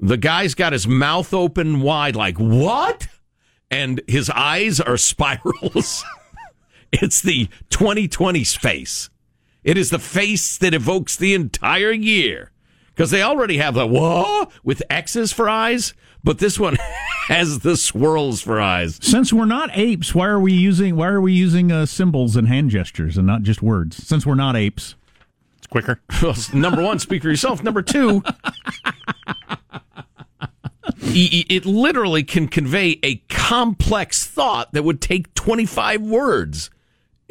The 0.00 0.16
guy's 0.16 0.54
got 0.54 0.72
his 0.72 0.86
mouth 0.86 1.34
open 1.34 1.80
wide, 1.80 2.14
like 2.16 2.36
what? 2.38 3.08
And 3.70 4.00
his 4.06 4.30
eyes 4.30 4.80
are 4.80 4.96
spirals. 5.12 6.04
it's 6.92 7.20
the 7.20 7.48
2020's 7.70 8.54
face. 8.54 9.10
It 9.64 9.76
is 9.76 9.90
the 9.90 9.98
face 9.98 10.56
that 10.58 10.72
evokes 10.74 11.16
the 11.16 11.34
entire 11.34 11.90
year 11.92 12.52
because 12.94 13.10
they 13.10 13.22
already 13.22 13.58
have 13.58 13.74
the 13.74 13.86
whoa 13.86 14.48
with 14.64 14.82
X's 14.88 15.32
for 15.32 15.48
eyes, 15.48 15.92
but 16.28 16.38
this 16.40 16.60
one 16.60 16.76
has 17.28 17.60
the 17.60 17.74
swirls 17.74 18.42
for 18.42 18.60
eyes. 18.60 18.98
Since 19.00 19.32
we're 19.32 19.46
not 19.46 19.70
apes, 19.72 20.14
why 20.14 20.26
are 20.26 20.38
we 20.38 20.52
using 20.52 20.94
why 20.94 21.08
are 21.08 21.22
we 21.22 21.32
using 21.32 21.72
uh, 21.72 21.86
symbols 21.86 22.36
and 22.36 22.46
hand 22.46 22.68
gestures 22.68 23.16
and 23.16 23.26
not 23.26 23.44
just 23.44 23.62
words? 23.62 24.06
Since 24.06 24.26
we're 24.26 24.34
not 24.34 24.54
apes. 24.54 24.94
It's 25.56 25.66
quicker. 25.66 26.02
Well, 26.22 26.36
number 26.52 26.82
one, 26.82 26.98
speak 26.98 27.22
for 27.22 27.30
yourself. 27.30 27.62
Number 27.62 27.80
two, 27.80 28.22
it 31.00 31.64
literally 31.64 32.24
can 32.24 32.46
convey 32.46 32.98
a 33.02 33.16
complex 33.30 34.26
thought 34.26 34.74
that 34.74 34.84
would 34.84 35.00
take 35.00 35.32
25 35.32 36.02
words. 36.02 36.68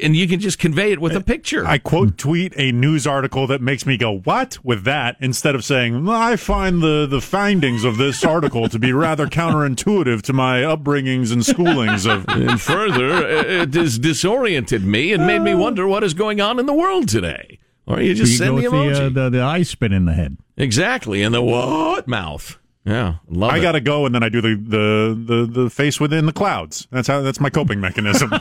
And 0.00 0.14
you 0.14 0.28
can 0.28 0.38
just 0.38 0.60
convey 0.60 0.92
it 0.92 1.00
with 1.00 1.16
a 1.16 1.20
picture. 1.20 1.66
I 1.66 1.78
quote 1.78 2.16
tweet 2.16 2.52
a 2.56 2.70
news 2.70 3.04
article 3.04 3.48
that 3.48 3.60
makes 3.60 3.84
me 3.84 3.96
go, 3.96 4.18
what? 4.18 4.56
With 4.64 4.84
that, 4.84 5.16
instead 5.20 5.56
of 5.56 5.64
saying, 5.64 6.08
I 6.08 6.36
find 6.36 6.80
the, 6.80 7.06
the 7.06 7.20
findings 7.20 7.82
of 7.82 7.96
this 7.96 8.24
article 8.24 8.68
to 8.68 8.78
be 8.78 8.92
rather 8.92 9.26
counterintuitive 9.26 10.22
to 10.22 10.32
my 10.32 10.60
upbringings 10.60 11.32
and 11.32 11.42
schoolings 11.42 12.08
of. 12.08 12.24
and 12.28 12.60
further, 12.60 13.26
it 13.26 13.74
has 13.74 13.98
disoriented 13.98 14.84
me 14.84 15.12
and 15.12 15.26
made 15.26 15.40
me 15.40 15.54
wonder 15.54 15.88
what 15.88 16.04
is 16.04 16.14
going 16.14 16.40
on 16.40 16.60
in 16.60 16.66
the 16.66 16.74
world 16.74 17.08
today. 17.08 17.58
Or 17.86 18.00
you 18.00 18.14
just 18.14 18.32
you 18.32 18.38
send 18.38 18.58
the 18.58 18.64
emoji. 18.64 18.94
the, 18.94 19.06
uh, 19.06 19.08
the 19.08 19.30
the 19.30 19.40
eye 19.42 19.62
spin 19.62 19.92
in 19.92 20.04
the 20.04 20.12
head. 20.12 20.36
exactly. 20.56 21.22
And 21.22 21.34
the 21.34 21.42
what 21.42 22.06
mouth. 22.06 22.58
Yeah. 22.84 23.16
Love 23.28 23.50
I 23.50 23.58
it. 23.58 23.62
gotta 23.62 23.80
go, 23.80 24.06
and 24.06 24.14
then 24.14 24.22
I 24.22 24.28
do 24.28 24.40
the, 24.40 24.54
the, 24.56 25.34
the, 25.34 25.62
the 25.62 25.70
face 25.70 25.98
within 25.98 26.26
the 26.26 26.32
clouds. 26.32 26.86
That's 26.90 27.08
how. 27.08 27.20
That's 27.22 27.40
my 27.40 27.50
coping 27.50 27.80
mechanism. 27.80 28.30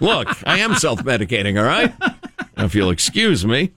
Look, 0.00 0.28
I 0.46 0.58
am 0.58 0.74
self 0.74 1.00
medicating, 1.04 1.58
all 1.58 1.66
right? 1.66 1.92
if 2.58 2.74
you'll 2.74 2.90
excuse 2.90 3.44
me. 3.46 3.72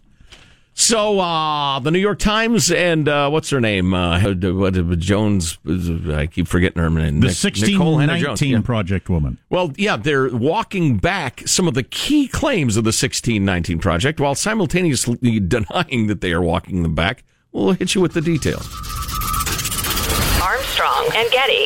So, 0.79 1.19
uh, 1.19 1.79
the 1.79 1.89
New 1.89 1.97
York 1.97 2.19
Times 2.19 2.71
and 2.71 3.09
uh, 3.09 3.29
what's 3.31 3.49
her 3.49 3.59
name? 3.59 3.95
Uh, 3.95 4.21
what, 4.21 4.99
Jones. 4.99 5.57
I 5.65 6.27
keep 6.27 6.47
forgetting 6.47 6.79
her 6.79 6.91
name. 6.91 7.19
The 7.19 7.27
Nic- 7.27 7.35
sixteen 7.35 7.79
Nikole 7.79 7.99
Hannah 7.99 8.19
Jones, 8.19 8.27
nineteen 8.27 8.51
yeah. 8.51 8.61
project 8.61 9.09
woman. 9.09 9.39
Well, 9.49 9.73
yeah, 9.75 9.97
they're 9.97 10.29
walking 10.29 10.97
back 10.97 11.41
some 11.47 11.67
of 11.67 11.73
the 11.73 11.81
key 11.81 12.27
claims 12.27 12.77
of 12.77 12.83
the 12.83 12.89
1619 12.89 13.79
project 13.79 14.19
while 14.19 14.35
simultaneously 14.35 15.39
denying 15.39 16.07
that 16.07 16.21
they 16.21 16.31
are 16.31 16.43
walking 16.43 16.83
them 16.83 16.93
back. 16.93 17.23
We'll 17.51 17.71
hit 17.71 17.95
you 17.95 18.01
with 18.01 18.13
the 18.13 18.21
details. 18.21 18.67
Armstrong 20.43 21.09
and 21.15 21.31
Getty. 21.31 21.65